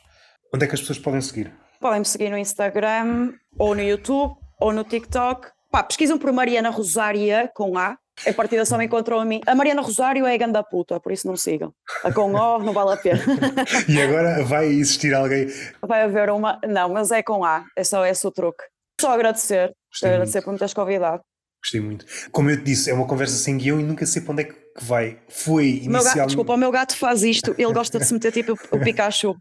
[0.53, 1.53] Onde é que as pessoas podem seguir?
[1.81, 5.49] Podem me seguir no Instagram, ou no YouTube, ou no TikTok.
[5.71, 7.97] Pá, pesquisam por Mariana Rosária com A.
[8.27, 9.41] A partir da só me encontram a mim.
[9.47, 11.73] A Mariana Rosário é a ganda puta, por isso não sigam.
[12.05, 13.23] A com O não vale a pena.
[13.89, 15.47] E agora vai existir alguém.
[15.81, 16.61] Vai haver uma.
[16.67, 17.65] Não, mas é com A.
[17.77, 18.63] É só esse o truque.
[19.01, 19.73] Só agradecer.
[19.91, 21.23] Gostei agradecer por me teres convidado.
[21.63, 22.07] Gostei muito.
[22.31, 24.45] Como eu te disse, é uma conversa sem guião e nunca sei para onde é
[24.45, 25.19] que vai.
[25.29, 26.27] Foi O meu gato, inicialmente.
[26.29, 27.55] desculpa, o meu gato faz isto.
[27.59, 29.37] Ele gosta de se meter tipo o Pikachu.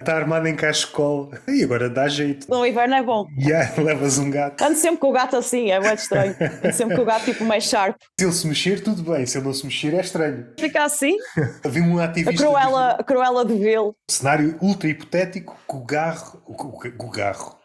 [0.00, 1.30] Está armado em cachecol.
[1.46, 2.48] E agora dá jeito.
[2.50, 3.26] No inverno é bom.
[3.38, 4.62] E aí, levas um gato.
[4.62, 6.36] Ando sempre com o gato assim, é muito estranho.
[6.64, 7.96] Ando sempre com o gato tipo mais sharp.
[8.18, 9.26] Se ele se mexer, tudo bem.
[9.26, 10.46] Se ele não se mexer, é estranho.
[10.58, 11.16] Fica assim,
[11.64, 12.42] Havia um a ativista.
[12.44, 13.94] Cruella, a Cruella de Vil.
[14.10, 16.42] Cenário ultra hipotético que o garro.
[16.46, 17.56] O, o, o garro.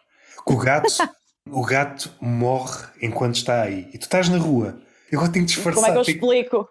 [0.45, 0.87] Que o gato.
[1.49, 3.89] o gato morre enquanto está aí.
[3.93, 4.77] E tu estás na rua.
[5.13, 5.75] Eu agora tenho que disfarçar.
[5.75, 6.69] Como é que eu explico?